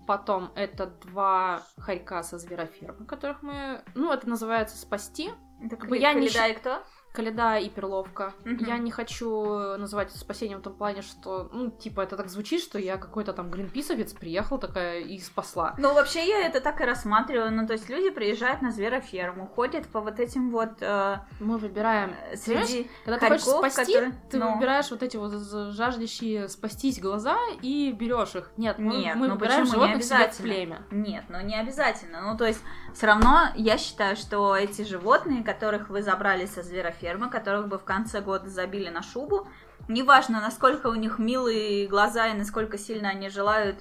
[0.08, 3.84] Потом это два хорька со зверофермы, которых мы...
[3.96, 5.32] Ну, это называется «спасти».
[5.64, 6.84] Это Как бы я не и кто?
[7.14, 8.34] Коляда и перловка.
[8.46, 8.66] Мгм.
[8.66, 12.62] Я не хочу называть это спасением в том плане, что, ну, типа, это так звучит,
[12.62, 15.76] что я какой-то там гринписовец приехал такая и спасла.
[15.78, 17.52] Ну, вообще, я это так и рассматриваю.
[17.52, 22.16] Ну, то есть, люди приезжают на звероферму, ходят по вот этим вот э, Мы выбираем...
[22.32, 22.90] э, среди...
[23.04, 24.54] Когда ты хочешь спасти, которые- ты ну.
[24.54, 25.34] выбираешь вот эти вот
[25.74, 28.52] жаждущие спастись глаза и берешь их.
[28.56, 29.82] Нет, мы, Нет, мы ну выбираем почему?
[29.82, 30.54] Не животных себе в обязательно.
[30.54, 30.82] племя.
[30.92, 32.22] Нет, ну не обязательно.
[32.22, 32.62] Ну, то есть,
[32.94, 37.84] все равно я считаю, что эти животные, которых вы забрали со зверофермы, которых бы в
[37.84, 39.48] конце года забили на шубу,
[39.88, 43.78] неважно, насколько у них милые глаза и насколько сильно они желают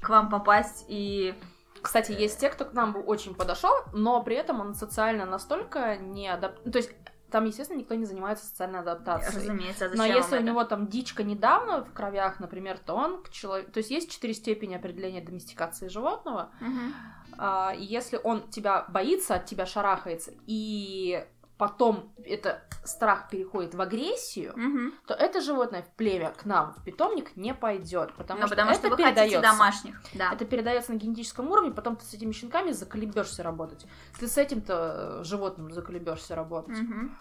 [0.00, 1.34] к вам попасть и...
[1.82, 5.96] Кстати, есть те, кто к нам бы очень подошел, но при этом он социально настолько
[5.96, 6.62] не адап...
[6.70, 6.90] То есть
[7.30, 9.36] там, естественно, никто не занимается социальной адаптацией.
[9.36, 10.44] Разумеется, а Но если у это?
[10.44, 13.70] него там дичка недавно в кровях, например, то он к человеку...
[13.72, 16.50] То есть есть четыре степени определения доместикации животного.
[16.60, 16.94] Мгм.
[17.38, 21.24] А, если он тебя боится, от тебя шарахается, и
[21.60, 24.94] потом это страх переходит в агрессию, Мгм.
[25.06, 28.70] то это животное в племя к нам в питомник не пойдет, потому Ну, что потому
[28.70, 29.42] это что хотите передается.
[29.42, 30.02] домашних.
[30.14, 30.32] Да.
[30.32, 33.84] Это передается на генетическом уровне, потом ты с этими щенками заколебешься работать.
[34.18, 36.78] Ты с этим-то э, животным заколебешься работать.
[36.78, 37.14] Мгм.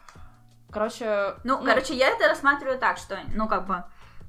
[0.71, 3.83] Короче, Ну, короче, я это рассматриваю так, что, ну, как бы,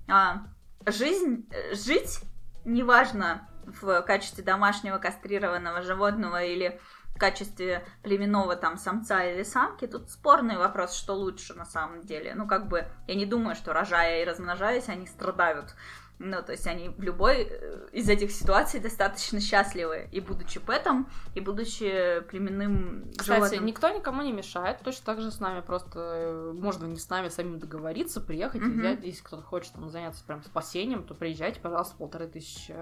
[0.08, 0.42] а,
[0.86, 2.18] жизнь, э, жить,
[2.64, 3.46] неважно,
[3.80, 6.80] в качестве домашнего кастрированного животного или
[7.20, 12.34] качестве племенного там самца или самки, тут спорный вопрос, что лучше на самом деле.
[12.34, 15.74] Ну, как бы, я не думаю, что рожая и размножаясь, они страдают.
[16.22, 20.06] Ну, то есть они в любой э, из этих ситуаций достаточно счастливы.
[20.12, 23.64] И будучи пэтом, и будучи племенным Кстати, животным.
[23.64, 24.80] никто никому не мешает.
[24.84, 28.64] Точно так же с нами просто э, можно не с нами самим договориться, приехать и
[28.66, 28.80] Мгм.
[28.80, 29.02] взять.
[29.02, 32.74] Если кто-то хочет там, заняться прям спасением, то приезжайте, пожалуйста, полторы тысячи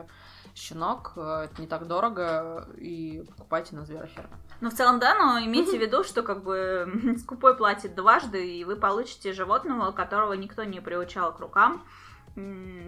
[0.55, 1.13] щенок.
[1.17, 2.69] э, Это не так дорого.
[2.77, 4.37] И покупайте на звероферме.
[4.61, 8.65] Ну, в целом, да, но имейте в виду, что как бы скупой платит дважды, и
[8.65, 11.85] вы получите животного, которого никто не приучал к рукам.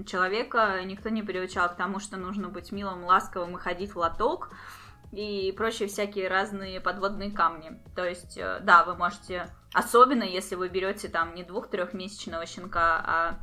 [0.07, 4.51] Человека никто не приучал к тому, что нужно быть милым, ласковым и ходить в лоток.
[5.12, 7.82] И прочие всякие разные подводные камни.
[7.97, 13.39] То есть, э, да, вы можете, особенно если вы берете там не двух-трехмесячного щенка, а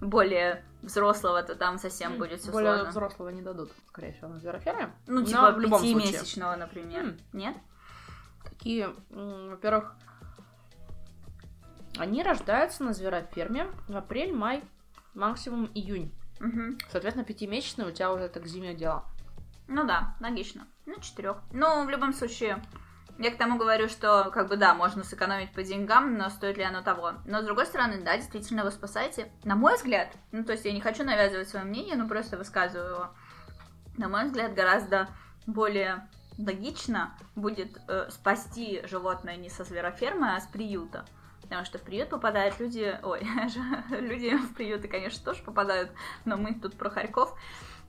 [0.00, 2.90] более взрослого, то там совсем будет все Более сложно.
[2.90, 4.94] взрослого не дадут, скорее всего, на звероферме.
[5.06, 7.00] Ну, типа пятимесячного, например.
[7.04, 7.18] М.
[7.32, 7.56] Нет?
[8.42, 9.94] Какие, м, во-первых,
[11.98, 14.62] они рождаются на звероферме в апрель, май,
[15.14, 16.14] максимум июнь.
[16.38, 16.78] Мгм.
[16.90, 19.04] Соответственно, пятимесячный у тебя уже это к зиме дело.
[19.68, 20.66] Ну да, логично.
[20.86, 21.36] Ну, четырех.
[21.52, 22.62] Ну, в любом случае,
[23.20, 26.64] я к тому говорю, что, как бы, да, можно сэкономить по деньгам, но стоит ли
[26.64, 27.12] оно того?
[27.26, 29.30] Но, с другой стороны, да, действительно, вы спасаете.
[29.44, 32.90] На мой взгляд, ну, то есть я не хочу навязывать свое мнение, но просто высказываю
[32.90, 33.10] его.
[33.98, 35.08] На мой взгляд, гораздо
[35.46, 41.04] более логично будет э, спасти животное не со зверофермы, а с приюта.
[41.42, 42.98] Потому что в приют попадают люди...
[43.02, 43.20] Ой,
[43.90, 45.90] люди в приюты, конечно, тоже попадают,
[46.24, 47.38] но мы тут про хорьков.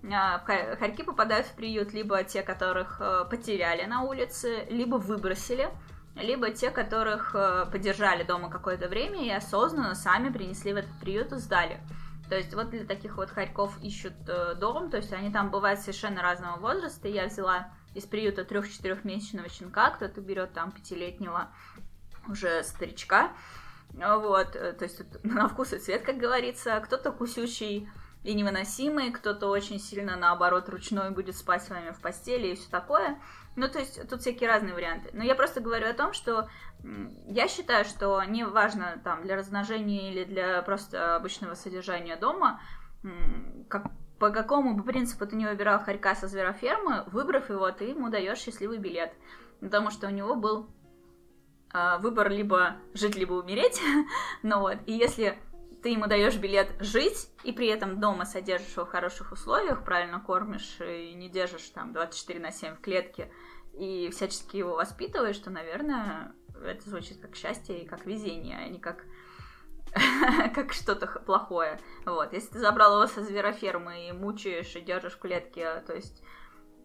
[0.10, 4.96] А, в хо- Хорьки попадают в приют либо те, которых э, потеряли на улице, либо
[4.96, 5.70] выбросили,
[6.16, 11.32] либо те, которых э, подержали дома какое-то время и осознанно сами принесли в этот приют
[11.34, 11.80] и сдали.
[12.30, 15.80] То есть вот для таких вот хорьков ищут э, дом, то есть они там бывают
[15.80, 17.08] совершенно разного возраста.
[17.08, 21.50] Я взяла из приюта трех-четырехмесячного щенка, кто-то берет там пятилетнего
[22.28, 23.34] уже старичка.
[23.94, 26.80] Вот, то есть на вкус и цвет, как говорится.
[26.80, 27.90] Кто-то кусючий
[28.24, 32.70] и невыносимый, кто-то очень сильно, наоборот, ручной будет спать с вами в постели и все
[32.70, 33.20] такое.
[33.56, 35.10] Ну, то есть тут всякие разные варианты.
[35.14, 36.48] Но я просто говорю о том, что
[37.28, 42.62] я считаю, что не важно там для размножения или для просто обычного содержания дома,
[43.70, 48.10] как, по какому бы принципу ты не выбирал хорька со зверофермы, выбрав его, ты ему
[48.10, 49.14] даешь счастливый билет.
[49.60, 50.70] Потому что у него был
[51.74, 53.82] э, выбор либо жить, либо умереть.
[54.44, 55.38] ну вот, и если
[55.82, 60.20] ты ему даешь билет жить, и при этом дома содержишь его в хороших условиях, правильно
[60.20, 63.32] кормишь и не держишь там 24 на 7 в клетке,
[63.74, 66.34] и всячески его воспитываешь, то, наверное,
[66.64, 69.06] это звучит как счастье и как везение, а не как
[70.56, 71.80] как что-то плохое.
[72.06, 72.34] Вот.
[72.34, 76.24] Если ты забрал его со зверофермы и мучаешь, и держишь в клетке, то есть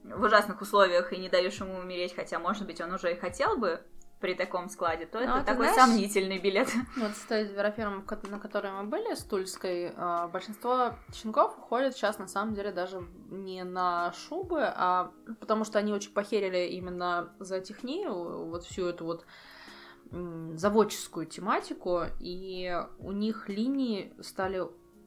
[0.03, 3.57] в ужасных условиях и не даешь ему умереть, хотя, может быть, он уже и хотел
[3.57, 3.81] бы
[4.21, 6.69] при таком складе, то ну, это такой знаешь, сомнительный билет.
[6.97, 12.19] Вот с той зверофермой, на которой мы были, с Тульской, а, большинство щенков уходят сейчас,
[12.19, 17.61] на самом деле, даже не на шубы, а потому что они очень похерили именно за
[17.61, 19.27] технию, вот всю эту вот
[20.11, 24.63] заводческую тематику, и у них линии стали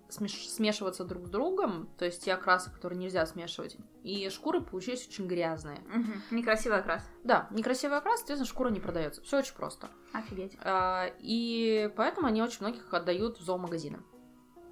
[0.10, 5.28] смешиваться друг с другом, то есть те окрасы, которые нельзя смешивать, и шкуры получились очень
[5.28, 5.78] грязные.
[5.78, 6.36] Угу.
[6.36, 7.04] Некрасивый окрас.
[7.24, 9.22] Да, некрасивый окрас, соответственно, шкура не продается.
[9.22, 9.90] Все очень просто.
[10.14, 10.58] Офигеть.
[10.62, 14.00] А, и поэтому они очень многих отдают в зоомагазины.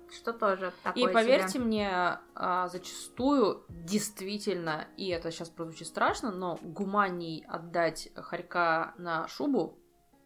[0.09, 1.64] Что тоже такое И поверьте себе.
[1.65, 9.77] мне, а, зачастую действительно, и это сейчас прозвучит страшно, но гуманней отдать хорька на шубу,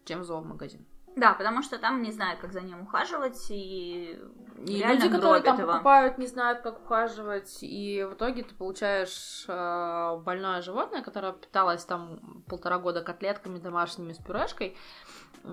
[0.06, 0.86] чем в зоомагазин.
[1.16, 4.18] Да, потому что там не знают, как за ним ухаживать, и,
[4.66, 5.74] и люди, которые там его.
[5.74, 11.84] покупают, не знают, как ухаживать, и в итоге ты получаешь э, больное животное, которое питалось
[11.84, 14.78] там полтора года котлетками домашними с пюрешкой,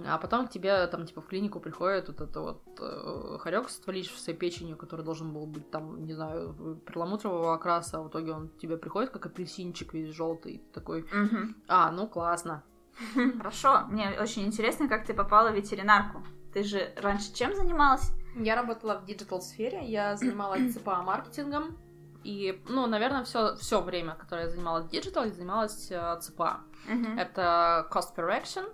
[0.07, 3.81] а потом к тебе там типа в клинику приходит вот это вот э, хорек с
[3.81, 8.51] отвалившейся печенью, который должен был быть там, не знаю, перламутрового окраса, а в итоге он
[8.61, 11.55] тебе приходит как апельсинчик весь желтый, такой, угу.
[11.67, 12.63] а, ну классно,
[13.39, 16.23] Хорошо, мне очень интересно, как ты попала в ветеринарку.
[16.53, 18.11] Ты же раньше чем занималась?
[18.35, 21.79] Я работала в digital -сфере, я занималась ЦПА-маркетингом.
[22.25, 26.61] И, ну, наверное, все, все время, которое я занималась digital, я занималась э, ЦПА.
[26.89, 27.19] Uh-huh.
[27.19, 28.69] Это cost per action.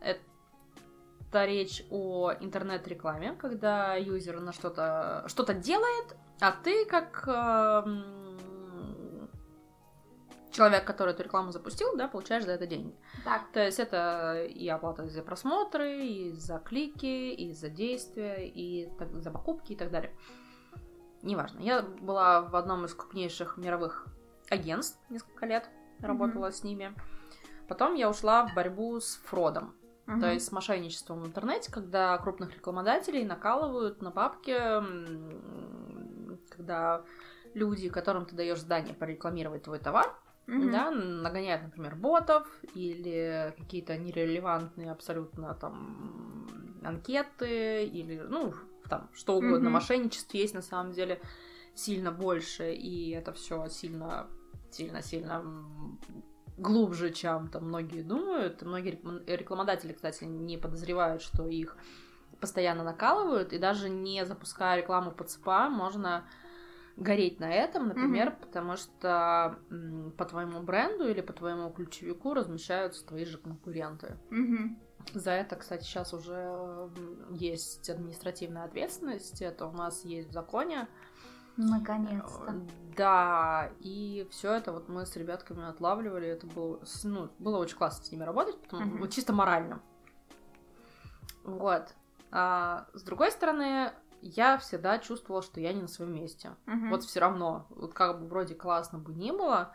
[0.00, 8.15] Это речь о интернет-рекламе, когда юзер на что-то что-то делает, а ты как э,
[10.56, 12.96] человек, который эту рекламу запустил, да, получаешь за это деньги.
[13.24, 13.42] Так.
[13.52, 19.14] То есть это и оплата за просмотры, и за клики, и за действия, и так,
[19.14, 20.14] за покупки и так далее.
[21.22, 21.60] Неважно.
[21.60, 24.06] Я была в одном из крупнейших мировых
[24.48, 25.68] агентств несколько лет,
[26.00, 26.52] работала mm-hmm.
[26.52, 26.94] с ними.
[27.68, 29.74] Потом я ушла в борьбу с фродом.
[30.06, 30.20] Uh-huh.
[30.20, 34.56] То есть с мошенничеством в интернете, когда крупных рекламодателей накалывают на бабки,
[36.48, 37.02] когда
[37.54, 40.14] люди, которым ты даешь задание порекламировать твой товар,
[40.46, 40.70] mm-hmm.
[40.70, 48.54] да, нагоняют, например, ботов или какие-то нерелевантные абсолютно там анкеты или, ну,
[48.88, 49.72] там, что угодно, mm-hmm.
[49.72, 51.20] мошенничеств есть на самом деле
[51.74, 54.26] сильно больше, и это все сильно,
[54.70, 55.44] сильно, сильно
[56.56, 58.62] глубже, чем там многие думают.
[58.62, 61.76] Многие рекламодатели, кстати, не подозревают, что их
[62.40, 66.24] постоянно накалывают, и даже не запуская рекламу по ЦПА, можно
[66.96, 68.46] гореть на этом, например, mm-hmm.
[68.46, 74.16] потому что м, по твоему бренду или по твоему ключевику размещаются твои же конкуренты.
[74.30, 74.76] Mm-hmm.
[75.14, 76.90] За это, кстати, сейчас уже
[77.30, 80.88] есть административная ответственность, это у нас есть в законе.
[81.56, 82.52] Наконец-то.
[82.52, 82.60] Э,
[82.96, 88.04] да, и все это вот мы с ребятками отлавливали, это было, ну, было очень классно
[88.04, 88.98] с ними работать, потому, mm-hmm.
[88.98, 89.80] вот чисто морально.
[91.44, 91.94] Вот.
[92.32, 93.92] А, с другой стороны,
[94.34, 96.50] я всегда чувствовала, что я не на своем месте.
[96.66, 96.90] Uh-huh.
[96.90, 99.72] Вот все равно, вот как бы вроде классно бы не было,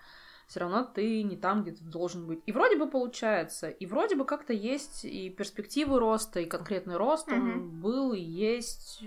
[0.47, 2.41] все равно ты не там, где ты должен быть.
[2.45, 7.29] И вроде бы получается, и вроде бы как-то есть и перспективы роста, и конкретный рост
[7.29, 7.35] uh-huh.
[7.35, 9.03] он был и есть.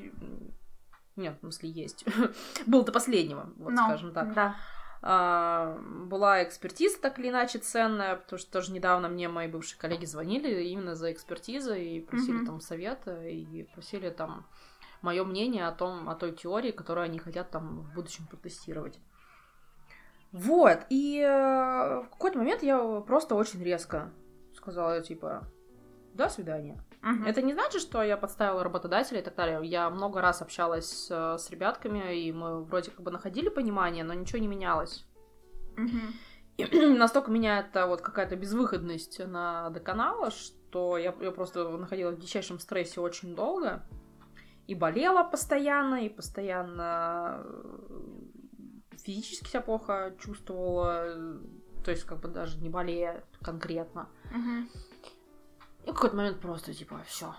[1.17, 2.05] Нет, в смысле есть.
[2.67, 4.35] был до последнего, вот no, скажем так.
[4.35, 4.57] Да.
[5.07, 10.07] А, была экспертиза так или иначе ценная, потому что тоже недавно мне мои бывшие коллеги
[10.07, 12.47] звонили именно за экспертизой и просили uh-huh.
[12.47, 14.47] там совета, и просили там
[15.05, 18.99] мое мнение о том, о той теории, которую они хотят там в будущем протестировать.
[20.33, 24.11] Вот, и э, в какой-то момент я просто очень резко
[24.57, 25.47] сказала, типа,
[26.15, 26.83] до свидания.
[27.03, 27.29] Uh-huh.
[27.29, 29.61] Это не значит, что я подставила работодателя и так далее.
[29.63, 34.15] Я много раз общалась с, с ребятками, и мы вроде как бы находили понимание, но
[34.15, 35.05] ничего не менялось.
[35.77, 36.13] Uh-huh.
[36.57, 36.65] И
[36.99, 42.59] настолько меня это вот какая-то безвыходность на доконала, что я, я просто находилась в дичайшем
[42.59, 43.85] стрессе очень долго
[44.67, 48.01] и болела постоянно, и постоянно э,
[49.05, 51.39] физически себя плохо чувствовала,
[51.85, 54.09] то есть как бы даже не болея конкретно.
[54.31, 54.69] Угу.
[55.87, 57.35] И в какой-то момент просто типа все.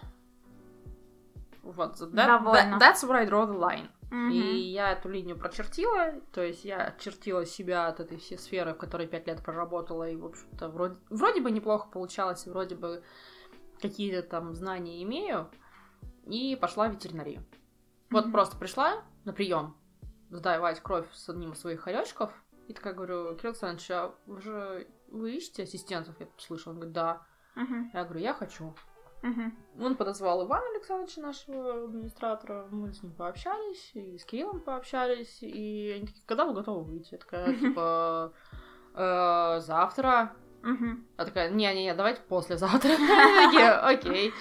[1.63, 3.89] Вот, that, that, that's where I draw the line.
[4.11, 4.31] Mm-hmm.
[4.31, 8.77] И я эту линию прочертила, то есть я очертила себя от этой всей сферы, в
[8.77, 13.03] которой пять лет проработала, и, в общем-то, вроде, вроде бы неплохо получалось, вроде бы
[13.81, 15.49] какие-то там знания имею,
[16.25, 17.43] и пошла в ветеринарию.
[18.09, 19.75] Вот просто пришла на прием,
[20.29, 22.31] сдавать кровь с одним из своих хоречков,
[22.67, 26.19] и такая говорю, Кирилл Александрович, а вы же вы ищете ассистентов?
[26.19, 26.73] Я слышала.
[26.73, 27.21] Он говорит, да.
[27.55, 27.91] Мгм.
[27.93, 28.75] Я говорю, я хочу.
[29.21, 29.57] Мгм.
[29.79, 32.67] Он подозвал Ивана Александровича, нашего администратора.
[32.71, 35.39] Мы с ним пообщались, и с Кириллом пообщались.
[35.41, 37.13] И они такие, когда вы готовы выйти?
[37.13, 38.33] Я такая, типа,
[38.93, 40.33] «Э, завтра.
[40.63, 41.05] Мгм.
[41.17, 42.91] А такая, не-не-не, давайте послезавтра.
[43.83, 44.33] Окей.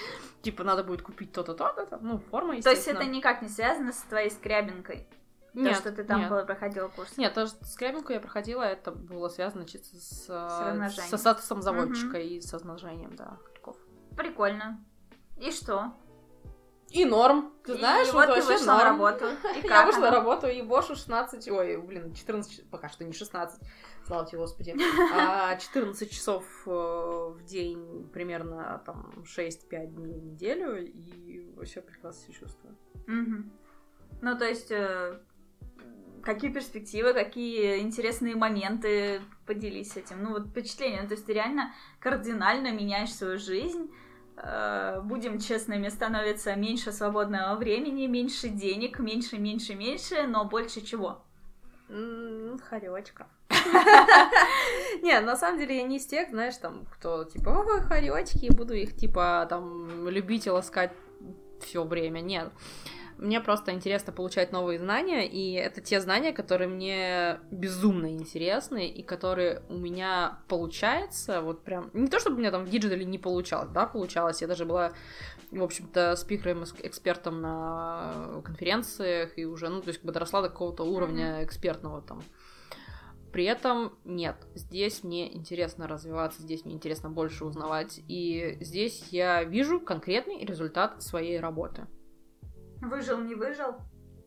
[0.45, 1.99] Типа, надо будет купить то-то, то-то.
[2.01, 5.09] Ну, форма, То есть это никак не связано с твоей скрябинкой?
[5.55, 6.47] Нет, То, что ты там нет.
[6.47, 7.17] проходила курс?
[7.17, 11.11] Нет, то, что скрябинку я проходила, это было связано чисто с, э, размножением.
[11.11, 13.77] со статусом заводчика и со размножением, да, хорьков.
[14.17, 14.85] Прикольно.
[15.39, 15.93] И что?
[16.95, 17.53] И норм.
[17.65, 18.89] Ты И знаешь, вот ты вообще вышла на норм.
[18.91, 19.25] работу.
[19.63, 23.61] И Я вышла на работу, и Бошу 16, ой, блин, 14, пока что не 16,
[24.07, 24.77] слава тебе, Господи,
[25.13, 32.23] а 14 часов э, в день, примерно там 6-5 дней в неделю, и вообще прекрасно
[32.23, 32.77] себя чувствую.
[34.23, 35.19] Ну, то есть, э,
[36.23, 40.23] какие перспективы, какие интересные моменты поделись этим?
[40.23, 41.03] Ну, вот впечатление.
[41.03, 43.91] Ну, То есть, ты реально кардинально меняешь свою жизнь.
[44.37, 51.23] Э, Будем честными, становится меньше свободного времени, меньше денег, меньше, меньше, меньше, но больше чего?
[52.69, 53.27] Хоречка.
[55.03, 58.75] Не, на самом деле я не из тех, знаешь, там, кто типа, ой, хоречки, буду
[58.75, 60.93] их типа там любить и ласкать
[61.61, 62.21] все время.
[62.21, 62.51] Нет.
[63.19, 69.03] Мне просто интересно получать новые знания, и это те знания, которые мне безумно интересны, и
[69.03, 73.05] которые у меня получается, вот прям, не то чтобы у меня там в digital е
[73.05, 74.93] не получалось, да, получалось, я даже была,
[75.53, 80.49] в общем-то, спикером, экспертом на конференциях, и уже, ну, то есть, как бы доросла до
[80.49, 82.23] какого-то уровня экспертного там.
[83.33, 89.43] При этом нет, здесь мне интересно развиваться, здесь мне интересно больше узнавать, и здесь я
[89.45, 91.87] вижу конкретный результат своей работы.
[92.85, 93.77] Выжил, не выжил?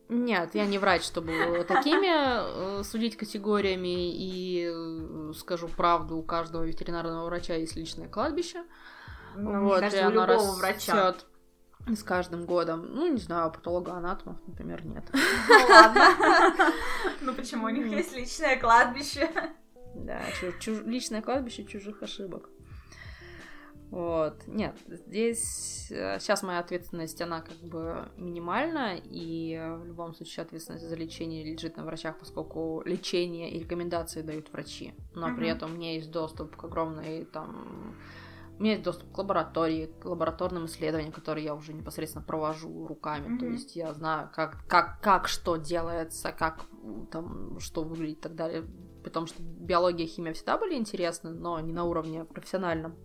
[0.08, 6.64] Нет, я не врач, чтобы такими э, судить категориями и э, скажу правду, у каждого
[6.64, 8.64] ветеринарного врача есть личное кладбище.
[9.36, 10.94] Ну, вот, кажется, и оно любого врача.
[10.94, 11.26] растет
[11.86, 12.86] с каждым годом.
[12.88, 15.04] Ну, не знаю, патологоанатомов, например, нет.
[15.48, 16.04] Ну ладно.
[17.20, 19.30] Ну почему у них есть личное кладбище?
[19.94, 20.22] Да,
[20.86, 22.48] личное кладбище чужих ошибок.
[23.90, 24.46] Вот.
[24.46, 30.86] Нет, здесь сейчас моя ответственность, она как бы минимальна, и э, в любом случае ответственность
[30.86, 34.94] за лечение лежит на врачах, поскольку лечение и рекомендации дают врачи.
[35.14, 35.56] Но при Мгм.
[35.56, 37.96] этом у меня есть доступ к огромной там...
[38.58, 43.38] У меня есть доступ к лаборатории, к лабораторным исследованиям, которые я уже непосредственно провожу руками.
[43.38, 43.52] То Мгм.
[43.52, 46.66] есть я знаю, как, как, как что делается, как
[47.12, 48.64] там что выглядит и так далее.
[49.04, 52.96] Потому что биология и химия всегда были интересны, но не на уровне профессиональном.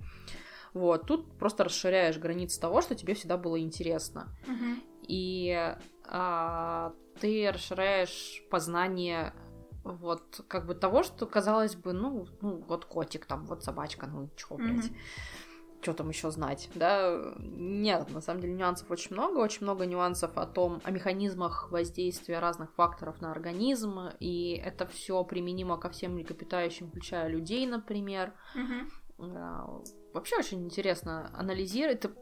[0.73, 4.35] Вот, тут просто расширяешь границы того, что тебе всегда было интересно.
[4.47, 4.81] Мгм.
[5.07, 5.75] И
[6.05, 9.33] а, ты расширяешь познание
[9.83, 14.29] вот как бы того, что казалось бы, ну, ну вот котик там, вот собачка, ну
[14.35, 14.89] чё, блядь.
[14.89, 14.97] Мгм.
[15.81, 17.33] Что там еще знать, да?
[17.37, 22.39] Нет, на самом деле нюансов очень много, очень много нюансов о том, о механизмах воздействия
[22.39, 28.33] разных факторов на организм, и это все применимо ко всем млекопитающим, включая людей, например.
[28.55, 28.89] Мгм.
[30.13, 32.05] Вообще очень интересно анализировать.
[32.05, 32.13] Это-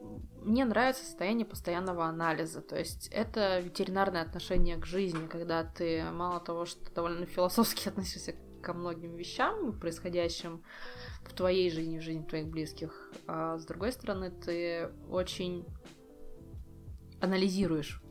[0.41, 2.61] Мне нравится состояние постоянного анализа.
[2.61, 8.34] То есть это ветеринарное отношение к жизни, когда ты мало того, что довольно философски относишься
[8.63, 10.63] ко многим вещам, происходящим
[11.26, 15.65] в твоей жизни, в жизни твоих близких, а с другой стороны, ты очень
[17.19, 18.01] анализируешь.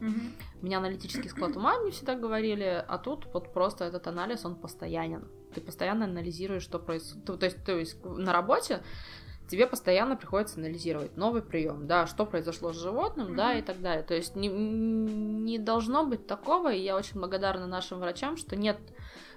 [0.00, 0.32] Мгм.
[0.62, 4.56] У меня аналитический склад ума, мне всегда говорили, а тут вот просто этот анализ, он
[4.56, 5.28] постоянен.
[5.54, 7.24] Ты постоянно анализируешь, что происходит.
[7.40, 8.82] То есть, то есть на работе
[9.50, 13.58] тебе постоянно приходится анализировать новый прием, да, что произошло с животным, да, Мгм.
[13.58, 14.04] и так далее.
[14.04, 18.78] То есть не, не должно быть такого, и я очень благодарна нашим врачам, что нет,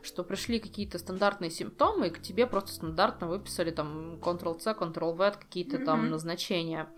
[0.03, 5.80] что пришли какие-то стандартные симптомы, и к тебе просто стандартно выписали там Ctrl-C, Ctrl-V, какие-то
[5.80, 6.11] там Мгм.
[6.11, 6.90] назначения.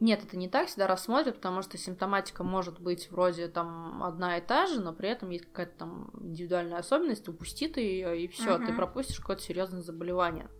[0.00, 4.40] Нет, это не так всегда рассмотрят, потому что симптоматика может быть вроде там одна и
[4.40, 8.58] та же, но при этом есть какая-то там индивидуальная особенность, упусти ты ее, и все,
[8.58, 8.74] ты Мгм.
[8.74, 10.50] пропустишь какое-то серьезное заболевание.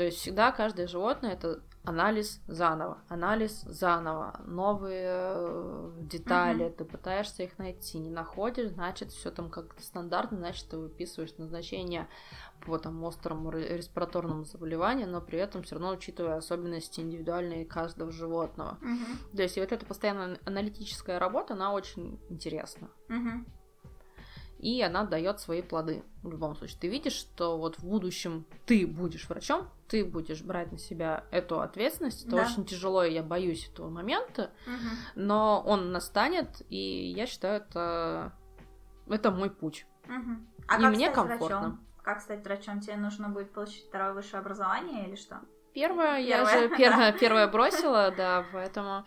[0.00, 6.72] То есть всегда каждое животное это анализ заново, анализ заново, новые э, детали, Мгм.
[6.72, 12.08] ты пытаешься их найти, не находишь, значит, все там как-то стандартно, значит, ты выписываешь назначение
[12.64, 18.10] по там острому ре- респираторному заболеванию, но при этом все равно учитывая особенности индивидуальные каждого
[18.10, 18.78] животного.
[18.80, 19.18] Мгм.
[19.36, 22.88] То есть и вот эта постоянная аналитическая работа, она очень интересна.
[23.08, 23.44] Мгм.
[24.60, 26.02] И она дает свои плоды.
[26.22, 30.70] В любом случае, ты видишь, что вот в будущем ты будешь врачом, ты будешь брать
[30.70, 32.26] на себя эту ответственность.
[32.26, 32.42] Это Да.
[32.42, 34.90] очень тяжело, и я боюсь этого момента, Мгм.
[35.14, 38.32] но он настанет, и я считаю, это,
[39.08, 39.86] это мой путь.
[40.06, 40.46] Мгм.
[40.68, 41.46] А И как мне стать комфортно.
[41.58, 41.86] врачом?
[42.02, 42.80] Как стать врачом?
[42.80, 45.40] Тебе нужно будет получить второе высшее образование или что?
[45.74, 46.76] Первое, я же да.
[46.76, 49.04] первое, первое бросила, да, поэтому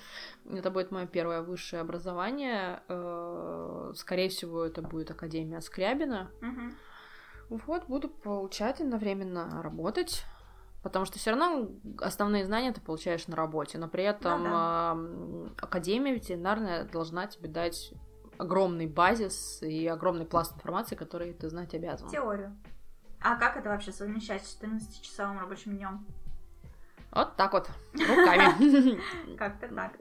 [0.49, 2.81] это будет мое первое высшее образование.
[2.87, 6.31] Э, Скорее всего, это будет Академия Скрябина.
[6.41, 6.75] Мгм.
[7.49, 10.23] Вот, буду получать одновременно работать.
[10.81, 11.69] Потому что все равно
[12.01, 17.47] основные знания ты получаешь на работе, но при этом Ну ам, Академия ветеринарная должна тебе
[17.47, 17.93] дать
[18.37, 22.09] огромный базис и огромный пласт информации, который ты знать обязан.
[22.09, 22.57] Теорию.
[23.21, 26.05] А как это вообще совмещать с 14-часовым рабочим днем?
[27.13, 28.97] Вот так вот, руками.
[29.37, 29.93] Как-то так.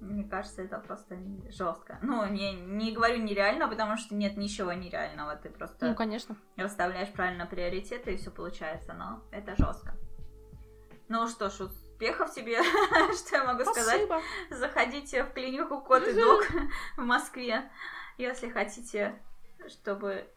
[0.00, 1.16] Мне кажется, это просто
[1.48, 1.98] жестко.
[2.02, 5.36] Ну, не, не говорю нереально, потому что нет ничего нереального.
[5.36, 6.36] Ты просто Ну, конечно.
[6.56, 9.94] расставляешь правильно приоритеты, и все получается, но это жестко.
[11.08, 12.62] Ну что ж, успехов тебе,
[13.14, 14.02] что я могу сказать.
[14.04, 14.20] Спасибо.
[14.50, 16.44] Заходите в клинику Кот и Дог
[16.96, 17.70] в Москве,
[18.18, 19.22] если хотите,
[19.68, 20.28] чтобы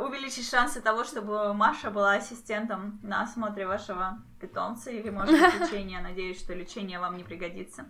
[0.00, 6.00] увеличить шансы того, чтобы Маша была ассистентом на осмотре вашего питомца или, может быть, лечения.
[6.00, 7.86] Надеюсь, что лечение вам не пригодится.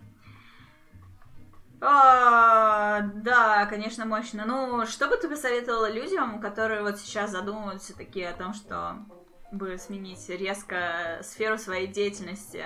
[1.81, 4.45] А, да, конечно, мощно.
[4.45, 8.97] Ну, что бы ты посоветовала людям, которые вот сейчас задумываются такие о том, что
[9.51, 12.65] бы сменить резко сферу своей деятельности?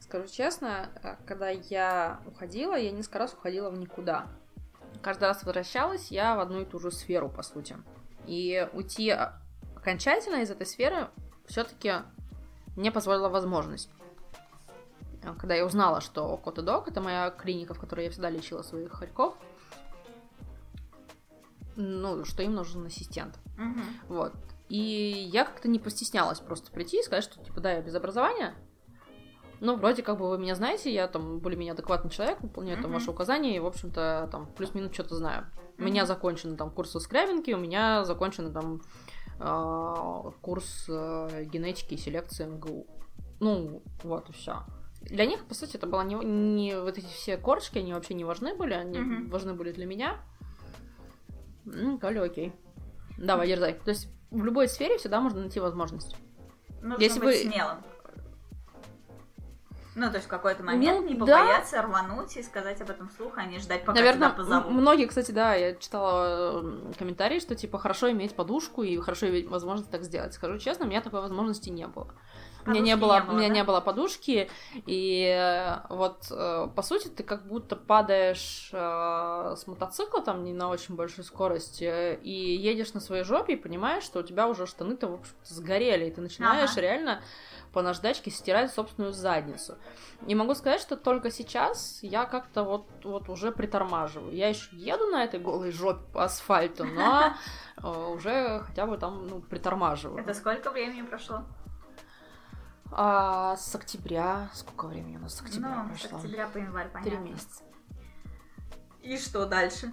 [0.00, 4.26] Скажу честно, э, когда я уходила, я несколько раз уходила в никуда.
[5.00, 7.76] Каждый раз возвращалась я в одну и ту же сферу, по сути.
[8.26, 9.10] И уйти
[9.76, 11.08] окончательно из этой сферы
[11.46, 11.94] все-таки
[12.76, 13.90] мне позволила возможность.
[15.38, 18.92] Когда я узнала, что Кот и это моя клиника, в которой я всегда лечила своих
[18.92, 19.36] хорьков,
[21.76, 23.38] ну, что им нужен ассистент.
[23.56, 23.84] Мгм.
[24.08, 24.34] Вот.
[24.68, 28.54] И я как-то не постеснялась просто прийти и сказать, что, типа, да, я без образования.
[29.64, 33.12] Ну, вроде как бы вы меня знаете, я там более-менее адекватный человек, выполняю там ваши
[33.12, 35.46] указания, и, в общем-то, там, плюс-минус что-то знаю.
[35.78, 36.08] У меня Мгм.
[36.08, 38.82] закончены там курсы скрябинки, у меня закончены там
[39.38, 42.86] а, курс э, генетики и селекции МГУ.
[43.38, 44.64] Ну, вот и все.
[45.00, 48.24] Для них, по сути, это было не, не вот эти все корочки, они вообще не
[48.24, 49.30] важны были, они Мгм.
[49.30, 50.16] важны были для меня.
[51.64, 52.52] Ну, Коля, окей.
[53.16, 53.74] Давай, дерзай.
[53.74, 56.16] То есть в любой сфере всегда можно найти возможность.
[56.80, 57.78] Нужно Если быть вы- смелым.
[59.94, 61.26] Ну, то есть в какой-то момент Ну, не да.
[61.38, 64.72] побояться рвануть и сказать об этом вслух, а не ждать, пока Наверное, тебя позовут.
[64.72, 69.48] многие, кстати, да, я читала м, комментарии, что типа хорошо иметь подушку и хорошо иметь
[69.48, 70.32] возможность так сделать.
[70.32, 72.14] Скажу честно, у меня такой возможности не было.
[72.66, 73.54] У меня не Подушки было, не было, у меня да?
[73.54, 74.50] не было подушки,
[74.86, 80.52] и э, вот э, по сути ты как будто падаешь э, с мотоцикла там не
[80.52, 84.66] на очень большой скорости и едешь на своей жопе и понимаешь, что у тебя уже
[84.66, 86.80] штаны-то в общем-то сгорели, и ты начинаешь Ага.
[86.80, 87.22] реально
[87.72, 89.76] по наждачке стирать собственную задницу.
[90.26, 94.34] И могу сказать, что только сейчас я как-то вот, вот уже притормаживаю.
[94.34, 97.34] Я еще еду на этой голой жопе по асфальту, но
[98.12, 100.20] уже хотя бы там ну, притормаживаю.
[100.20, 101.44] Это сколько времени прошло?
[102.94, 104.50] А с октября...
[104.54, 106.18] Сколько времени у нас с октября ну, с прошло?
[106.18, 107.24] октября по январь, Три понятно.
[107.24, 107.62] месяца.
[109.00, 109.90] И что дальше?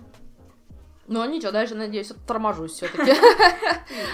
[1.07, 3.13] Ну, ничего, дальше, надеюсь, отторможусь все таки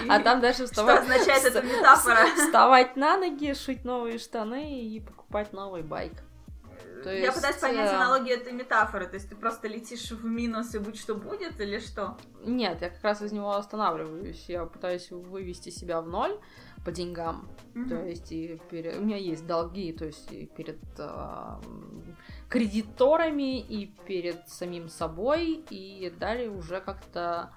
[0.08, 1.02] А там дальше Что вставать...
[1.02, 2.26] означает эта метафора?
[2.36, 6.14] Вставать на ноги, шить новые штаны и покупать новый байк.
[7.02, 9.06] То Я есть, пытаюсь понять э, аналогию этой метафоры.
[9.06, 12.16] То есть ты просто летишь в минус и будь что будет, или что?
[12.42, 14.46] Нет, я как раз из него останавливаюсь.
[14.48, 16.38] Я пытаюсь вывести себя в ноль
[16.86, 17.48] по деньгам.
[17.74, 17.88] Мгм.
[17.88, 22.16] То есть и пере- у меня есть долги, то есть и перед м,
[22.48, 27.50] кредиторами, и перед самим собой, и далее уже как-то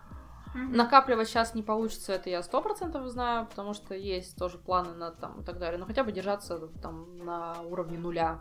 [0.55, 0.71] Мгм.
[0.73, 5.11] накапливать сейчас не получится, это я сто процентов знаю, потому что есть тоже планы на
[5.11, 8.39] там и так далее, но хотя бы держаться там на уровне нуля.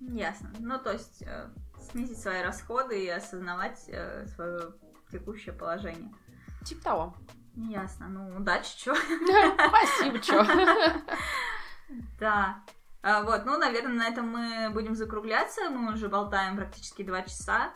[0.00, 0.50] Ясно.
[0.58, 1.50] Ну, то есть э,
[1.90, 4.72] снизить свои расходы и осознавать э, свое
[5.12, 6.10] текущее положение.
[6.64, 7.14] Типа того.
[7.68, 8.08] Ясно.
[8.08, 8.94] Ну, удачи, чё.
[9.68, 10.44] Спасибо, чё.
[12.20, 12.62] Да.
[13.02, 15.70] А, вот, ну, наверное, на этом мы будем закругляться.
[15.70, 17.72] Мы уже болтаем практически два часа.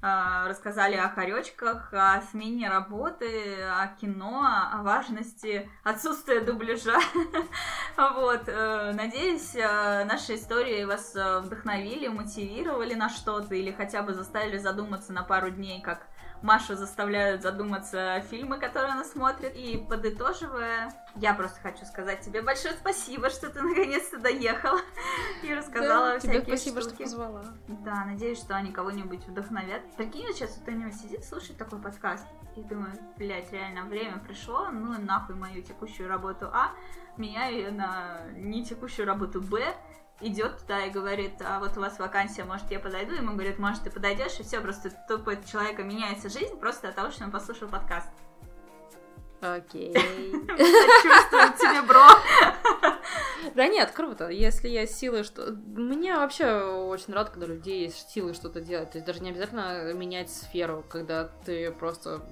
[0.00, 4.42] А, рассказали о хоречках, о смене работы, о кино,
[4.72, 6.98] о важности отсутствия дубляжа.
[7.96, 14.14] Вот, э, надеюсь, э, наши истории вас э, вдохновили, мотивировали на что-то или хотя бы
[14.14, 16.08] заставили задуматься на пару дней, как
[16.42, 19.54] Машу заставляют задуматься фильмы, которые она смотрит.
[19.54, 24.80] И подытоживая, я просто хочу сказать тебе большое спасибо, что ты наконец-то доехала
[25.42, 27.02] и рассказала Да, всякие тебе спасибо, что штуки.
[27.04, 27.44] позвала.
[27.68, 29.82] Да, надеюсь, что они кого-нибудь вдохновят.
[29.96, 34.98] Прикинь, вот сейчас кто-нибудь сидит, слушает такой подкаст и думает, блядь, реально время пришло, ну
[35.00, 36.72] нахуй мою текущую работу А,
[37.16, 39.74] меняю ее на не текущую работу Б,
[40.22, 43.14] идет туда и говорит, а вот у вас вакансия, может, я подойду?
[43.14, 46.94] Ему говорит, может, ты подойдешь, и все, просто тупо у человека меняется жизнь просто от
[46.94, 48.08] того, что он послушал подкаст.
[49.40, 49.92] Окей.
[49.92, 52.06] Сочувствую тебе, бро.
[53.56, 54.28] Да нет, круто.
[54.28, 55.50] Если есть силы, что...
[55.52, 58.92] Мне вообще очень рад, когда у людей есть силы что-то делать.
[58.92, 62.22] То есть даже не обязательно менять сферу, когда ты просто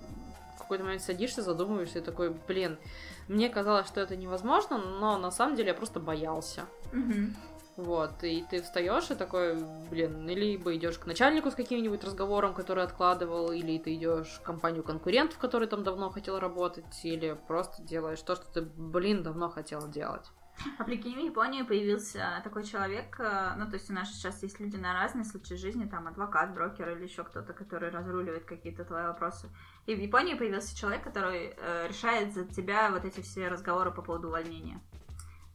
[0.55, 2.79] в какой-то момент садишься, задумываешься и такой, блин,
[3.27, 6.67] мне казалось, что это невозможно, но на самом деле я просто боялся.
[6.93, 7.35] Мгм.
[7.77, 9.57] Вот, и ты встаешь и такой,
[9.91, 14.83] блин, либо идешь к начальнику с каким-нибудь разговором, который откладывал, или ты идешь в компанию
[14.83, 19.89] конкурентов, который там давно хотел работать, или просто делаешь то, что ты, блин, давно хотел
[19.89, 20.31] делать.
[20.79, 24.61] А прикинь, в Японии появился такой человек, э, ну, то есть у нас сейчас есть
[24.61, 29.05] люди на разные случаи жизни, там, адвокат, брокер или еще кто-то, который разруливает какие-то твои
[29.05, 29.49] вопросы.
[29.87, 34.03] И в Японии появился человек, который э, решает за тебя вот эти все разговоры по
[34.03, 34.83] поводу увольнения.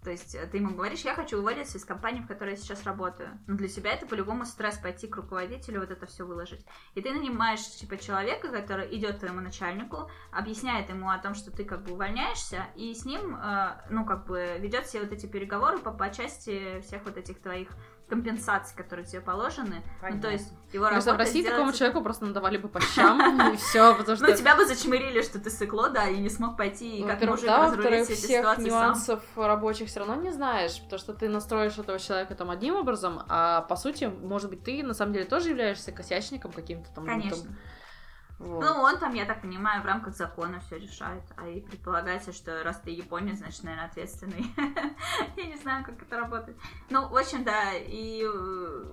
[0.06, 2.84] То есть э, ты ему говоришь, я хочу уволиться из компании, в которой я сейчас
[2.84, 3.40] работаю.
[3.48, 6.64] Но для себя это по-любому стресс пойти к руководителю, вот это все выложить.
[6.94, 11.66] И ты нанимаешь, типа, человека, который идет твоему начальнику, объясняет ему о том, что ты
[11.66, 15.80] как бы увольняешься, и с ним, э, ну, как бы, ведет все вот эти переговоры
[15.80, 17.70] по, по части всех вот этих твоих
[18.08, 19.84] компенсаций, которые тебе положены.
[20.02, 22.68] Ну, то есть его Потому что в работа России сделать такому человеку просто надавали бы
[22.68, 24.28] по щам, и все, потому что...
[24.28, 27.48] Ну, тебя бы зачмырили, что ты сыкло, да, и не смог пойти, и как мужик
[27.48, 31.98] да, разрулить эти всех нюансов рабочих все равно не знаешь, потому что ты настроишь этого
[31.98, 35.92] человека там одним образом, а по сути, может быть, ты на самом деле тоже являешься
[35.92, 37.06] косячником каким-то там.
[37.06, 37.56] ну, там, Конечно.
[38.38, 38.62] Вот.
[38.62, 41.24] Ну, он там, я так понимаю, в рамках закона все решает.
[41.38, 44.54] А и предполагается, что раз ты японец, значит, наверное, ответственный.
[45.38, 46.58] Я не знаю, как это работает.
[46.90, 48.86] Ну, в общем, да, и э,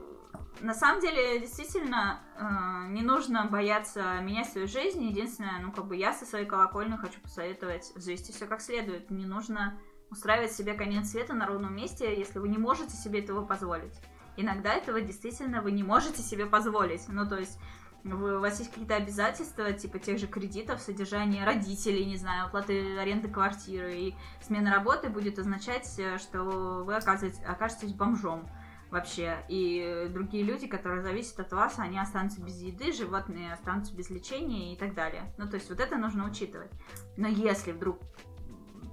[0.60, 5.02] на самом деле, действительно, э, не нужно бояться менять свою жизнь.
[5.02, 9.10] Единственное, ну, как бы я со своей колокольни хочу посоветовать завести все как следует.
[9.10, 9.76] Не нужно
[10.10, 13.94] устраивать себе конец света на ровном месте, если вы не можете себе этого позволить.
[14.36, 17.08] Иногда этого действительно вы не можете себе позволить.
[17.08, 17.58] Ну, то есть
[18.04, 23.28] у вас есть какие-то обязательства, типа тех же кредитов, содержания родителей, не знаю, оплаты аренды
[23.28, 26.42] квартиры, и смена работы будет означать, э, что
[26.84, 28.48] вы оказываетесь, окажетесь бомжом
[28.90, 29.38] вообще.
[29.48, 34.74] И другие люди, которые зависят от вас, они останутся без еды, животные останутся без лечения
[34.74, 35.32] и так далее.
[35.38, 36.70] Ну, то есть вот это нужно учитывать.
[37.16, 38.00] Но если вдруг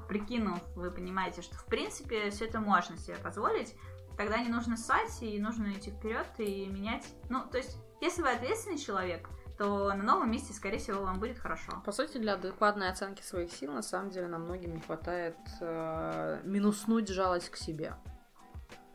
[0.08, 3.76] прикинув, вы понимаете, что в принципе все это можно себе позволить,
[4.18, 7.06] тогда не нужно ссать, и нужно идти вперед и менять.
[7.30, 11.38] Ну, то есть, если вы ответственный человек, то на новом месте, скорее всего, вам будет
[11.38, 11.82] хорошо.
[11.86, 16.40] По сути, для адекватной оценки своих сил, на самом деле, нам многим не хватает э,
[16.46, 17.94] минуснуть жалость к себе.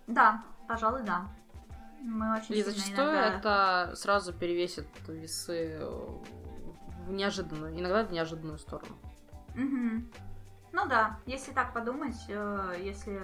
[0.06, 1.28] Да, пожалуй, да.
[2.01, 8.97] Мы очень И зачастую иногда- это сразу перевесит весы в неожиданную, иногда в неожиданную сторону.
[9.55, 10.10] Мгм.
[10.72, 13.20] Ну да, если так подумать, э, если...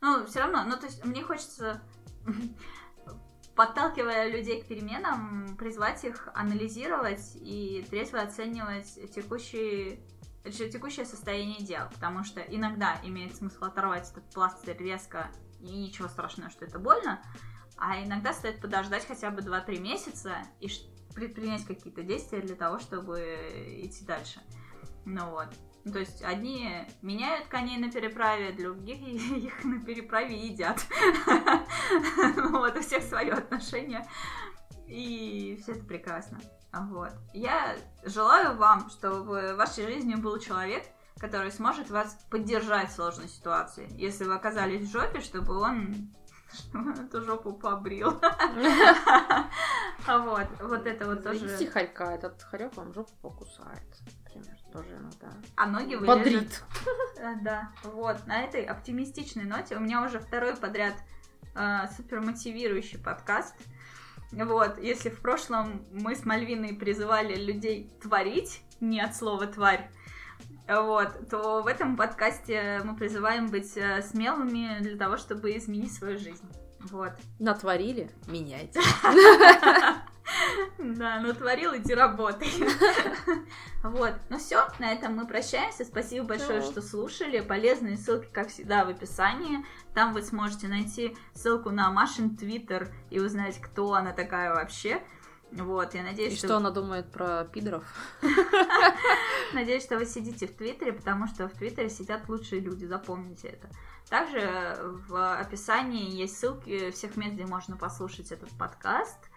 [0.00, 1.80] Ну, все равно, ну, то есть мне хочется,
[3.60, 10.00] подталкивая людей к переменам, призвать их анализировать и трезво оценивать текущий,
[10.44, 15.30] те- текущее состояние дел, потому что иногда имеет смысл оторвать этот пластырь резко,
[15.60, 17.22] и ничего страшного, что это больно,
[17.76, 20.70] а иногда стоит подождать хотя бы 2-3 месяца и
[21.14, 23.20] предпринять какие-то действия для того, чтобы
[23.84, 24.40] идти дальше.
[25.04, 25.48] Ну вот.
[25.84, 30.84] То есть одни меняют коней на переправе, других их на переправе едят.
[32.50, 34.06] Вот, у всех свое отношение.
[34.86, 36.38] И все это прекрасно.
[36.72, 37.12] Вот.
[37.32, 40.84] Я желаю вам, чтобы в вашей жизни был человек,
[41.18, 43.88] который сможет вас поддержать в сложной ситуации.
[43.96, 46.12] Если вы оказались в жопе, чтобы он
[46.52, 48.20] чтобы он эту жопу побрил.
[50.06, 51.66] А Вот, вот это вот тоже...
[51.66, 53.96] хорька, этот хорек вам жопу покусает.
[54.74, 55.32] Иногда.
[55.56, 56.18] А ноги вылежат.
[56.18, 56.62] Бодрит.
[57.22, 60.94] А, Да, вот, на этой оптимистичной ноте у меня уже второй подряд
[61.54, 63.54] э, супер мотивирующий подкаст.
[64.32, 69.90] Вот, если в прошлом мы с Мальвиной призывали людей творить, не от слова тварь,
[70.66, 76.18] вот, то в этом подкасте мы призываем быть э, смелыми для того, чтобы изменить свою
[76.18, 76.48] жизнь.
[76.80, 77.12] Вот.
[77.38, 78.10] Натворили?
[78.26, 78.80] Меняйте.
[80.78, 82.50] Да, натворил, иди работай.
[83.82, 85.86] Вот, ну все, на этом мы прощаемся.
[85.86, 87.40] Спасибо большое, что слушали.
[87.40, 89.64] Полезные ссылки, как всегда, в описании.
[89.94, 95.02] Там вы сможете найти ссылку на Машин Твиттер и узнать, кто она такая вообще.
[95.52, 97.84] Вот, я надеюсь, И что она думает про пидоров?
[99.52, 103.68] Надеюсь, что вы сидите в Твиттере, потому что в Твиттере сидят лучшие люди, запомните это.
[104.08, 104.76] Также
[105.08, 109.29] в описании есть ссылки всех мест, где можно послушать этот подкаст.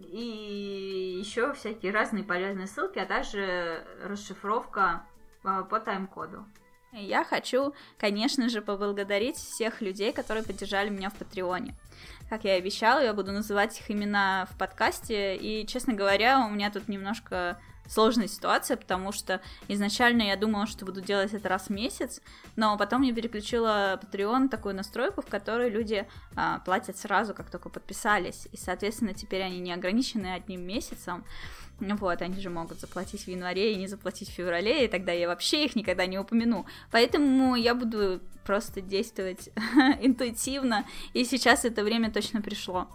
[0.00, 5.04] И еще всякие разные полезные ссылки, а также расшифровка
[5.42, 6.46] по, по тайм-коду.
[6.92, 11.74] Я хочу, конечно же, поблагодарить всех людей, которые поддержали меня в Патреоне.
[12.30, 15.36] Как я и обещала, я буду называть их имена в подкасте.
[15.36, 17.58] И, честно говоря, у меня тут немножко
[17.88, 22.20] сложная ситуация, потому что изначально я думала, что буду делать это раз в месяц,
[22.56, 26.06] но потом я переключила Patreon такую настройку, в которой люди
[26.36, 31.24] а, платят сразу, как только подписались, и, соответственно, теперь они не ограничены одним месяцем,
[31.80, 35.28] вот, они же могут заплатить в январе и не заплатить в феврале, и тогда я
[35.28, 36.66] вообще их никогда не упомяну.
[36.90, 39.50] Поэтому я буду просто действовать
[40.00, 42.88] интуитивно, и сейчас это время точно пришло.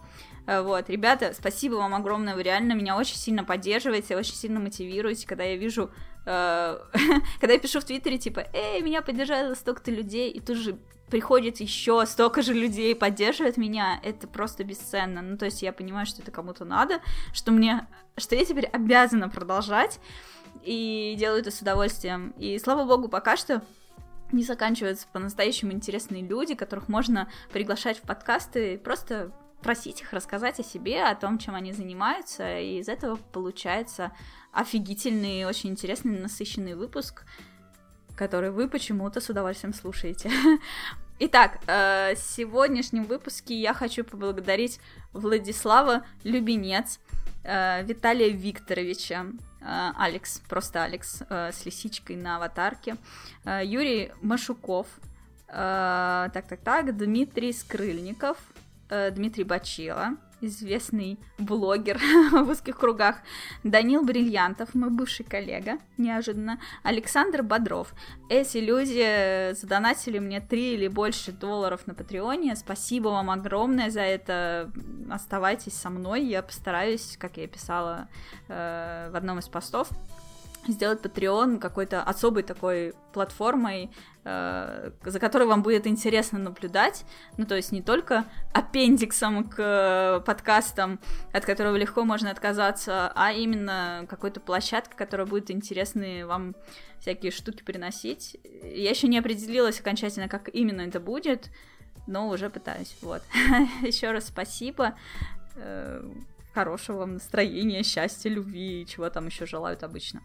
[0.46, 5.26] Э, вот, ребята, спасибо вам огромное, вы реально меня очень сильно поддерживаете, очень сильно мотивируете,
[5.26, 5.90] когда я вижу,
[6.26, 6.78] э,
[7.40, 11.60] когда я пишу в Твиттере, типа, эй, меня поддержало столько-то людей, и тут же приходит
[11.60, 15.22] еще столько же людей поддерживает меня, это просто бесценно.
[15.22, 17.00] Ну, то есть я понимаю, что это кому-то надо,
[17.32, 20.00] что мне, что я теперь обязана продолжать,
[20.62, 22.34] и делаю это с удовольствием.
[22.38, 23.62] И слава богу, пока что
[24.32, 29.30] не заканчиваются по-настоящему интересные люди, которых можно приглашать в подкасты, просто
[29.64, 34.12] просить их рассказать о себе, о том, чем они занимаются, и из этого получается
[34.52, 37.24] офигительный, очень интересный, насыщенный выпуск,
[38.14, 40.30] который вы почему-то с удовольствием слушаете.
[41.18, 44.80] Итак, э, в сегодняшнем выпуске я хочу поблагодарить
[45.14, 47.00] Владислава Любенец,
[47.42, 49.26] э, Виталия Викторовича,
[49.62, 52.96] э, Алекс, просто Алекс, с лисичкой на аватарке,
[53.46, 54.86] Юрий Машуков,
[55.46, 58.38] так-так-так, Дмитрий Скрыльников,
[58.88, 60.16] Дмитрий Бачила,
[60.46, 61.98] известный блогер
[62.32, 63.16] в узких кругах,
[63.62, 67.94] Данил Бриллиантов, мой бывший коллега, неожиданно, Александр Бодров.
[68.28, 72.56] Эти люди задонатили мне 3 или больше долларов на Патреоне.
[72.56, 74.70] Спасибо вам огромное за это.
[75.10, 78.08] Оставайтесь со мной, я постараюсь, как я писала
[78.48, 79.88] э, в одном из постов,
[80.66, 83.90] сделать Patreon какой-то особой такой платформой,
[84.24, 87.04] э, за которой вам будет интересно наблюдать.
[87.36, 91.00] Ну, то есть не только аппендиксом к подкастам,
[91.32, 96.54] от которого легко можно отказаться, а именно какой-то площадкой, которая будет интересны вам
[97.00, 98.36] всякие штуки приносить.
[98.62, 101.50] Я еще не определилась окончательно, как именно это будет,
[102.06, 102.96] но уже пытаюсь.
[103.02, 103.22] Вот.
[103.82, 104.94] еще раз спасибо.
[105.56, 106.02] Э,
[106.54, 110.22] хорошего вам настроения, счастья, любви чего там еще желают обычно.